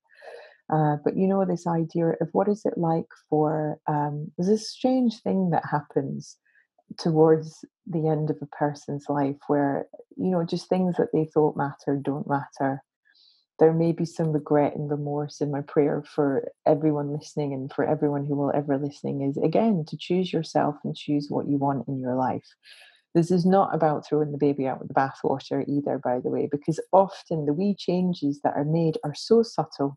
Uh, 0.73 0.97
but 1.05 1.17
you 1.17 1.27
know 1.27 1.45
this 1.45 1.67
idea 1.67 2.11
of 2.21 2.29
what 2.33 2.49
is 2.49 2.63
it 2.65 2.75
like 2.77 3.09
for 3.29 3.79
um, 3.89 4.31
there's 4.37 4.49
this 4.49 4.71
strange 4.71 5.21
thing 5.23 5.51
that 5.51 5.65
happens 5.71 6.37
towards 6.99 7.65
the 7.87 8.09
end 8.09 8.31
of 8.31 8.37
a 8.43 8.47
person's 8.47 9.07
life 9.09 9.37
where 9.49 9.87
you 10.17 10.31
know 10.31 10.45
just 10.45 10.69
things 10.69 10.97
that 10.97 11.09
they 11.13 11.25
thought 11.25 11.57
mattered 11.57 12.03
don't 12.03 12.29
matter 12.29 12.83
there 13.61 13.73
may 13.75 13.93
be 13.93 14.07
some 14.07 14.33
regret 14.33 14.75
and 14.75 14.91
remorse 14.91 15.41
in 15.41 15.51
my 15.51 15.61
prayer 15.61 16.03
for 16.03 16.51
everyone 16.67 17.13
listening 17.13 17.53
and 17.53 17.73
for 17.73 17.85
everyone 17.85 18.27
who 18.27 18.35
will 18.35 18.51
ever 18.55 18.79
listening 18.79 19.21
is 19.21 19.37
again 19.37 19.85
to 19.87 19.97
choose 19.97 20.33
yourself 20.33 20.75
and 20.83 20.97
choose 20.97 21.27
what 21.29 21.47
you 21.47 21.57
want 21.57 21.87
in 21.87 21.99
your 21.99 22.17
life 22.17 22.57
this 23.15 23.31
is 23.31 23.45
not 23.45 23.75
about 23.75 24.07
throwing 24.07 24.33
the 24.33 24.39
baby 24.39 24.67
out 24.67 24.81
with 24.81 24.89
the 24.89 24.95
bathwater 24.95 25.65
either 25.69 26.01
by 26.03 26.19
the 26.19 26.31
way 26.31 26.49
because 26.51 26.81
often 26.93 27.47
the 27.47 27.53
wee 27.53 27.77
changes 27.79 28.41
that 28.43 28.57
are 28.57 28.65
made 28.65 28.99
are 29.05 29.15
so 29.15 29.43
subtle 29.43 29.97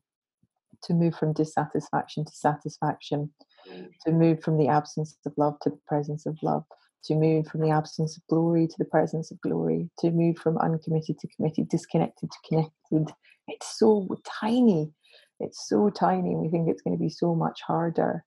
to 0.83 0.93
move 0.93 1.15
from 1.15 1.33
dissatisfaction 1.33 2.25
to 2.25 2.33
satisfaction 2.33 3.31
mm. 3.71 3.87
to 4.05 4.11
move 4.11 4.43
from 4.43 4.57
the 4.57 4.67
absence 4.67 5.17
of 5.25 5.33
love 5.37 5.57
to 5.61 5.69
the 5.69 5.79
presence 5.87 6.25
of 6.25 6.37
love 6.43 6.65
to 7.03 7.15
move 7.15 7.47
from 7.47 7.61
the 7.61 7.69
absence 7.69 8.17
of 8.17 8.23
glory 8.27 8.67
to 8.67 8.75
the 8.77 8.85
presence 8.85 9.29
of 9.29 9.39
glory, 9.41 9.89
to 9.99 10.09
move 10.09 10.37
from 10.37 10.57
uncommitted 10.57 11.19
to 11.19 11.27
committed, 11.35 11.67
disconnected 11.69 12.31
to 12.31 12.37
connected. 12.47 13.13
It's 13.47 13.77
so 13.77 14.07
tiny. 14.41 14.91
It's 15.39 15.67
so 15.67 15.89
tiny. 15.89 16.35
We 16.35 16.49
think 16.49 16.69
it's 16.69 16.81
going 16.81 16.97
to 16.97 17.01
be 17.01 17.09
so 17.09 17.35
much 17.35 17.61
harder. 17.61 18.23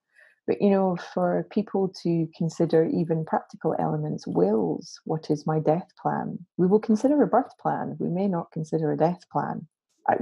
But 0.47 0.61
you 0.61 0.71
know, 0.71 0.97
for 1.13 1.47
people 1.51 1.93
to 2.03 2.29
consider 2.37 2.85
even 2.85 3.25
practical 3.25 3.75
elements, 3.79 4.27
wills, 4.27 5.01
what 5.05 5.31
is 5.31 5.47
my 5.47 5.59
death 5.59 5.89
plan? 6.01 6.39
We 6.57 6.67
will 6.67 6.79
consider 6.79 7.21
a 7.23 7.27
birth 7.27 7.57
plan. 7.61 7.97
We 7.99 8.09
may 8.09 8.29
not 8.29 8.53
consider 8.53 8.93
a 8.93 8.97
death 8.97 9.29
plan 9.33 9.67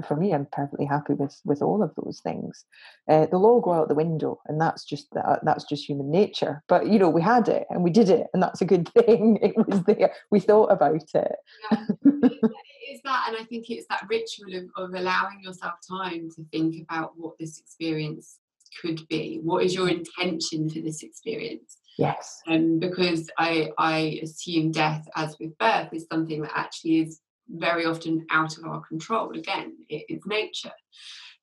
for 0.07 0.16
me, 0.16 0.32
I'm 0.32 0.47
perfectly 0.53 0.87
happy 0.87 1.14
with 1.14 1.39
with 1.45 1.62
all 1.62 1.82
of 1.82 1.93
those 1.97 2.20
things. 2.20 2.64
Uh, 3.09 3.26
they'll 3.26 3.47
all 3.47 3.61
go 3.61 3.72
out 3.72 3.89
the 3.89 3.95
window, 3.95 4.41
and 4.47 4.61
that's 4.61 4.85
just 4.85 5.12
that, 5.12 5.41
that's 5.45 5.64
just 5.64 5.89
human 5.89 6.11
nature. 6.11 6.62
But 6.68 6.89
you 6.89 6.99
know, 6.99 7.09
we 7.09 7.22
had 7.22 7.49
it 7.49 7.66
and 7.70 7.82
we 7.82 7.91
did 7.91 8.09
it, 8.09 8.26
and 8.32 8.43
that's 8.43 8.61
a 8.61 8.66
good 8.66 8.89
thing. 9.07 9.39
It 9.43 9.57
was 9.57 9.82
there. 9.85 10.12
We 10.30 10.41
thought 10.41 10.72
about 10.72 10.95
it. 10.95 11.37
Yeah. 11.70 11.85
it 12.03 12.95
is 12.95 13.01
that, 13.05 13.26
and 13.28 13.37
I 13.37 13.45
think 13.45 13.70
it's 13.70 13.87
that 13.89 14.07
ritual 14.09 14.55
of, 14.55 14.64
of 14.76 14.95
allowing 14.95 15.43
yourself 15.43 15.74
time 15.89 16.30
to 16.37 16.45
think 16.53 16.82
about 16.82 17.12
what 17.16 17.39
this 17.39 17.59
experience 17.59 18.39
could 18.80 19.07
be. 19.09 19.41
What 19.43 19.64
is 19.64 19.74
your 19.74 19.89
intention 19.89 20.68
for 20.68 20.80
this 20.80 21.03
experience? 21.03 21.78
Yes. 21.99 22.43
Um, 22.49 22.78
because 22.78 23.30
I 23.39 23.70
I 23.78 24.20
assume 24.22 24.72
death, 24.72 25.07
as 25.14 25.37
with 25.39 25.57
birth, 25.59 25.93
is 25.93 26.07
something 26.11 26.43
that 26.43 26.53
actually 26.55 27.01
is 27.01 27.20
very 27.49 27.84
often 27.84 28.26
out 28.30 28.59
of 28.59 28.64
our 28.64 28.80
control. 28.80 29.36
Again, 29.36 29.76
it 29.88 30.05
is 30.09 30.22
nature. 30.26 30.72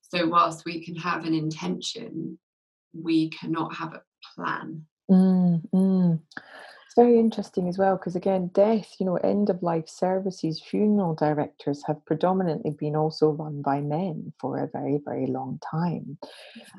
So, 0.01 0.27
whilst 0.27 0.65
we 0.65 0.83
can 0.83 0.95
have 0.95 1.25
an 1.25 1.33
intention, 1.33 2.37
we 2.93 3.29
cannot 3.29 3.75
have 3.75 3.93
a 3.93 4.01
plan. 4.35 4.85
Mm, 5.09 5.61
mm. 5.73 6.19
It's 6.91 6.95
very 6.97 7.19
interesting 7.19 7.69
as 7.69 7.77
well 7.77 7.95
because, 7.95 8.17
again, 8.17 8.51
death, 8.53 8.95
you 8.99 9.05
know, 9.05 9.15
end 9.15 9.49
of 9.49 9.63
life 9.63 9.87
services, 9.87 10.59
funeral 10.61 11.15
directors 11.15 11.81
have 11.87 12.03
predominantly 12.05 12.71
been 12.71 12.97
also 12.97 13.29
run 13.29 13.61
by 13.61 13.79
men 13.79 14.33
for 14.41 14.57
a 14.57 14.67
very, 14.67 14.99
very 15.05 15.27
long 15.27 15.57
time. 15.71 16.17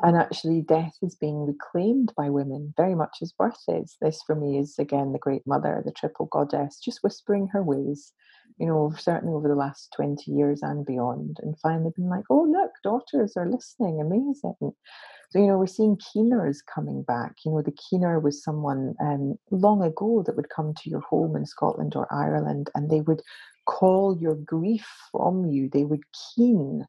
And 0.03 0.19
actually, 0.19 0.61
death 0.61 0.99
is 1.01 1.15
being 1.15 1.47
reclaimed 1.47 2.13
by 2.15 2.29
women 2.29 2.75
very 2.77 2.95
much 2.95 3.19
as 3.23 3.33
birth 3.33 3.63
is. 3.69 3.97
This, 4.03 4.23
for 4.27 4.35
me, 4.35 4.59
is 4.59 4.79
again 4.79 5.13
the 5.13 5.19
great 5.19 5.47
mother, 5.47 5.83
the 5.83 5.93
triple 5.93 6.27
goddess, 6.27 6.79
just 6.79 7.03
whispering 7.03 7.49
her 7.49 7.63
ways 7.63 8.13
you 8.59 8.67
know, 8.67 8.93
certainly 8.99 9.35
over 9.35 9.49
the 9.49 9.55
last 9.55 9.93
20 9.97 10.31
years 10.31 10.63
and 10.63 10.85
beyond, 10.85 11.39
and 11.43 11.59
finally 11.61 11.93
been 11.95 12.09
like, 12.09 12.25
oh, 12.31 12.43
look, 12.43 12.71
daughters 12.83 13.37
are 13.37 13.51
listening, 13.51 14.01
amazing. 14.01 14.55
So, 14.61 15.39
you 15.39 15.47
know, 15.47 15.59
we're 15.59 15.67
seeing 15.67 15.97
keeners 15.97 16.63
coming 16.63 17.03
back. 17.03 17.37
You 17.45 17.53
know, 17.53 17.63
the 17.63 17.73
keener 17.73 18.21
was 18.21 18.45
someone 18.45 18.95
um, 19.01 19.39
long 19.51 19.83
ago 19.83 20.23
that 20.27 20.37
would 20.37 20.51
come 20.51 20.75
to 20.75 20.91
your 20.91 21.01
home 21.01 21.37
in 21.37 21.47
Scotland 21.47 21.97
or 21.97 22.07
Ireland 22.13 22.71
and 22.75 22.91
they 22.91 23.01
would 23.01 23.23
call 23.65 24.19
your 24.21 24.35
grief 24.35 24.87
from 25.11 25.47
you. 25.47 25.71
They 25.73 25.85
would 25.85 26.03
keen 26.35 26.87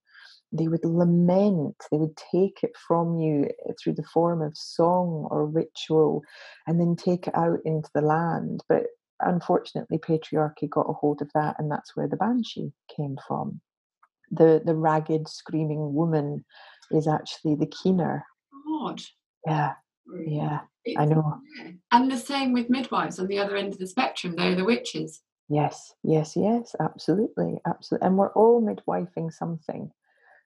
they 0.53 0.67
would 0.67 0.85
lament, 0.85 1.75
they 1.91 1.97
would 1.97 2.15
take 2.15 2.59
it 2.61 2.77
from 2.87 3.17
you 3.17 3.49
through 3.81 3.93
the 3.93 4.03
form 4.03 4.41
of 4.41 4.55
song 4.55 5.27
or 5.31 5.47
ritual 5.47 6.21
and 6.67 6.79
then 6.79 6.95
take 6.95 7.27
it 7.27 7.35
out 7.35 7.59
into 7.65 7.89
the 7.95 8.01
land. 8.01 8.63
But 8.69 8.83
unfortunately, 9.27 9.97
patriarchy 9.97 10.69
got 10.69 10.89
a 10.89 10.93
hold 10.93 11.21
of 11.21 11.29
that, 11.33 11.55
and 11.59 11.71
that's 11.71 11.95
where 11.95 12.07
the 12.07 12.17
banshee 12.17 12.71
came 12.95 13.17
from. 13.27 13.61
The, 14.31 14.61
the 14.65 14.75
ragged, 14.75 15.27
screaming 15.27 15.93
woman 15.93 16.45
is 16.91 17.07
actually 17.07 17.55
the 17.55 17.67
keener. 17.67 18.25
God. 18.67 19.01
Yeah, 19.45 19.73
yeah, 20.25 20.61
it's, 20.85 20.99
I 20.99 21.05
know. 21.05 21.39
And 21.91 22.11
the 22.11 22.17
same 22.17 22.53
with 22.53 22.69
midwives 22.69 23.19
on 23.19 23.27
the 23.27 23.39
other 23.39 23.55
end 23.55 23.73
of 23.73 23.79
the 23.79 23.87
spectrum, 23.87 24.35
they're 24.35 24.55
the 24.55 24.63
witches. 24.63 25.21
Yes, 25.49 25.93
yes, 26.03 26.35
yes, 26.35 26.75
absolutely, 26.79 27.59
absolutely. 27.67 28.07
And 28.07 28.17
we're 28.17 28.31
all 28.33 28.61
midwifing 28.61 29.31
something 29.31 29.91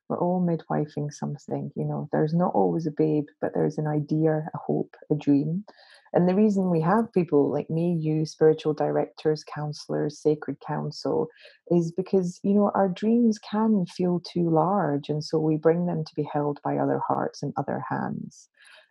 we're 0.09 0.19
all 0.19 0.41
midwifing 0.41 1.11
something 1.11 1.71
you 1.75 1.85
know? 1.85 2.09
There's 2.11 2.33
not 2.33 2.53
always 2.53 2.87
a 2.87 2.91
babe 2.91 3.27
but 3.41 3.53
there's 3.53 3.77
an 3.77 3.87
idea 3.87 4.47
a 4.53 4.57
hope 4.57 4.95
a 5.11 5.15
dream. 5.15 5.65
And 6.13 6.27
the 6.27 6.35
reason 6.35 6.71
we 6.71 6.81
have 6.81 7.11
people 7.13 7.51
like 7.51 7.69
me 7.69 7.93
you 7.93 8.25
spiritual 8.25 8.73
directors 8.73 9.43
counselors 9.43 10.19
sacred 10.19 10.57
council 10.65 11.27
is 11.69 11.91
because 11.91 12.39
you 12.43 12.53
know 12.53 12.71
our 12.73 12.89
dreams 12.89 13.39
can 13.39 13.85
feel 13.85 14.21
too 14.21 14.49
large 14.49 15.09
and 15.09 15.23
so 15.23 15.37
we 15.39 15.57
bring 15.57 15.85
them 15.85 16.03
to 16.03 16.15
be 16.15 16.27
held 16.31 16.59
by 16.63 16.77
other 16.77 17.01
hearts 17.07 17.43
and 17.43 17.53
other 17.57 17.83
hands 17.89 18.49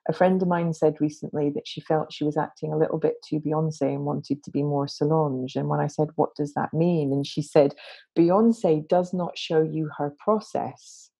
a 0.08 0.12
friend 0.12 0.40
of 0.40 0.48
mine 0.48 0.72
said 0.72 1.00
recently 1.00 1.50
that 1.50 1.66
she 1.66 1.80
felt 1.80 2.12
she 2.12 2.24
was 2.24 2.36
acting 2.36 2.72
a 2.72 2.78
little 2.78 2.98
bit 2.98 3.14
too 3.28 3.40
Beyonce 3.40 3.82
and 3.82 4.04
wanted 4.04 4.42
to 4.44 4.50
be 4.50 4.62
more 4.62 4.86
Solange. 4.86 5.56
And 5.56 5.68
when 5.68 5.80
I 5.80 5.88
said, 5.88 6.08
What 6.14 6.34
does 6.36 6.54
that 6.54 6.72
mean? 6.72 7.12
And 7.12 7.26
she 7.26 7.42
said, 7.42 7.74
Beyonce 8.16 8.86
does 8.86 9.12
not 9.12 9.36
show 9.36 9.62
you 9.62 9.90
her 9.98 10.14
process. 10.18 11.10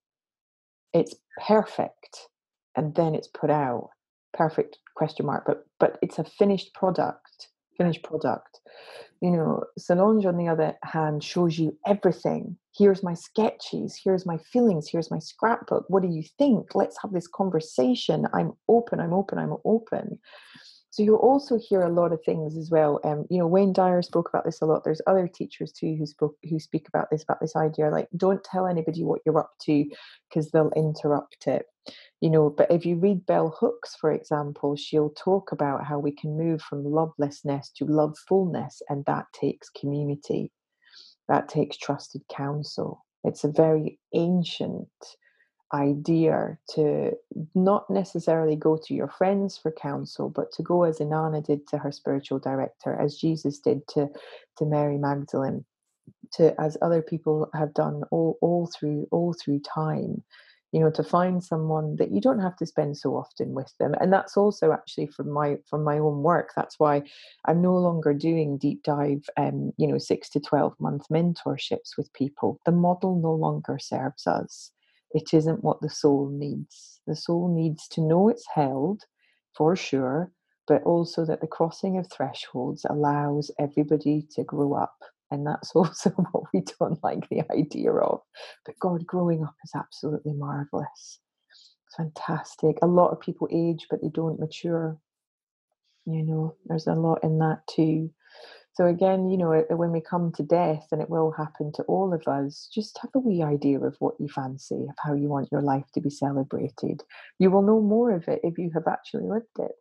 It's 0.93 1.15
perfect. 1.47 2.29
And 2.77 2.95
then 2.95 3.15
it's 3.15 3.29
put 3.29 3.51
out. 3.51 3.91
Perfect 4.33 4.79
question 4.95 5.27
mark. 5.27 5.45
But 5.47 5.65
but 5.81 5.99
it's 6.03 6.19
a 6.19 6.25
finished 6.25 6.73
product. 6.75 7.49
Finished 7.77 8.03
product. 8.03 8.61
You 9.21 9.31
know, 9.31 9.65
Solange, 9.79 10.27
on 10.27 10.37
the 10.37 10.49
other 10.49 10.77
hand, 10.83 11.25
shows 11.25 11.59
you 11.59 11.77
everything. 11.87 12.57
Here's 12.77 13.03
my 13.03 13.15
sketches, 13.15 13.99
here's 14.03 14.27
my 14.27 14.37
feelings, 14.37 14.89
here's 14.91 15.11
my 15.11 15.19
scrapbook. 15.19 15.87
What 15.89 16.03
do 16.03 16.09
you 16.09 16.23
think? 16.39 16.75
Let's 16.75 16.99
have 17.01 17.13
this 17.13 17.27
conversation. 17.27 18.27
I'm 18.35 18.53
open, 18.69 19.01
I'm 19.01 19.15
open, 19.15 19.39
I'm 19.39 19.55
open. 19.65 20.19
So 20.97 21.03
you'll 21.03 21.17
also 21.17 21.59
hear 21.59 21.83
a 21.83 21.93
lot 21.93 22.15
of 22.15 22.25
things 22.25 22.57
as 22.57 22.71
well. 22.71 23.01
Um, 23.05 23.27
you 23.29 23.37
know, 23.37 23.47
Wayne 23.47 23.75
Dyer 23.75 24.01
spoke 24.01 24.31
about 24.31 24.47
this 24.47 24.63
a 24.63 24.65
lot. 24.65 24.83
There's 24.83 25.03
other 25.07 25.29
teachers 25.29 25.71
too 25.71 25.95
who 25.95 26.07
spoke 26.07 26.37
who 26.49 26.59
speak 26.59 26.89
about 26.89 27.11
this 27.11 27.23
about 27.23 27.39
this 27.39 27.55
idea 27.55 27.91
like 27.91 28.09
don't 28.17 28.43
tell 28.43 28.67
anybody 28.67 29.05
what 29.05 29.21
you're 29.27 29.39
up 29.39 29.51
to 29.65 29.85
because 30.27 30.51
they'll 30.51 30.73
interrupt 30.75 31.49
it. 31.49 31.67
You 32.23 32.31
know, 32.31 32.49
but 32.49 32.71
if 32.71 32.87
you 32.87 32.97
read 32.97 33.27
Bell 33.27 33.55
Hooks, 33.61 33.95
for 34.01 34.11
example, 34.11 34.75
she'll 34.75 35.11
talk 35.11 35.53
about 35.53 35.85
how 35.85 35.99
we 35.99 36.13
can 36.13 36.39
move 36.39 36.63
from 36.63 36.83
lovelessness 36.83 37.71
to 37.77 37.85
lovefulness, 37.85 38.81
and 38.89 39.05
that 39.05 39.27
takes 39.39 39.69
community. 39.69 40.51
That 41.29 41.51
takes 41.51 41.77
trusted 41.77 42.23
counsel. 42.35 43.05
It's 43.23 43.45
a 43.45 43.53
very 43.53 43.99
ancient 44.15 44.89
idea 45.75 46.59
to 46.75 47.13
not 47.55 47.89
necessarily 47.91 48.57
go 48.57 48.77
to 48.77 48.95
your 48.95 49.09
friends 49.09 49.59
for 49.59 49.73
counsel, 49.73 50.29
but 50.29 50.53
to 50.53 50.63
go 50.63 50.85
as 50.85 50.99
Inanna 50.99 51.45
did 51.45 51.67
to 51.69 51.79
her 51.79 51.93
spiritual 51.93 52.39
director, 52.39 52.95
as 52.95 53.17
Jesus 53.17 53.59
did 53.59 53.87
to, 53.89 54.09
to 54.59 54.65
Mary 54.65 54.99
Magdalene, 54.99 55.65
to 56.35 56.59
as 56.61 56.77
other 56.83 57.03
people 57.03 57.49
have 57.55 57.75
done 57.75 58.03
all, 58.11 58.39
all 58.41 58.67
through 58.67 59.09
all 59.11 59.35
through 59.35 59.61
time. 59.61 60.23
You 60.73 60.81
know, 60.81 60.91
to 60.91 61.05
find 61.05 61.43
someone 61.43 61.97
that 61.97 62.11
you 62.11 62.21
don't 62.21 62.41
have 62.41 62.57
to 62.57 62.67
spend 62.67 62.99
so 62.99 63.17
often 63.17 63.55
with 63.55 63.73
them. 63.79 63.95
And 63.99 64.13
that's 64.13 64.37
also 64.37 64.73
actually 64.73 65.07
from 65.07 65.31
my 65.31 65.57
from 65.71 65.85
my 65.85 65.99
own 65.99 66.23
work. 66.23 66.53
That's 66.55 66.79
why 66.79 67.03
I'm 67.47 67.63
no 67.63 67.77
longer 67.77 68.13
doing 68.13 68.59
deep 68.59 68.83
dive 68.83 69.25
um, 69.37 69.73
you 69.79 69.87
know, 69.87 69.97
six 69.97 70.29
to 70.31 70.41
twelve 70.41 70.75
month 70.79 71.07
mentorships 71.11 71.97
with 71.97 72.13
people. 72.13 72.61
The 72.67 72.73
model 72.73 73.19
no 73.19 73.33
longer 73.33 73.79
serves 73.79 74.27
us 74.27 74.73
it 75.17 75.33
isn't 75.33 75.65
what 75.65 75.81
the 75.81 75.89
soul 75.89 76.29
needs. 76.31 77.01
The 77.07 77.17
soul 77.17 77.49
needs 77.49 77.89
to 77.89 78.03
know 78.03 78.29
it's 78.29 78.47
held 78.55 79.03
for 79.57 79.75
sure, 79.75 80.31
but 80.69 80.83
also 80.83 81.25
that 81.25 81.41
the 81.41 81.47
crossing 81.47 81.97
of 81.97 82.07
thresholds 82.13 82.85
allows 82.91 83.51
everybody 83.59 84.29
to 84.33 84.45
grow 84.45 84.75
up. 84.75 84.97
And 85.31 85.47
that's 85.47 85.73
also 85.75 86.11
what 86.11 86.45
we 86.53 86.65
don't 86.79 87.03
like 87.03 87.29
the 87.31 87.43
idea 87.51 87.93
of. 87.93 88.21
But 88.67 88.79
God, 88.79 89.07
growing 89.07 89.43
up 89.43 89.55
is 89.65 89.73
absolutely 89.75 90.35
marvelous. 90.35 91.21
It's 91.87 91.97
fantastic. 91.97 92.77
A 92.83 92.87
lot 92.87 93.13
of 93.13 93.21
people 93.21 93.49
age, 93.51 93.87
but 93.89 94.03
they 94.03 94.11
don't 94.11 94.39
mature. 94.39 94.99
You 96.05 96.25
know, 96.25 96.57
there's 96.67 96.89
a 96.89 96.95
lot 96.95 97.25
in 97.25 97.39
that 97.39 97.63
too. 97.69 98.11
So 98.77 98.85
again, 98.85 99.31
you 99.31 99.39
know, 99.39 99.65
when 99.71 99.91
we 99.91 100.03
come 100.03 100.33
to 100.33 100.43
death, 100.43 100.89
and 100.93 101.01
it 101.01 101.09
will 101.09 101.31
happen 101.33 101.73
to 101.73 101.83
all 101.85 102.13
of 102.13 102.29
us, 102.29 102.69
just 102.71 102.99
have 103.01 103.11
a 103.15 103.19
wee 103.19 103.43
idea 103.43 103.81
of 103.81 103.97
what 104.01 104.17
you 104.21 104.29
fancy, 104.29 104.85
of 104.87 104.95
how 105.03 105.15
you 105.15 105.29
want 105.29 105.49
your 105.51 105.63
life 105.63 105.87
to 105.95 106.01
be 106.03 106.11
celebrated. 106.11 107.03
You 107.39 107.51
will 107.51 107.63
know 107.63 107.81
more 107.81 108.13
of 108.13 108.29
it 108.29 108.41
if 108.43 108.59
you 108.59 108.71
have 108.75 108.87
actually 108.87 109.29
lived 109.29 109.47
it. 109.59 109.73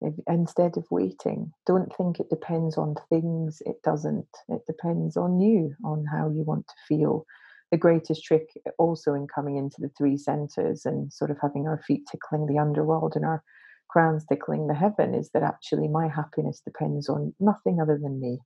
If, 0.00 0.14
instead 0.26 0.78
of 0.78 0.86
waiting, 0.90 1.52
don't 1.66 1.94
think 1.96 2.18
it 2.18 2.30
depends 2.30 2.78
on 2.78 2.94
things. 3.10 3.60
It 3.66 3.82
doesn't. 3.84 4.28
It 4.48 4.62
depends 4.66 5.18
on 5.18 5.38
you, 5.38 5.74
on 5.84 6.06
how 6.10 6.30
you 6.30 6.44
want 6.44 6.66
to 6.66 6.74
feel. 6.88 7.26
The 7.72 7.76
greatest 7.76 8.24
trick, 8.24 8.48
also 8.78 9.12
in 9.12 9.26
coming 9.26 9.58
into 9.58 9.82
the 9.82 9.90
three 9.98 10.16
centers 10.16 10.86
and 10.86 11.12
sort 11.12 11.30
of 11.30 11.36
having 11.42 11.68
our 11.68 11.82
feet 11.86 12.08
tickling 12.10 12.46
the 12.46 12.58
underworld 12.58 13.16
and 13.16 13.26
our 13.26 13.44
crowns 13.98 14.24
tickling 14.26 14.68
the 14.68 14.74
heaven 14.74 15.12
is 15.12 15.30
that 15.34 15.42
actually 15.42 15.88
my 15.88 16.06
happiness 16.06 16.60
depends 16.64 17.08
on 17.08 17.34
nothing 17.40 17.80
other 17.80 17.98
than 18.00 18.20
me. 18.20 18.38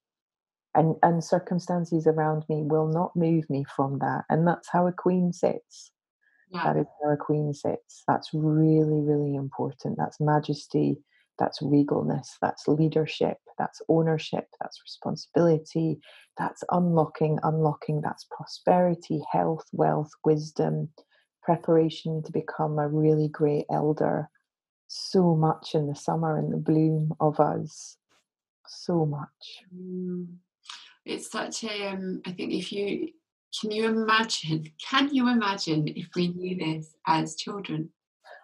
And, 0.75 0.97
and 1.03 1.23
circumstances 1.23 2.07
around 2.07 2.45
me 2.49 2.63
will 2.63 2.87
not 2.87 3.15
move 3.15 3.45
me 3.51 3.63
from 3.77 3.99
that. 3.99 4.25
And 4.31 4.49
that's 4.49 4.71
how 4.73 4.87
a 4.87 4.93
queen 4.93 5.31
sits. 5.31 5.93
Yeah. 6.51 6.73
That 6.73 6.81
is 6.81 6.87
how 7.03 7.11
a 7.11 7.19
queen 7.19 7.53
sits. 7.53 8.03
That's 8.09 8.31
really, 8.33 9.03
really 9.03 9.35
important. 9.35 9.99
That's 9.99 10.19
majesty, 10.21 10.97
that's 11.39 11.61
regalness, 11.61 12.29
that's 12.41 12.67
leadership, 12.67 13.37
that's 13.59 13.83
ownership, 13.91 14.47
that's 14.59 14.81
responsibility, 14.83 15.99
that's 16.39 16.65
unlocking, 16.71 17.39
unlocking, 17.43 18.01
that's 18.01 18.27
prosperity, 18.35 19.21
health, 19.31 19.67
wealth, 19.73 20.13
wisdom, 20.25 20.89
preparation 21.43 22.23
to 22.23 22.33
become 22.33 22.79
a 22.79 22.89
really 22.89 23.29
great 23.29 23.67
elder, 23.71 24.31
so 24.93 25.35
much 25.35 25.75
in 25.75 25.87
the 25.87 25.95
summer 25.95 26.37
and 26.37 26.53
the 26.53 26.59
bloom 26.59 27.15
of 27.19 27.41
us. 27.41 27.97
So 28.67 29.07
much. 29.07 29.65
Mm. 29.75 30.27
It's 31.07 31.31
such 31.31 31.65
a. 31.65 31.89
Um, 31.89 32.21
I 32.27 32.33
think 32.33 32.53
if 32.53 32.71
you 32.73 33.09
can 33.59 33.71
you 33.71 33.87
imagine, 33.87 34.71
can 34.91 35.13
you 35.15 35.29
imagine 35.29 35.89
if 35.89 36.09
we 36.15 36.29
knew 36.29 36.57
this 36.57 36.95
as 37.07 37.37
children? 37.37 37.89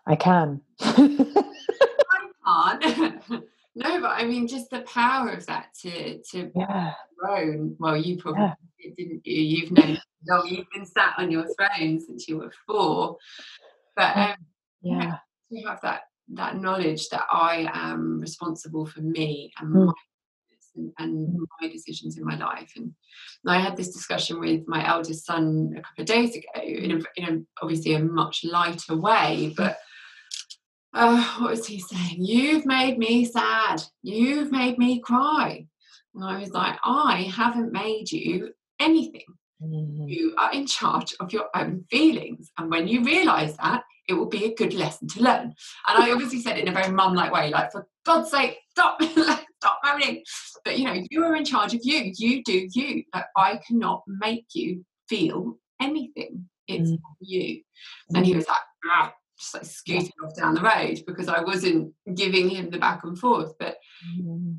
I 0.06 0.16
can. 0.16 0.62
I 0.80 2.28
can't. 2.44 3.30
no, 3.74 4.00
but 4.00 4.10
I 4.10 4.24
mean, 4.24 4.48
just 4.48 4.70
the 4.70 4.80
power 4.80 5.30
of 5.30 5.44
that 5.46 5.74
to 5.82 6.18
to 6.30 6.50
yeah. 6.56 6.94
throne. 7.20 7.76
Well, 7.78 7.96
you 7.96 8.16
probably 8.16 8.54
yeah. 8.80 8.92
didn't. 8.96 9.26
You? 9.26 9.42
You've 9.42 9.72
known. 9.72 9.98
you've 10.46 10.70
been 10.74 10.86
sat 10.86 11.14
on 11.18 11.30
your 11.30 11.46
throne 11.54 12.00
since 12.00 12.26
you 12.26 12.38
were 12.38 12.52
four. 12.66 13.18
But 13.94 14.16
um, 14.16 14.36
yeah, 14.82 15.18
to 15.52 15.68
have 15.68 15.80
that 15.82 16.02
that 16.34 16.56
knowledge 16.56 17.08
that 17.08 17.24
I 17.30 17.68
am 17.72 18.20
responsible 18.20 18.86
for 18.86 19.00
me 19.00 19.52
and 19.58 19.74
mm. 19.74 19.86
my 19.86 19.92
and, 20.76 20.92
and, 20.98 21.28
hmm. 21.28 21.44
my 21.60 21.68
decisions 21.68 22.16
in 22.18 22.24
my 22.24 22.36
life. 22.36 22.72
And 22.76 22.92
I 23.46 23.58
had 23.58 23.76
this 23.76 23.92
discussion 23.92 24.38
with 24.38 24.62
my 24.68 24.86
eldest 24.86 25.26
son 25.26 25.74
a 25.76 25.82
couple 25.82 26.02
of 26.02 26.06
days 26.06 26.36
ago 26.36 26.46
in 26.62 26.92
a, 26.92 27.00
in 27.16 27.24
a 27.24 27.62
obviously 27.62 27.94
a 27.94 28.00
much 28.00 28.44
lighter 28.44 28.96
way, 28.96 29.52
but. 29.56 29.78
Uh, 30.94 31.22
what 31.38 31.50
was 31.50 31.66
he 31.66 31.78
saying? 31.78 32.16
You've 32.24 32.64
made 32.64 32.96
me 32.96 33.24
sad. 33.26 33.82
You've 34.02 34.50
made 34.50 34.78
me 34.78 35.00
cry. 35.00 35.66
And 36.14 36.24
I 36.24 36.40
was 36.40 36.50
like, 36.50 36.76
I 36.82 37.30
haven't 37.34 37.72
made 37.72 38.10
you 38.10 38.54
anything. 38.80 39.26
Mm-hmm. 39.62 40.08
You 40.08 40.34
are 40.38 40.52
in 40.52 40.66
charge 40.66 41.14
of 41.20 41.32
your 41.32 41.46
own 41.54 41.84
feelings. 41.90 42.50
And 42.58 42.70
when 42.70 42.88
you 42.88 43.04
realize 43.04 43.56
that, 43.58 43.82
it 44.08 44.14
will 44.14 44.26
be 44.26 44.46
a 44.46 44.54
good 44.54 44.72
lesson 44.72 45.06
to 45.08 45.22
learn. 45.22 45.54
And 45.86 46.02
I 46.02 46.10
obviously 46.10 46.40
said 46.40 46.56
it 46.56 46.62
in 46.62 46.68
a 46.68 46.72
very 46.72 46.90
mum 46.90 47.14
like 47.14 47.30
way, 47.30 47.50
like, 47.50 47.70
for 47.70 47.86
God's 48.06 48.30
sake, 48.30 48.58
stop, 48.70 49.00
stop 49.56 49.78
moaning. 49.84 50.22
But 50.64 50.78
you 50.78 50.86
know, 50.86 51.02
you 51.10 51.24
are 51.24 51.36
in 51.36 51.44
charge 51.44 51.74
of 51.74 51.80
you. 51.82 52.12
You 52.16 52.42
do 52.42 52.66
you. 52.72 53.04
Like, 53.14 53.26
I 53.36 53.60
cannot 53.66 54.02
make 54.06 54.46
you 54.54 54.84
feel 55.08 55.58
anything. 55.80 56.48
It's 56.66 56.90
mm. 56.90 56.98
you. 57.20 57.62
And 58.14 58.24
he 58.24 58.32
mm. 58.32 58.36
was 58.36 58.48
like, 58.48 58.58
ah, 58.90 59.12
just 59.38 59.54
like 59.54 59.64
scooting 59.64 60.12
off 60.24 60.36
down 60.36 60.54
the 60.54 60.62
road 60.62 61.02
because 61.06 61.28
I 61.28 61.42
wasn't 61.42 61.92
giving 62.14 62.48
him 62.48 62.70
the 62.70 62.78
back 62.78 63.04
and 63.04 63.18
forth. 63.18 63.52
But 63.58 63.76
mm. 64.18 64.58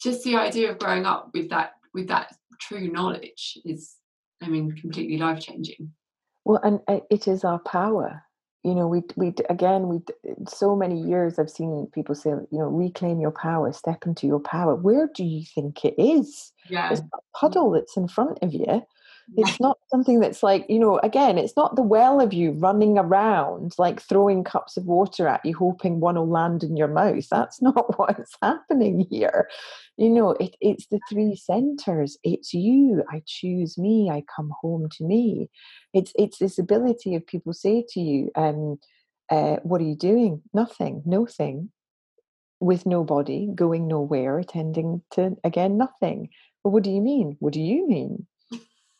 just 0.00 0.22
the 0.22 0.36
idea 0.36 0.70
of 0.70 0.78
growing 0.78 1.04
up 1.04 1.30
with 1.34 1.50
that 1.50 1.72
with 1.94 2.08
that 2.08 2.34
true 2.60 2.90
knowledge 2.90 3.58
is, 3.64 3.96
I 4.42 4.48
mean, 4.48 4.70
completely 4.72 5.18
life 5.18 5.40
changing. 5.40 5.92
Well, 6.44 6.60
and 6.62 6.80
uh, 6.86 7.00
it 7.10 7.28
is 7.28 7.44
our 7.44 7.58
power 7.58 8.22
you 8.64 8.74
know 8.74 8.86
we 8.88 9.02
we 9.16 9.32
again 9.48 9.88
we 9.88 10.00
so 10.48 10.74
many 10.74 11.00
years 11.00 11.38
i've 11.38 11.50
seen 11.50 11.86
people 11.94 12.14
say 12.14 12.30
you 12.30 12.58
know 12.58 12.66
reclaim 12.66 13.20
your 13.20 13.30
power 13.30 13.72
step 13.72 14.04
into 14.06 14.26
your 14.26 14.40
power. 14.40 14.74
Where 14.74 15.08
do 15.14 15.24
you 15.24 15.44
think 15.54 15.84
it 15.84 15.94
is? 15.98 16.52
Yeah. 16.68 16.90
it's 16.90 17.00
a 17.00 17.38
puddle 17.38 17.70
that's 17.70 17.96
in 17.96 18.08
front 18.08 18.38
of 18.42 18.52
you 18.52 18.82
it's 19.36 19.60
not 19.60 19.78
something 19.88 20.20
that's 20.20 20.42
like 20.42 20.64
you 20.68 20.78
know 20.78 20.98
again 21.02 21.38
it's 21.38 21.56
not 21.56 21.76
the 21.76 21.82
well 21.82 22.20
of 22.20 22.32
you 22.32 22.52
running 22.52 22.98
around 22.98 23.74
like 23.78 24.00
throwing 24.00 24.42
cups 24.42 24.76
of 24.76 24.84
water 24.86 25.28
at 25.28 25.44
you 25.44 25.54
hoping 25.54 26.00
one 26.00 26.14
will 26.16 26.28
land 26.28 26.62
in 26.62 26.76
your 26.76 26.88
mouth. 26.88 27.26
That's 27.30 27.60
not 27.62 27.98
what's 27.98 28.32
happening 28.42 29.06
here. 29.10 29.48
You 29.96 30.10
know 30.10 30.30
it, 30.30 30.56
it's 30.60 30.86
the 30.86 31.00
three 31.10 31.36
centers. 31.36 32.16
It's 32.24 32.54
you. 32.54 33.04
I 33.10 33.22
choose 33.26 33.76
me. 33.76 34.10
I 34.10 34.24
come 34.34 34.52
home 34.62 34.88
to 34.96 35.04
me. 35.04 35.50
It's 35.92 36.12
it's 36.16 36.38
this 36.38 36.58
ability 36.58 37.14
of 37.14 37.26
people 37.26 37.52
say 37.52 37.84
to 37.90 38.00
you 38.00 38.30
um 38.34 38.78
uh, 39.30 39.56
what 39.62 39.82
are 39.82 39.84
you 39.84 39.96
doing? 39.96 40.40
Nothing. 40.54 41.02
No 41.04 41.26
thing. 41.26 41.70
With 42.60 42.86
nobody. 42.86 43.48
Going 43.54 43.86
nowhere. 43.88 44.38
Attending 44.38 45.02
to 45.12 45.36
again 45.44 45.76
nothing. 45.76 46.30
Well 46.64 46.72
what 46.72 46.82
do 46.82 46.90
you 46.90 47.02
mean? 47.02 47.36
What 47.40 47.52
do 47.52 47.60
you 47.60 47.86
mean 47.86 48.26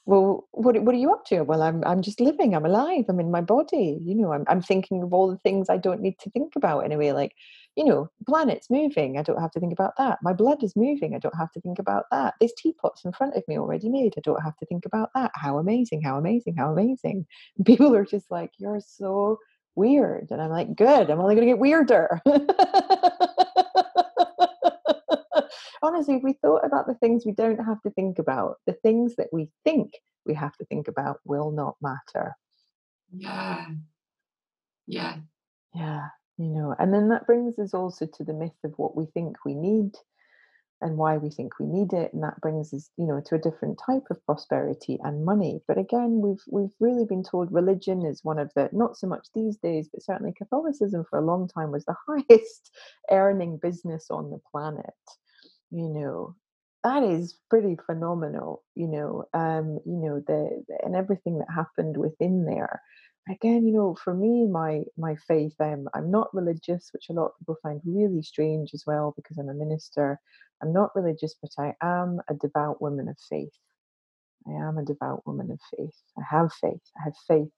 well 0.09 0.49
what, 0.53 0.83
what 0.83 0.95
are 0.95 0.99
you 0.99 1.13
up 1.13 1.27
to 1.27 1.43
well 1.43 1.61
i'm 1.61 1.85
i'm 1.85 2.01
just 2.01 2.19
living 2.19 2.55
i'm 2.55 2.65
alive 2.65 3.05
i'm 3.11 3.21
in 3.21 3.31
my 3.31 3.43
body 3.43 3.99
you 4.03 4.15
know 4.15 4.33
i'm, 4.33 4.43
I'm 4.49 4.63
thinking 4.63 5.03
of 5.03 5.13
all 5.13 5.31
the 5.31 5.37
things 5.37 5.69
i 5.69 5.77
don't 5.77 6.01
need 6.01 6.19
to 6.21 6.31
think 6.31 6.57
about 6.57 6.81
anyway. 6.81 7.13
like 7.13 7.33
you 7.77 7.85
know 7.85 8.09
planets 8.27 8.71
moving 8.71 9.19
i 9.19 9.23
don't 9.23 9.41
have 9.41 9.51
to 9.51 9.61
think 9.61 9.73
about 9.73 9.93
that 9.99 10.19
my 10.23 10.33
blood 10.33 10.65
is 10.65 10.75
moving 10.75 11.15
i 11.15 11.19
don't 11.19 11.37
have 11.37 11.53
to 11.53 11.61
think 11.61 11.79
about 11.79 12.05
that 12.11 12.35
there's 12.41 12.55
teapots 12.57 13.05
in 13.05 13.13
front 13.13 13.37
of 13.37 13.43
me 13.49 13.59
already 13.59 13.91
made 13.91 14.15
i 14.17 14.23
don't 14.23 14.43
have 14.43 14.57
to 14.57 14.65
think 14.65 14.87
about 14.87 15.11
that 15.15 15.31
how 15.35 15.59
amazing 15.59 16.01
how 16.03 16.17
amazing 16.17 16.57
how 16.57 16.73
amazing 16.73 17.27
and 17.59 17.67
people 17.71 17.95
are 17.95 18.07
just 18.07 18.31
like 18.31 18.51
you're 18.57 18.81
so 18.81 19.39
weird 19.77 20.29
and 20.31 20.41
i'm 20.41 20.51
like 20.51 20.75
good 20.75 21.11
i'm 21.11 21.21
only 21.21 21.35
going 21.35 21.47
to 21.47 21.53
get 21.53 21.61
weirder 21.61 22.23
honestly, 25.83 26.16
if 26.16 26.22
we 26.22 26.35
thought 26.35 26.64
about 26.64 26.87
the 26.87 26.95
things 26.95 27.24
we 27.24 27.33
don't 27.33 27.64
have 27.64 27.81
to 27.83 27.91
think 27.91 28.18
about, 28.18 28.57
the 28.66 28.74
things 28.74 29.16
that 29.16 29.29
we 29.33 29.49
think 29.64 29.93
we 30.26 30.35
have 30.35 30.57
to 30.57 30.64
think 30.66 30.89
about 30.89 31.20
will 31.24 31.51
not 31.51 31.76
matter. 31.81 32.35
Yeah. 33.12 33.66
Yeah. 34.87 35.16
Yeah. 35.74 36.09
You 36.37 36.49
know, 36.49 36.74
and 36.79 36.93
then 36.95 37.09
that 37.09 37.26
brings 37.26 37.59
us 37.59 37.74
also 37.74 38.07
to 38.07 38.24
the 38.24 38.33
myth 38.33 38.53
of 38.64 38.72
what 38.76 38.97
we 38.97 39.07
think 39.07 39.37
we 39.45 39.55
need 39.55 39.93
and 40.81 40.97
why 40.97 41.16
we 41.16 41.31
think 41.31 41.59
we 41.59 41.66
need 41.66 41.93
it 41.93 42.12
and 42.12 42.22
that 42.22 42.41
brings 42.41 42.72
us 42.72 42.91
you 42.97 43.07
know 43.07 43.20
to 43.20 43.35
a 43.35 43.41
different 43.41 43.81
type 43.85 44.05
of 44.11 44.24
prosperity 44.26 44.99
and 45.03 45.24
money 45.24 45.61
but 45.66 45.79
again 45.79 46.20
we've 46.20 46.43
we've 46.49 46.74
really 46.79 47.05
been 47.05 47.22
told 47.22 47.51
religion 47.51 48.05
is 48.05 48.22
one 48.22 48.39
of 48.39 48.51
the 48.55 48.68
not 48.72 48.97
so 48.97 49.07
much 49.07 49.26
these 49.35 49.57
days 49.57 49.89
but 49.93 50.03
certainly 50.03 50.33
catholicism 50.37 51.05
for 51.09 51.18
a 51.18 51.24
long 51.24 51.49
time 51.49 51.72
was 51.72 51.85
the 51.85 51.97
highest 52.09 52.70
earning 53.11 53.59
business 53.61 54.07
on 54.11 54.31
the 54.31 54.41
planet 54.51 54.85
you 55.71 55.89
know 55.89 56.35
that 56.85 57.03
is 57.03 57.39
pretty 57.51 57.77
phenomenal 57.87 58.64
you 58.75 58.89
know 58.89 59.25
um 59.35 59.79
you 59.87 59.97
know 59.97 60.21
the, 60.27 60.64
the, 60.69 60.79
and 60.85 60.97
everything 60.97 61.39
that 61.39 61.49
happened 61.55 61.97
within 61.97 62.45
there. 62.47 62.81
Again 63.31 63.66
you 63.66 63.75
know 63.75 63.97
for 64.03 64.14
me 64.14 64.47
my 64.47 64.83
my 64.97 65.16
faith 65.29 65.55
um, 65.61 65.89
i'm 65.95 66.11
not 66.11 66.35
religious 66.35 66.91
which 66.93 67.09
a 67.11 67.12
lot 67.12 67.27
of 67.27 67.39
people 67.41 67.59
find 67.62 67.81
really 67.85 68.23
strange 68.23 68.71
as 68.75 68.85
well 68.87 69.12
because 69.16 69.39
i'm 69.39 69.51
a 69.51 69.55
minister. 69.55 70.21
I'm 70.62 70.73
not 70.73 70.97
religious 70.97 71.35
but 71.43 71.51
i 71.59 71.75
am 71.83 72.21
a 72.31 72.35
devout 72.35 72.83
woman 72.83 73.09
of 73.09 73.19
faith. 73.31 73.53
I 74.49 74.53
am 74.53 74.79
a 74.79 74.85
devout 74.85 75.27
woman 75.27 75.51
of 75.51 75.61
faith. 75.77 75.97
I 76.19 76.23
have 76.31 76.53
faith. 76.55 76.83
I 76.99 77.05
have 77.05 77.16
faith 77.29 77.51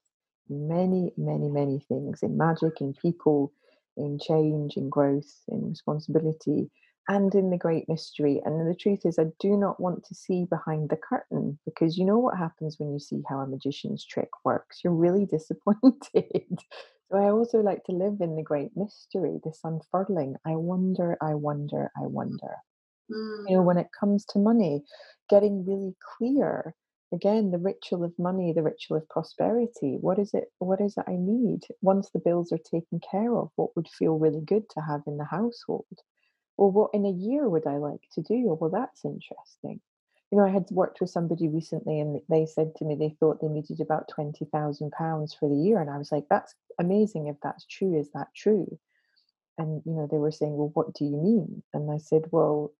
in 0.49 0.67
many 0.67 1.13
many 1.17 1.49
many 1.49 1.79
things 1.87 2.23
in 2.23 2.37
magic 2.37 2.81
in 2.81 2.93
people 2.93 3.53
in 3.97 4.19
change 4.19 4.77
in 4.77 4.89
growth 4.89 5.31
in 5.49 5.69
responsibility 5.69 6.69
and 7.07 7.33
in 7.33 7.49
the 7.49 7.57
great 7.57 7.89
mystery. 7.89 8.41
And 8.45 8.69
the 8.69 8.75
truth 8.75 9.05
is, 9.05 9.17
I 9.17 9.25
do 9.39 9.57
not 9.57 9.79
want 9.79 10.03
to 10.05 10.15
see 10.15 10.45
behind 10.45 10.89
the 10.89 10.97
curtain 10.97 11.59
because 11.65 11.97
you 11.97 12.05
know 12.05 12.19
what 12.19 12.37
happens 12.37 12.77
when 12.79 12.91
you 12.93 12.99
see 12.99 13.21
how 13.27 13.39
a 13.39 13.47
magician's 13.47 14.05
trick 14.05 14.29
works. 14.45 14.81
You're 14.83 14.93
really 14.93 15.25
disappointed. 15.31 16.59
so 17.09 17.17
I 17.17 17.29
also 17.31 17.59
like 17.59 17.83
to 17.85 17.91
live 17.91 18.21
in 18.21 18.35
the 18.35 18.43
great 18.43 18.71
mystery, 18.75 19.39
this 19.43 19.59
unfurling. 19.63 20.35
I 20.45 20.55
wonder, 20.55 21.17
I 21.21 21.33
wonder, 21.33 21.91
I 21.97 22.05
wonder. 22.05 22.55
Mm. 23.11 23.49
You 23.49 23.55
know, 23.57 23.63
when 23.63 23.77
it 23.77 23.89
comes 23.99 24.25
to 24.25 24.39
money, 24.39 24.83
getting 25.29 25.65
really 25.65 25.95
clear. 26.17 26.75
Again, 27.13 27.51
the 27.51 27.57
ritual 27.57 28.05
of 28.05 28.17
money, 28.17 28.53
the 28.53 28.63
ritual 28.63 28.95
of 28.95 29.09
prosperity. 29.09 29.97
What 29.99 30.17
is 30.17 30.33
it? 30.33 30.45
What 30.59 30.79
is 30.79 30.95
it 30.95 31.03
I 31.07 31.17
need? 31.17 31.63
Once 31.81 32.09
the 32.09 32.19
bills 32.19 32.53
are 32.53 32.57
taken 32.57 33.01
care 33.01 33.35
of, 33.35 33.49
what 33.57 33.75
would 33.75 33.89
feel 33.89 34.17
really 34.17 34.39
good 34.39 34.69
to 34.69 34.81
have 34.81 35.01
in 35.07 35.17
the 35.17 35.25
household? 35.25 35.87
Well, 36.57 36.71
what 36.71 36.91
in 36.93 37.05
a 37.05 37.11
year 37.11 37.47
would 37.47 37.67
I 37.67 37.77
like 37.77 38.01
to 38.13 38.21
do? 38.21 38.57
Well, 38.59 38.69
that's 38.69 39.05
interesting. 39.05 39.81
You 40.31 40.37
know, 40.37 40.45
I 40.45 40.49
had 40.49 40.65
worked 40.71 41.01
with 41.01 41.09
somebody 41.09 41.47
recently 41.47 41.99
and 41.99 42.21
they 42.29 42.45
said 42.45 42.75
to 42.75 42.85
me 42.85 42.95
they 42.95 43.15
thought 43.19 43.41
they 43.41 43.47
needed 43.47 43.81
about 43.81 44.09
£20,000 44.17 45.39
for 45.39 45.49
the 45.49 45.55
year. 45.55 45.81
And 45.81 45.89
I 45.89 45.97
was 45.97 46.11
like, 46.11 46.25
that's 46.29 46.55
amazing 46.79 47.27
if 47.27 47.35
that's 47.43 47.65
true. 47.65 47.99
Is 47.99 48.09
that 48.13 48.27
true? 48.35 48.79
And, 49.57 49.81
you 49.85 49.93
know, 49.93 50.07
they 50.09 50.17
were 50.17 50.31
saying, 50.31 50.55
well, 50.55 50.71
what 50.73 50.93
do 50.93 51.03
you 51.03 51.17
mean? 51.17 51.63
And 51.73 51.91
I 51.91 51.97
said, 51.97 52.23
well, 52.31 52.71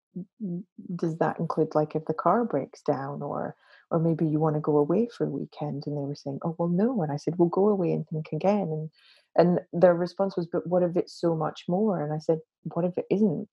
does 0.95 1.17
that 1.17 1.39
include 1.39 1.74
like 1.74 1.95
if 1.95 2.05
the 2.05 2.13
car 2.13 2.43
breaks 2.43 2.82
down 2.82 3.22
or 3.22 3.55
or 3.91 3.99
maybe 3.99 4.26
you 4.26 4.39
want 4.39 4.55
to 4.55 4.61
go 4.61 4.78
away 4.78 5.07
for 5.07 5.26
a 5.26 5.30
weekend 5.30 5.84
and 5.86 5.97
they 5.97 6.01
were 6.01 6.15
saying 6.15 6.39
oh 6.43 6.55
well 6.57 6.67
no 6.67 7.01
and 7.01 7.11
i 7.11 7.15
said 7.15 7.34
well 7.38 7.47
go 7.47 7.69
away 7.69 7.93
and 7.93 8.07
think 8.07 8.28
again 8.34 8.67
and 8.72 8.89
and 9.38 9.59
their 9.72 9.95
response 9.95 10.36
was 10.36 10.47
but 10.47 10.67
what 10.67 10.84
if 10.84 10.97
it's 10.97 11.13
so 11.13 11.36
much 11.36 11.63
more 11.69 12.03
and 12.03 12.11
i 12.11 12.17
said 12.17 12.39
what 12.74 12.84
if 12.84 12.97
it 12.97 13.05
isn't 13.09 13.47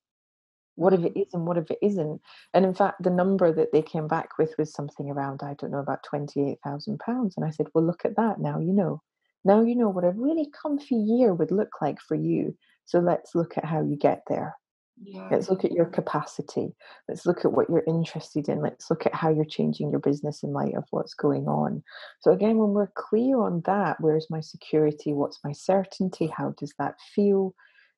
what 0.79 0.93
if 0.95 1.05
it 1.05 1.19
is 1.19 1.35
and 1.35 1.47
what 1.47 1.59
if 1.59 1.71
it 1.71 1.79
isn't 1.83 2.21
and 2.55 2.65
in 2.65 2.75
fact 2.75 3.03
the 3.03 3.11
number 3.11 3.53
that 3.53 3.73
they 3.73 3.83
came 3.83 4.09
back 4.09 4.39
with 4.39 4.55
was 4.59 4.73
something 4.73 5.11
around 5.11 5.41
i 5.43 5.55
don't 5.55 5.71
know 5.71 5.79
about 5.79 6.03
28000 6.03 6.99
pounds 6.99 7.35
and 7.37 7.45
i 7.45 7.51
said 7.51 7.67
well 7.75 7.85
look 7.85 8.05
at 8.05 8.17
that 8.17 8.41
now 8.41 8.59
you 8.59 8.73
know 8.73 9.03
now 9.45 9.63
you 9.63 9.75
know 9.75 9.89
what 9.89 10.05
a 10.05 10.11
really 10.11 10.49
comfy 10.63 10.97
year 10.97 11.35
would 11.35 11.51
look 11.51 11.81
like 11.81 12.01
for 12.01 12.15
you 12.15 12.57
so 12.85 12.99
let's 12.99 13.35
look 13.35 13.59
at 13.59 13.65
how 13.65 13.83
you 13.83 13.97
get 13.97 14.23
there 14.29 14.55
yeah. 15.03 15.29
Let's 15.31 15.49
look 15.49 15.65
at 15.65 15.73
your 15.73 15.87
capacity. 15.87 16.75
Let's 17.09 17.25
look 17.25 17.45
at 17.45 17.53
what 17.53 17.69
you're 17.69 17.85
interested 17.87 18.49
in. 18.49 18.61
Let's 18.61 18.91
look 18.91 19.07
at 19.07 19.15
how 19.15 19.31
you're 19.31 19.45
changing 19.45 19.91
your 19.91 20.01
business 20.01 20.43
in 20.43 20.53
light 20.53 20.75
of 20.75 20.85
what's 20.91 21.15
going 21.15 21.47
on. 21.47 21.83
So, 22.21 22.33
again, 22.33 22.59
when 22.59 22.71
we're 22.71 22.91
clear 22.95 23.41
on 23.41 23.63
that, 23.67 24.01
where's 24.01 24.29
my 24.29 24.41
security? 24.41 25.13
What's 25.13 25.39
my 25.45 25.53
certainty? 25.53 26.27
How 26.27 26.55
does 26.59 26.75
that 26.79 26.97
feel? 27.15 27.55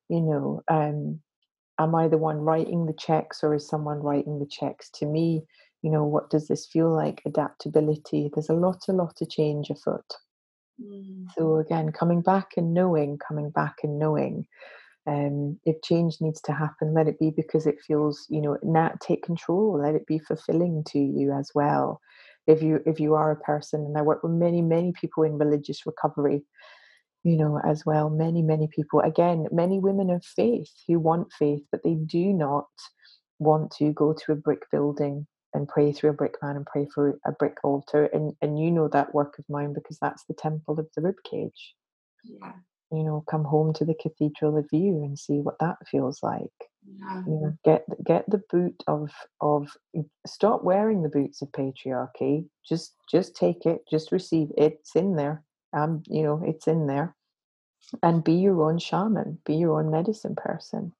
You 0.09 0.21
know, 0.21 0.61
um, 0.67 1.21
am 1.83 1.95
I 1.95 2.07
the 2.07 2.17
one 2.17 2.37
writing 2.37 2.85
the 2.85 2.93
checks 2.93 3.43
or 3.43 3.53
is 3.53 3.67
someone 3.67 3.99
writing 3.99 4.39
the 4.39 4.45
checks 4.45 4.89
to 4.95 5.05
me? 5.05 5.43
You 5.81 5.91
know, 5.91 6.03
what 6.03 6.29
does 6.29 6.47
this 6.47 6.67
feel 6.67 6.93
like? 6.93 7.21
Adaptability. 7.25 8.29
There's 8.33 8.49
a 8.49 8.53
lot, 8.53 8.83
a 8.87 8.93
lot 8.93 9.21
of 9.21 9.29
change 9.29 9.69
afoot. 9.69 10.05
Mm. 10.81 11.27
So 11.35 11.57
again, 11.57 11.91
coming 11.91 12.21
back 12.21 12.51
and 12.57 12.73
knowing, 12.73 13.17
coming 13.17 13.49
back 13.49 13.77
and 13.83 13.99
knowing. 13.99 14.45
Um, 15.07 15.59
if 15.65 15.81
change 15.81 16.17
needs 16.21 16.41
to 16.41 16.53
happen, 16.53 16.93
let 16.93 17.07
it 17.07 17.19
be 17.19 17.31
because 17.31 17.65
it 17.65 17.81
feels, 17.85 18.27
you 18.29 18.41
know, 18.41 18.57
not 18.61 19.01
take 19.01 19.23
control. 19.23 19.81
Let 19.81 19.95
it 19.95 20.05
be 20.05 20.19
fulfilling 20.19 20.83
to 20.89 20.99
you 20.99 21.31
as 21.31 21.49
well. 21.55 21.99
If 22.47 22.61
you 22.61 22.81
if 22.85 22.99
you 22.99 23.15
are 23.15 23.31
a 23.31 23.39
person, 23.39 23.81
and 23.81 23.97
I 23.97 24.01
work 24.01 24.21
with 24.23 24.31
many 24.33 24.61
many 24.61 24.93
people 24.93 25.23
in 25.23 25.39
religious 25.39 25.85
recovery, 25.85 26.43
you 27.23 27.37
know, 27.37 27.59
as 27.63 27.85
well. 27.85 28.09
Many, 28.09 28.41
many 28.41 28.67
people, 28.67 28.99
again, 29.01 29.47
many 29.51 29.79
women 29.79 30.09
of 30.09 30.25
faith 30.25 30.71
who 30.87 30.99
want 30.99 31.31
faith, 31.33 31.63
but 31.71 31.83
they 31.83 31.93
do 31.93 32.33
not 32.33 32.67
want 33.39 33.71
to 33.71 33.91
go 33.93 34.13
to 34.13 34.31
a 34.31 34.35
brick 34.35 34.63
building 34.71 35.27
and 35.53 35.67
pray 35.67 35.91
through 35.91 36.11
a 36.11 36.13
brick 36.13 36.35
man 36.41 36.55
and 36.55 36.65
pray 36.65 36.87
for 36.93 37.19
a 37.25 37.31
brick 37.31 37.57
altar. 37.63 38.05
And 38.05 38.33
and 38.41 38.59
you 38.59 38.71
know 38.71 38.87
that 38.87 39.13
work 39.13 39.37
of 39.37 39.45
mine 39.49 39.73
because 39.73 39.97
that's 39.99 40.23
the 40.25 40.33
temple 40.33 40.79
of 40.79 40.87
the 40.95 41.01
ribcage. 41.01 41.51
Yeah. 42.23 42.53
You 42.91 43.03
know, 43.03 43.23
come 43.29 43.43
home 43.43 43.73
to 43.75 43.85
the 43.85 43.95
cathedral 44.01 44.57
of 44.57 44.67
you 44.71 45.03
and 45.03 45.17
see 45.17 45.39
what 45.39 45.59
that 45.59 45.77
feels 45.89 46.21
like. 46.23 46.49
Yeah. 46.85 47.23
You 47.25 47.33
know, 47.33 47.57
get 47.63 47.85
get 48.03 48.29
the 48.29 48.41
boot 48.49 48.83
of 48.87 49.11
of 49.41 49.69
mm, 49.95 50.05
stop 50.25 50.63
wearing 50.63 51.03
the 51.03 51.09
boots 51.09 51.41
of 51.41 51.51
patriarchy. 51.51 52.47
Just 52.67 52.95
just 53.09 53.35
take 53.35 53.65
it, 53.65 53.81
just 53.89 54.11
receive 54.11 54.49
it. 54.57 54.73
It's 54.73 54.95
in 54.95 55.15
there 55.15 55.43
um, 55.73 56.03
you 56.07 56.23
know, 56.23 56.43
it's 56.45 56.67
in 56.67 56.87
there. 56.87 57.15
And 58.03 58.23
be 58.23 58.33
your 58.33 58.61
own 58.63 58.77
shaman, 58.79 59.39
be 59.45 59.55
your 59.55 59.79
own 59.79 59.89
medicine 59.91 60.35
person. 60.35 60.93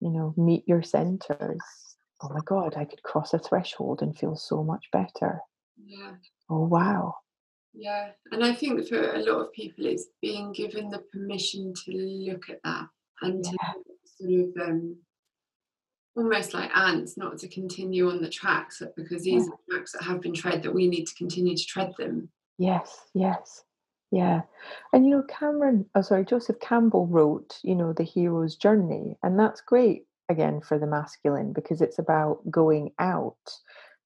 you 0.00 0.10
know, 0.10 0.34
meet 0.36 0.64
your 0.66 0.82
centers. 0.82 1.60
Oh 2.22 2.28
my 2.30 2.40
God, 2.44 2.74
I 2.76 2.84
could 2.84 3.02
cross 3.02 3.34
a 3.34 3.38
threshold 3.38 4.02
and 4.02 4.16
feel 4.18 4.34
so 4.36 4.64
much 4.64 4.86
better. 4.92 5.40
Yeah. 5.84 6.12
Oh, 6.50 6.66
wow. 6.66 7.14
Yeah. 7.74 8.10
And 8.32 8.42
I 8.44 8.52
think 8.54 8.86
for 8.88 9.12
a 9.14 9.18
lot 9.18 9.40
of 9.46 9.52
people, 9.52 9.86
it's 9.86 10.06
being 10.20 10.52
given 10.52 10.90
the 10.90 11.00
permission 11.12 11.72
to 11.84 11.92
look 11.92 12.48
at 12.50 12.58
that 12.64 12.86
and 13.22 13.44
to 13.44 13.56
sort 14.18 14.30
of 14.40 14.68
um, 14.68 14.96
almost 16.16 16.52
like 16.54 16.70
ants, 16.76 17.16
not 17.16 17.38
to 17.38 17.48
continue 17.48 18.10
on 18.10 18.20
the 18.22 18.28
tracks 18.28 18.82
because 18.96 19.22
these 19.22 19.46
Yeah. 19.46 19.52
are 19.52 19.58
tracks 19.70 19.92
that 19.92 20.02
have 20.02 20.20
been 20.20 20.34
tread 20.34 20.62
that 20.62 20.74
we 20.74 20.86
need 20.88 21.06
to 21.06 21.14
continue 21.14 21.56
to 21.56 21.64
tread 21.64 21.94
them. 21.98 22.30
Yes, 22.58 23.06
yes. 23.14 23.64
Yeah. 24.12 24.42
And 24.92 25.06
you 25.06 25.16
know, 25.16 25.22
Cameron, 25.22 25.86
oh 25.94 26.02
sorry, 26.02 26.24
Joseph 26.26 26.60
Campbell 26.60 27.06
wrote, 27.06 27.58
you 27.64 27.74
know, 27.74 27.92
The 27.94 28.04
Hero's 28.04 28.56
Journey. 28.56 29.16
And 29.22 29.38
that's 29.38 29.62
great 29.62 30.04
again 30.28 30.60
for 30.60 30.78
the 30.78 30.86
masculine 30.86 31.52
because 31.52 31.80
it's 31.80 31.98
about 31.98 32.38
going 32.50 32.92
out. 32.98 33.36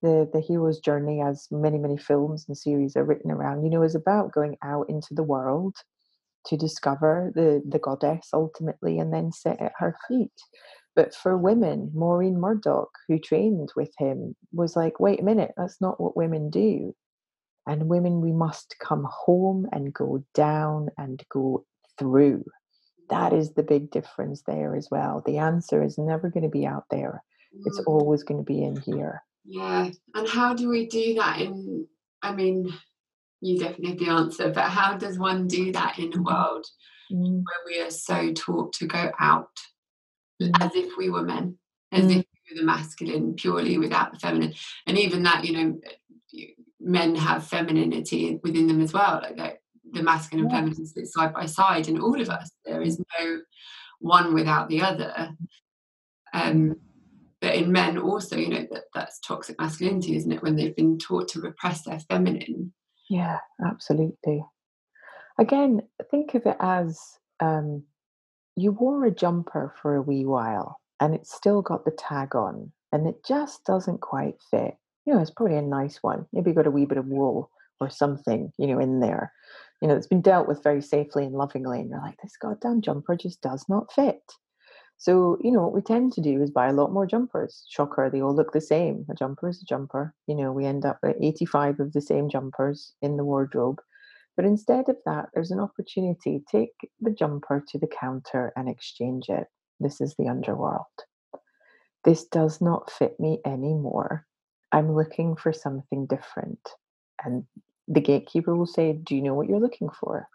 The 0.02 0.28
the 0.32 0.40
hero's 0.40 0.78
journey, 0.78 1.22
as 1.22 1.48
many, 1.50 1.78
many 1.78 1.96
films 1.96 2.44
and 2.46 2.56
series 2.56 2.96
are 2.96 3.04
written 3.04 3.30
around, 3.30 3.64
you 3.64 3.70
know, 3.70 3.82
is 3.82 3.94
about 3.94 4.32
going 4.32 4.56
out 4.62 4.88
into 4.88 5.14
the 5.14 5.22
world 5.22 5.74
to 6.46 6.56
discover 6.56 7.32
the, 7.34 7.62
the 7.68 7.78
goddess 7.78 8.28
ultimately 8.32 8.98
and 8.98 9.12
then 9.12 9.32
sit 9.32 9.58
at 9.58 9.72
her 9.78 9.96
feet. 10.06 10.30
But 10.94 11.14
for 11.14 11.36
women, 11.36 11.90
Maureen 11.94 12.38
Murdock, 12.38 12.90
who 13.08 13.18
trained 13.18 13.72
with 13.74 13.90
him, 13.98 14.36
was 14.52 14.76
like, 14.76 15.00
wait 15.00 15.20
a 15.20 15.24
minute, 15.24 15.52
that's 15.56 15.80
not 15.80 16.00
what 16.00 16.16
women 16.16 16.50
do 16.50 16.94
and 17.66 17.88
women, 17.88 18.20
we 18.20 18.32
must 18.32 18.76
come 18.80 19.06
home 19.10 19.66
and 19.72 19.92
go 19.92 20.24
down 20.34 20.88
and 20.96 21.22
go 21.30 21.64
through. 21.98 22.44
That 23.10 23.32
is 23.32 23.52
the 23.54 23.62
big 23.62 23.90
difference 23.90 24.42
there 24.46 24.74
as 24.74 24.88
well. 24.90 25.22
The 25.24 25.38
answer 25.38 25.82
is 25.82 25.98
never 25.98 26.28
going 26.30 26.44
to 26.44 26.48
be 26.48 26.66
out 26.66 26.84
there, 26.90 27.22
it's 27.64 27.80
Mm, 27.80 27.84
always 27.86 28.22
going 28.22 28.38
to 28.38 28.44
be 28.44 28.62
in 28.62 28.80
here. 28.80 29.22
yeah. 29.44 29.90
And 30.14 30.28
how 30.28 30.54
do 30.54 30.68
we 30.68 30.86
do 30.86 31.14
that 31.14 31.40
in, 31.40 31.86
I 32.22 32.32
mean, 32.32 32.72
you 33.40 33.58
definitely 33.58 33.90
have 33.90 33.98
the 33.98 34.08
answer, 34.08 34.50
but 34.50 34.64
how 34.64 34.96
does 34.96 35.18
one 35.18 35.46
do 35.46 35.72
that 35.72 35.98
in 35.98 36.12
a 36.12 36.16
Mhm. 36.16 36.24
world 36.24 36.66
Mm, 37.12 37.44
where 37.44 37.62
we 37.66 37.80
are 37.80 37.90
so 37.90 38.32
taught 38.32 38.72
to 38.74 38.86
go 38.86 39.12
out 39.20 39.56
mm, 40.42 40.62
as 40.62 40.74
if 40.74 40.96
we 40.96 41.10
were 41.10 41.22
men, 41.22 41.58
as 41.92 42.06
mm. 42.06 42.10
if 42.10 42.16
we 42.16 42.54
were 42.54 42.60
the 42.60 42.66
masculine 42.66 43.34
purely 43.34 43.78
without 43.78 44.12
the 44.12 44.18
feminine? 44.18 44.54
And 44.86 44.98
even 44.98 45.22
that, 45.22 45.44
you 45.44 45.52
know, 45.52 45.80
men 46.80 47.14
have 47.14 47.46
femininity 47.46 48.40
within 48.42 48.66
them 48.66 48.80
as 48.80 48.92
well, 48.92 49.20
like 49.22 49.36
that 49.36 49.58
the 49.92 50.02
masculine 50.02 50.46
and 50.46 50.52
feminine 50.52 50.86
sit 50.86 51.06
side 51.06 51.32
by 51.32 51.46
side 51.46 51.88
in 51.88 52.00
all 52.00 52.20
of 52.20 52.28
us. 52.28 52.50
There 52.64 52.82
is 52.82 52.98
no 53.18 53.40
one 54.00 54.34
without 54.34 54.68
the 54.68 54.82
other. 54.82 55.30
Um, 56.32 56.76
but 57.40 57.54
in 57.54 57.70
men 57.70 57.98
also, 57.98 58.36
you 58.36 58.48
know, 58.48 58.66
that, 58.70 58.84
that's 58.94 59.20
toxic 59.20 59.58
masculinity, 59.58 60.16
isn't 60.16 60.32
it? 60.32 60.42
When 60.42 60.56
they've 60.56 60.76
been 60.76 60.98
taught 60.98 61.28
to 61.28 61.40
repress 61.40 61.82
their 61.82 62.00
feminine. 62.00 62.72
Yeah, 63.08 63.38
absolutely. 63.64 64.44
Again, 65.38 65.82
think 66.10 66.34
of 66.34 66.46
it 66.46 66.56
as 66.60 66.98
um, 67.40 67.84
you 68.56 68.72
wore 68.72 69.04
a 69.04 69.10
jumper 69.10 69.74
for 69.80 69.94
a 69.96 70.02
wee 70.02 70.24
while 70.24 70.80
and 70.98 71.14
it's 71.14 71.34
still 71.34 71.62
got 71.62 71.84
the 71.84 71.90
tag 71.90 72.34
on 72.34 72.72
and 72.92 73.06
it 73.06 73.24
just 73.24 73.64
doesn't 73.64 74.00
quite 74.00 74.36
fit. 74.50 74.74
You 75.06 75.14
know, 75.14 75.20
it's 75.20 75.30
probably 75.30 75.56
a 75.56 75.62
nice 75.62 76.02
one. 76.02 76.26
Maybe 76.32 76.52
got 76.52 76.66
a 76.66 76.70
wee 76.70 76.84
bit 76.84 76.98
of 76.98 77.06
wool 77.06 77.50
or 77.80 77.88
something, 77.88 78.52
you 78.58 78.66
know, 78.66 78.78
in 78.78 79.00
there. 79.00 79.32
You 79.80 79.88
know, 79.88 79.94
it's 79.94 80.06
been 80.06 80.22
dealt 80.22 80.48
with 80.48 80.62
very 80.62 80.82
safely 80.82 81.24
and 81.24 81.34
lovingly. 81.34 81.80
And 81.80 81.90
you're 81.90 82.00
like, 82.00 82.16
this 82.22 82.36
goddamn 82.40 82.80
jumper 82.80 83.16
just 83.16 83.40
does 83.40 83.64
not 83.68 83.92
fit. 83.92 84.20
So, 84.98 85.36
you 85.42 85.52
know, 85.52 85.62
what 85.62 85.74
we 85.74 85.82
tend 85.82 86.14
to 86.14 86.22
do 86.22 86.42
is 86.42 86.50
buy 86.50 86.68
a 86.68 86.72
lot 86.72 86.92
more 86.92 87.06
jumpers. 87.06 87.66
Shocker, 87.68 88.08
they 88.10 88.22
all 88.22 88.34
look 88.34 88.52
the 88.52 88.60
same. 88.60 89.04
A 89.10 89.14
jumper 89.14 89.48
is 89.48 89.60
a 89.60 89.66
jumper. 89.66 90.14
You 90.26 90.34
know, 90.34 90.52
we 90.52 90.64
end 90.64 90.86
up 90.86 90.98
with 91.02 91.16
85 91.20 91.80
of 91.80 91.92
the 91.92 92.00
same 92.00 92.30
jumpers 92.30 92.94
in 93.02 93.18
the 93.18 93.24
wardrobe. 93.24 93.80
But 94.36 94.46
instead 94.46 94.88
of 94.88 94.96
that, 95.04 95.28
there's 95.34 95.50
an 95.50 95.60
opportunity. 95.60 96.42
Take 96.50 96.72
the 97.00 97.10
jumper 97.10 97.62
to 97.68 97.78
the 97.78 97.86
counter 97.86 98.52
and 98.56 98.68
exchange 98.68 99.28
it. 99.28 99.46
This 99.80 100.00
is 100.00 100.14
the 100.18 100.28
underworld. 100.28 100.84
This 102.04 102.24
does 102.24 102.60
not 102.60 102.90
fit 102.90 103.20
me 103.20 103.40
anymore. 103.44 104.26
I'm 104.72 104.94
looking 104.94 105.36
for 105.36 105.52
something 105.52 106.06
different. 106.06 106.60
And 107.24 107.44
the 107.88 108.00
gatekeeper 108.00 108.54
will 108.56 108.66
say, 108.66 108.94
Do 108.94 109.16
you 109.16 109.22
know 109.22 109.34
what 109.34 109.48
you're 109.48 109.60
looking 109.60 109.90
for? 109.90 110.28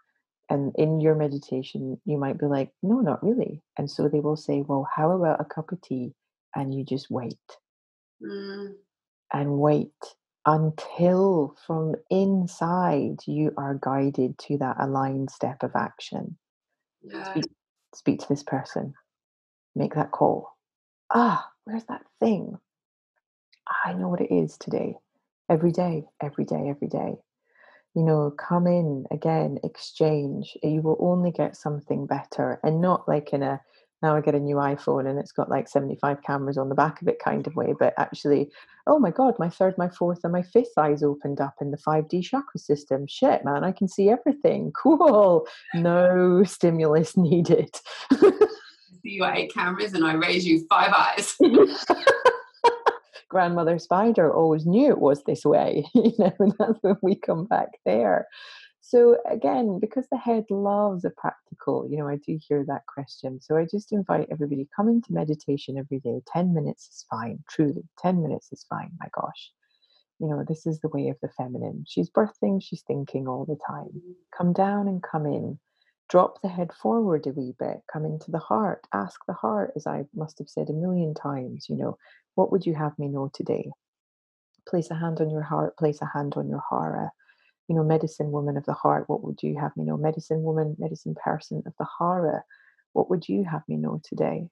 And 0.50 0.74
in 0.76 1.00
your 1.00 1.14
meditation, 1.16 2.00
you 2.04 2.18
might 2.18 2.38
be 2.38 2.46
like, 2.46 2.72
No, 2.82 3.00
not 3.00 3.22
really. 3.24 3.62
And 3.78 3.90
so 3.90 4.08
they 4.08 4.20
will 4.20 4.36
say, 4.36 4.62
Well, 4.66 4.88
how 4.94 5.12
about 5.12 5.40
a 5.40 5.44
cup 5.46 5.72
of 5.72 5.82
tea? 5.82 6.14
And 6.56 6.74
you 6.74 6.84
just 6.84 7.10
wait 7.10 7.38
Mm, 8.22 8.74
and 9.32 9.58
wait 9.58 9.92
until 10.46 11.56
from 11.66 11.94
inside 12.10 13.16
you 13.26 13.52
are 13.58 13.78
guided 13.82 14.38
to 14.38 14.58
that 14.58 14.76
aligned 14.80 15.30
step 15.30 15.62
of 15.62 15.72
action. 15.76 16.38
yeah, 17.02 17.24
Speak, 17.26 17.50
speak 17.94 18.20
to 18.20 18.28
this 18.28 18.42
person, 18.44 18.94
make 19.76 19.94
that 19.94 20.12
call. 20.12 20.50
Ah, 21.12 21.48
where's 21.64 21.84
that 21.86 22.02
thing? 22.20 22.58
I 23.84 23.92
know 23.94 24.08
what 24.08 24.20
it 24.20 24.32
is 24.32 24.56
today. 24.58 24.96
Every 25.48 25.72
day, 25.72 26.04
every 26.22 26.44
day, 26.44 26.68
every 26.68 26.88
day. 26.88 27.16
You 27.94 28.02
know, 28.02 28.30
come 28.30 28.66
in 28.66 29.04
again, 29.10 29.58
exchange. 29.64 30.56
You 30.62 30.80
will 30.80 30.96
only 31.00 31.30
get 31.30 31.56
something 31.56 32.06
better 32.06 32.58
and 32.62 32.80
not 32.80 33.06
like 33.06 33.32
in 33.32 33.42
a 33.42 33.60
now 34.02 34.16
I 34.16 34.20
get 34.20 34.34
a 34.34 34.40
new 34.40 34.56
iPhone 34.56 35.08
and 35.08 35.18
it's 35.18 35.30
got 35.30 35.48
like 35.48 35.68
75 35.68 36.22
cameras 36.22 36.58
on 36.58 36.68
the 36.68 36.74
back 36.74 37.00
of 37.00 37.06
it 37.08 37.20
kind 37.20 37.46
of 37.46 37.54
way, 37.54 37.72
but 37.78 37.94
actually, 37.96 38.50
oh 38.88 38.98
my 38.98 39.12
God, 39.12 39.34
my 39.38 39.48
third, 39.48 39.78
my 39.78 39.88
fourth, 39.88 40.20
and 40.24 40.32
my 40.32 40.42
fifth 40.42 40.76
eyes 40.76 41.04
opened 41.04 41.40
up 41.40 41.54
in 41.60 41.70
the 41.70 41.76
5D 41.76 42.24
chakra 42.24 42.58
system. 42.58 43.06
Shit, 43.06 43.44
man, 43.44 43.62
I 43.62 43.70
can 43.70 43.88
see 43.88 44.10
everything. 44.10 44.72
Cool. 44.82 45.46
No 45.74 46.42
stimulus 46.42 47.16
needed. 47.16 47.70
see 48.10 48.30
you 49.02 49.22
at 49.22 49.38
eight 49.38 49.54
cameras 49.54 49.92
and 49.92 50.04
I 50.04 50.14
raise 50.14 50.44
you 50.44 50.66
five 50.68 50.92
eyes. 50.92 51.36
grandmother 53.32 53.78
spider 53.78 54.32
always 54.32 54.66
knew 54.66 54.90
it 54.90 55.00
was 55.00 55.24
this 55.24 55.42
way 55.44 55.84
you 55.94 56.12
know 56.18 56.52
that's 56.58 56.78
when 56.82 56.96
we 57.02 57.14
come 57.14 57.46
back 57.46 57.70
there. 57.86 58.28
So 58.82 59.16
again 59.30 59.78
because 59.80 60.06
the 60.10 60.18
head 60.18 60.44
loves 60.50 61.04
a 61.04 61.10
practical 61.10 61.86
you 61.88 61.96
know 61.96 62.08
i 62.08 62.16
do 62.16 62.38
hear 62.46 62.64
that 62.68 62.84
question. 62.94 63.40
So 63.40 63.56
i 63.56 63.64
just 63.64 63.92
invite 63.92 64.28
everybody 64.30 64.68
come 64.76 64.88
into 64.88 65.14
meditation 65.14 65.78
every 65.78 66.00
day. 66.00 66.20
10 66.32 66.52
minutes 66.52 66.88
is 66.92 67.06
fine 67.10 67.38
truly. 67.48 67.84
10 67.98 68.22
minutes 68.22 68.52
is 68.52 68.66
fine 68.68 68.90
my 69.00 69.08
gosh. 69.18 69.50
You 70.20 70.28
know 70.28 70.44
this 70.46 70.66
is 70.66 70.80
the 70.80 70.92
way 70.96 71.08
of 71.08 71.16
the 71.22 71.30
feminine. 71.38 71.84
She's 71.88 72.10
birthing 72.10 72.62
she's 72.62 72.82
thinking 72.82 73.26
all 73.26 73.46
the 73.46 73.58
time. 73.66 73.92
Come 74.36 74.52
down 74.52 74.88
and 74.88 75.02
come 75.02 75.24
in 75.24 75.58
drop 76.08 76.40
the 76.42 76.48
head 76.48 76.72
forward 76.72 77.26
a 77.26 77.30
wee 77.30 77.54
bit 77.58 77.80
come 77.92 78.04
into 78.04 78.30
the 78.30 78.38
heart 78.38 78.86
ask 78.92 79.20
the 79.26 79.32
heart 79.32 79.72
as 79.76 79.86
i 79.86 80.04
must 80.14 80.38
have 80.38 80.48
said 80.48 80.68
a 80.68 80.72
million 80.72 81.14
times 81.14 81.66
you 81.68 81.76
know 81.76 81.96
what 82.34 82.50
would 82.52 82.64
you 82.64 82.74
have 82.74 82.98
me 82.98 83.08
know 83.08 83.30
today? 83.32 83.70
Place 84.68 84.90
a 84.90 84.94
hand 84.94 85.20
on 85.20 85.30
your 85.30 85.42
heart 85.42 85.76
place 85.76 86.00
a 86.00 86.06
hand 86.06 86.34
on 86.36 86.48
your 86.48 86.62
hara. 86.70 87.10
You 87.68 87.76
know 87.76 87.84
medicine 87.84 88.30
woman 88.30 88.56
of 88.56 88.64
the 88.64 88.72
heart 88.72 89.08
what 89.08 89.22
would 89.22 89.42
you 89.42 89.58
have 89.58 89.76
me 89.76 89.84
know? 89.84 89.96
Medicine 89.96 90.42
woman 90.42 90.76
medicine 90.78 91.14
person 91.14 91.62
of 91.66 91.74
the 91.78 91.86
hara 91.98 92.42
what 92.92 93.08
would 93.10 93.28
you 93.28 93.44
have 93.44 93.62
me 93.68 93.76
know 93.76 94.00
today? 94.04 94.48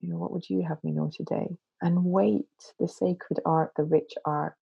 You 0.00 0.10
know 0.10 0.18
what 0.18 0.32
would 0.32 0.48
you 0.48 0.62
have 0.62 0.82
me 0.84 0.92
know 0.92 1.10
today? 1.14 1.56
And 1.80 2.04
wait 2.04 2.46
the 2.78 2.88
sacred 2.88 3.40
art 3.44 3.72
the 3.76 3.84
rich 3.84 4.14
art 4.24 4.56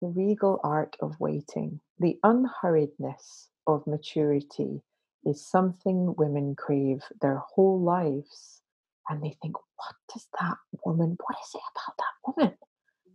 the 0.00 0.08
regal 0.08 0.60
art 0.62 0.96
of 1.00 1.18
waiting 1.18 1.80
the 1.98 2.18
unhurriedness 2.24 3.48
of 3.66 3.86
maturity 3.86 4.82
is 5.28 5.46
something 5.46 6.14
women 6.16 6.54
crave 6.56 7.02
their 7.20 7.42
whole 7.54 7.80
lives 7.80 8.62
and 9.08 9.22
they 9.22 9.36
think 9.42 9.56
what 9.56 9.94
does 10.12 10.26
that 10.40 10.56
woman 10.84 11.16
what 11.26 11.38
is 11.42 11.54
it 11.54 11.62
about 11.74 11.96
that 11.98 12.14
woman 12.26 12.58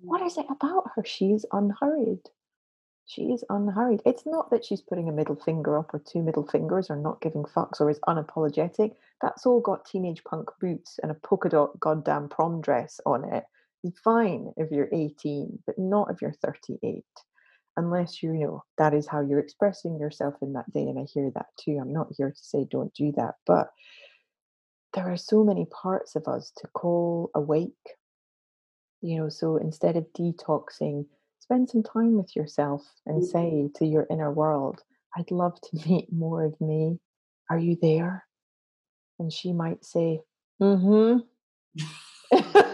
what 0.01 0.21
mm. 0.21 0.27
is 0.27 0.37
it 0.37 0.45
about 0.49 0.83
her 0.95 1.03
she's 1.03 1.45
unhurried 1.51 2.29
She's 3.05 3.43
unhurried. 3.49 4.01
It's 4.05 4.25
not 4.25 4.49
that 4.49 4.63
she's 4.63 4.81
putting 4.81 5.09
a 5.09 5.11
middle 5.11 5.35
finger 5.35 5.77
up 5.77 5.93
or 5.93 5.99
two 5.99 6.23
middle 6.23 6.47
fingers 6.47 6.89
or 6.89 6.95
not 6.95 7.19
giving 7.21 7.43
fucks 7.43 7.81
or 7.81 7.89
is 7.89 7.99
unapologetic. 8.07 8.95
That's 9.21 9.45
all 9.45 9.59
got 9.59 9.85
teenage 9.85 10.23
punk 10.23 10.49
boots 10.61 10.99
and 11.03 11.11
a 11.11 11.15
polka 11.15 11.49
dot 11.49 11.79
goddamn 11.79 12.29
prom 12.29 12.61
dress 12.61 13.01
on 13.05 13.25
it. 13.25 13.43
It's 13.83 13.99
fine 13.99 14.53
if 14.55 14.71
you're 14.71 14.87
18, 14.93 15.59
but 15.65 15.77
not 15.77 16.11
if 16.11 16.21
you're 16.21 16.31
38. 16.31 17.03
Unless 17.75 18.21
you 18.21 18.33
know 18.33 18.63
that 18.77 18.93
is 18.93 19.07
how 19.07 19.21
you're 19.21 19.39
expressing 19.39 19.99
yourself 19.99 20.35
in 20.41 20.53
that 20.53 20.71
day. 20.73 20.83
And 20.83 20.99
I 20.99 21.03
hear 21.11 21.31
that 21.35 21.47
too. 21.59 21.79
I'm 21.81 21.93
not 21.93 22.07
here 22.17 22.29
to 22.29 22.43
say 22.43 22.67
don't 22.69 22.93
do 22.93 23.11
that. 23.17 23.35
But 23.47 23.69
there 24.93 25.11
are 25.11 25.17
so 25.17 25.43
many 25.43 25.65
parts 25.65 26.15
of 26.15 26.27
us 26.27 26.51
to 26.57 26.67
call 26.67 27.31
awake 27.35 27.73
you 29.03 29.17
know 29.17 29.29
so 29.29 29.57
instead 29.57 29.97
of 29.97 30.05
detoxing 30.17 31.05
spend 31.39 31.69
some 31.69 31.83
time 31.83 32.15
with 32.15 32.35
yourself 32.35 32.81
and 33.05 33.23
say 33.23 33.69
to 33.75 33.85
your 33.85 34.07
inner 34.09 34.31
world 34.31 34.81
i'd 35.17 35.29
love 35.29 35.59
to 35.61 35.77
meet 35.89 36.11
more 36.11 36.45
of 36.45 36.59
me 36.61 36.97
are 37.49 37.59
you 37.59 37.77
there 37.81 38.25
and 39.19 39.31
she 39.31 39.51
might 39.51 39.83
say 39.83 40.19
mm-hmm 40.61 41.17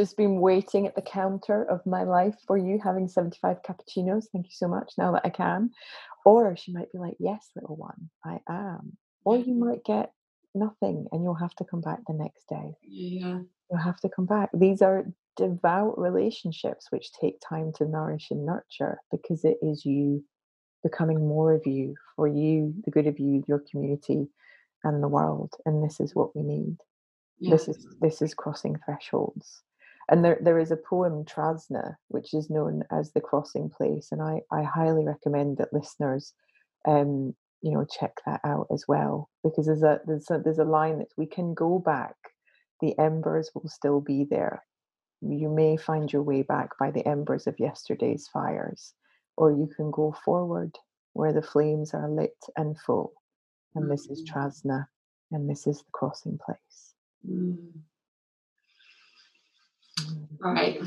Just 0.00 0.16
been 0.16 0.40
waiting 0.40 0.86
at 0.86 0.94
the 0.94 1.02
counter 1.02 1.62
of 1.62 1.84
my 1.84 2.04
life 2.04 2.34
for 2.46 2.56
you, 2.56 2.80
having 2.82 3.06
75 3.06 3.58
cappuccinos. 3.62 4.28
Thank 4.32 4.46
you 4.46 4.52
so 4.52 4.66
much 4.66 4.94
now 4.96 5.12
that 5.12 5.26
I 5.26 5.28
can. 5.28 5.72
Or 6.24 6.56
she 6.56 6.72
might 6.72 6.90
be 6.90 6.96
like, 6.98 7.16
Yes, 7.18 7.50
little 7.54 7.76
one, 7.76 8.08
I 8.24 8.40
am. 8.48 8.96
Or 9.24 9.36
you 9.36 9.52
might 9.52 9.84
get 9.84 10.14
nothing 10.54 11.06
and 11.12 11.22
you'll 11.22 11.34
have 11.34 11.54
to 11.56 11.64
come 11.66 11.82
back 11.82 11.98
the 12.06 12.14
next 12.14 12.48
day. 12.48 12.72
Yeah. 12.82 13.40
You'll 13.70 13.80
have 13.80 14.00
to 14.00 14.08
come 14.08 14.24
back. 14.24 14.48
These 14.54 14.80
are 14.80 15.04
devout 15.36 15.98
relationships 15.98 16.86
which 16.88 17.12
take 17.12 17.38
time 17.46 17.70
to 17.74 17.84
nourish 17.84 18.30
and 18.30 18.46
nurture 18.46 19.00
because 19.10 19.44
it 19.44 19.58
is 19.60 19.84
you 19.84 20.24
becoming 20.82 21.28
more 21.28 21.52
of 21.52 21.66
you 21.66 21.94
for 22.16 22.26
you, 22.26 22.74
the 22.86 22.90
good 22.90 23.06
of 23.06 23.18
you, 23.18 23.44
your 23.46 23.62
community, 23.70 24.28
and 24.82 25.02
the 25.02 25.08
world. 25.08 25.52
And 25.66 25.84
this 25.84 26.00
is 26.00 26.14
what 26.14 26.34
we 26.34 26.42
need. 26.42 26.78
yeah. 27.38 27.50
This 27.50 27.68
is 27.68 27.86
this 28.00 28.22
is 28.22 28.32
crossing 28.32 28.78
thresholds. 28.82 29.60
And 30.10 30.24
there, 30.24 30.38
there 30.42 30.58
is 30.58 30.72
a 30.72 30.76
poem, 30.76 31.24
Trasna, 31.24 31.94
which 32.08 32.34
is 32.34 32.50
known 32.50 32.82
as 32.90 33.12
the 33.12 33.20
crossing 33.20 33.70
place. 33.70 34.08
And 34.10 34.20
I, 34.20 34.42
I 34.50 34.64
highly 34.64 35.04
recommend 35.04 35.58
that 35.58 35.72
listeners 35.72 36.34
um, 36.86 37.34
you 37.62 37.72
know, 37.72 37.84
check 37.84 38.12
that 38.26 38.40
out 38.44 38.66
as 38.72 38.84
well. 38.88 39.28
Because 39.44 39.66
there's 39.66 39.82
a 39.82 40.00
there's 40.06 40.30
a 40.30 40.38
there's 40.38 40.58
a 40.58 40.64
line 40.64 40.98
that 40.98 41.12
we 41.16 41.26
can 41.26 41.54
go 41.54 41.78
back, 41.78 42.16
the 42.80 42.98
embers 42.98 43.50
will 43.54 43.68
still 43.68 44.00
be 44.00 44.24
there. 44.24 44.64
You 45.20 45.50
may 45.50 45.76
find 45.76 46.10
your 46.10 46.22
way 46.22 46.42
back 46.42 46.78
by 46.78 46.90
the 46.90 47.06
embers 47.06 47.46
of 47.46 47.60
yesterday's 47.60 48.28
fires, 48.28 48.94
or 49.36 49.52
you 49.52 49.68
can 49.76 49.90
go 49.90 50.14
forward 50.24 50.76
where 51.12 51.32
the 51.32 51.42
flames 51.42 51.92
are 51.92 52.08
lit 52.08 52.36
and 52.56 52.78
full. 52.80 53.12
And 53.74 53.90
this 53.90 54.06
is 54.06 54.22
Mm. 54.22 54.32
Trasna, 54.32 54.86
and 55.30 55.48
this 55.48 55.66
is 55.66 55.78
the 55.78 55.90
crossing 55.92 56.38
place. 56.38 56.94
Mm. 57.28 57.82
Right. 60.38 60.80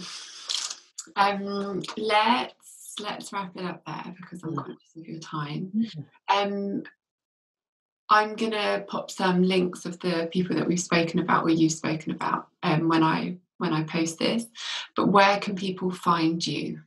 Um, 1.16 1.82
let's 1.98 2.96
let's 3.00 3.34
wrap 3.34 3.56
it 3.56 3.66
up 3.66 3.84
there 3.86 4.14
because 4.18 4.44
I'm 4.44 4.52
Mm. 4.56 4.66
conscious 4.66 4.96
of 4.96 5.08
your 5.08 5.20
time. 5.20 5.72
Um, 6.30 6.84
I'm 8.10 8.36
gonna 8.36 8.84
pop 8.88 9.10
some 9.12 9.42
links 9.44 9.86
of 9.86 10.00
the 10.00 10.30
people 10.32 10.56
that 10.56 10.68
we've 10.68 10.80
spoken 10.80 11.20
about 11.20 11.44
or 11.44 11.50
you've 11.50 11.72
spoken 11.72 12.12
about 12.12 12.48
um, 12.64 12.88
when 12.90 13.04
I 13.04 13.38
when 13.58 13.74
I 13.74 13.84
post 13.84 14.20
this. 14.20 14.46
But 14.96 15.08
where 15.08 15.40
can 15.40 15.56
people 15.56 15.90
find 15.92 16.46
you? 16.46 16.82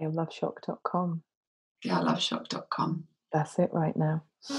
GailLoveSchock.com. 0.00 1.22
GirlLoveShock.com. 1.84 3.04
That's 3.32 3.58
it 3.58 3.70
right 3.72 3.96
now. 3.96 4.22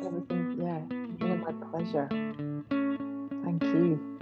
Everything, 0.00 0.56
yeah, 0.60 1.34
my 1.36 1.52
pleasure. 1.70 2.08
Thank 3.44 3.62
you. 3.64 4.13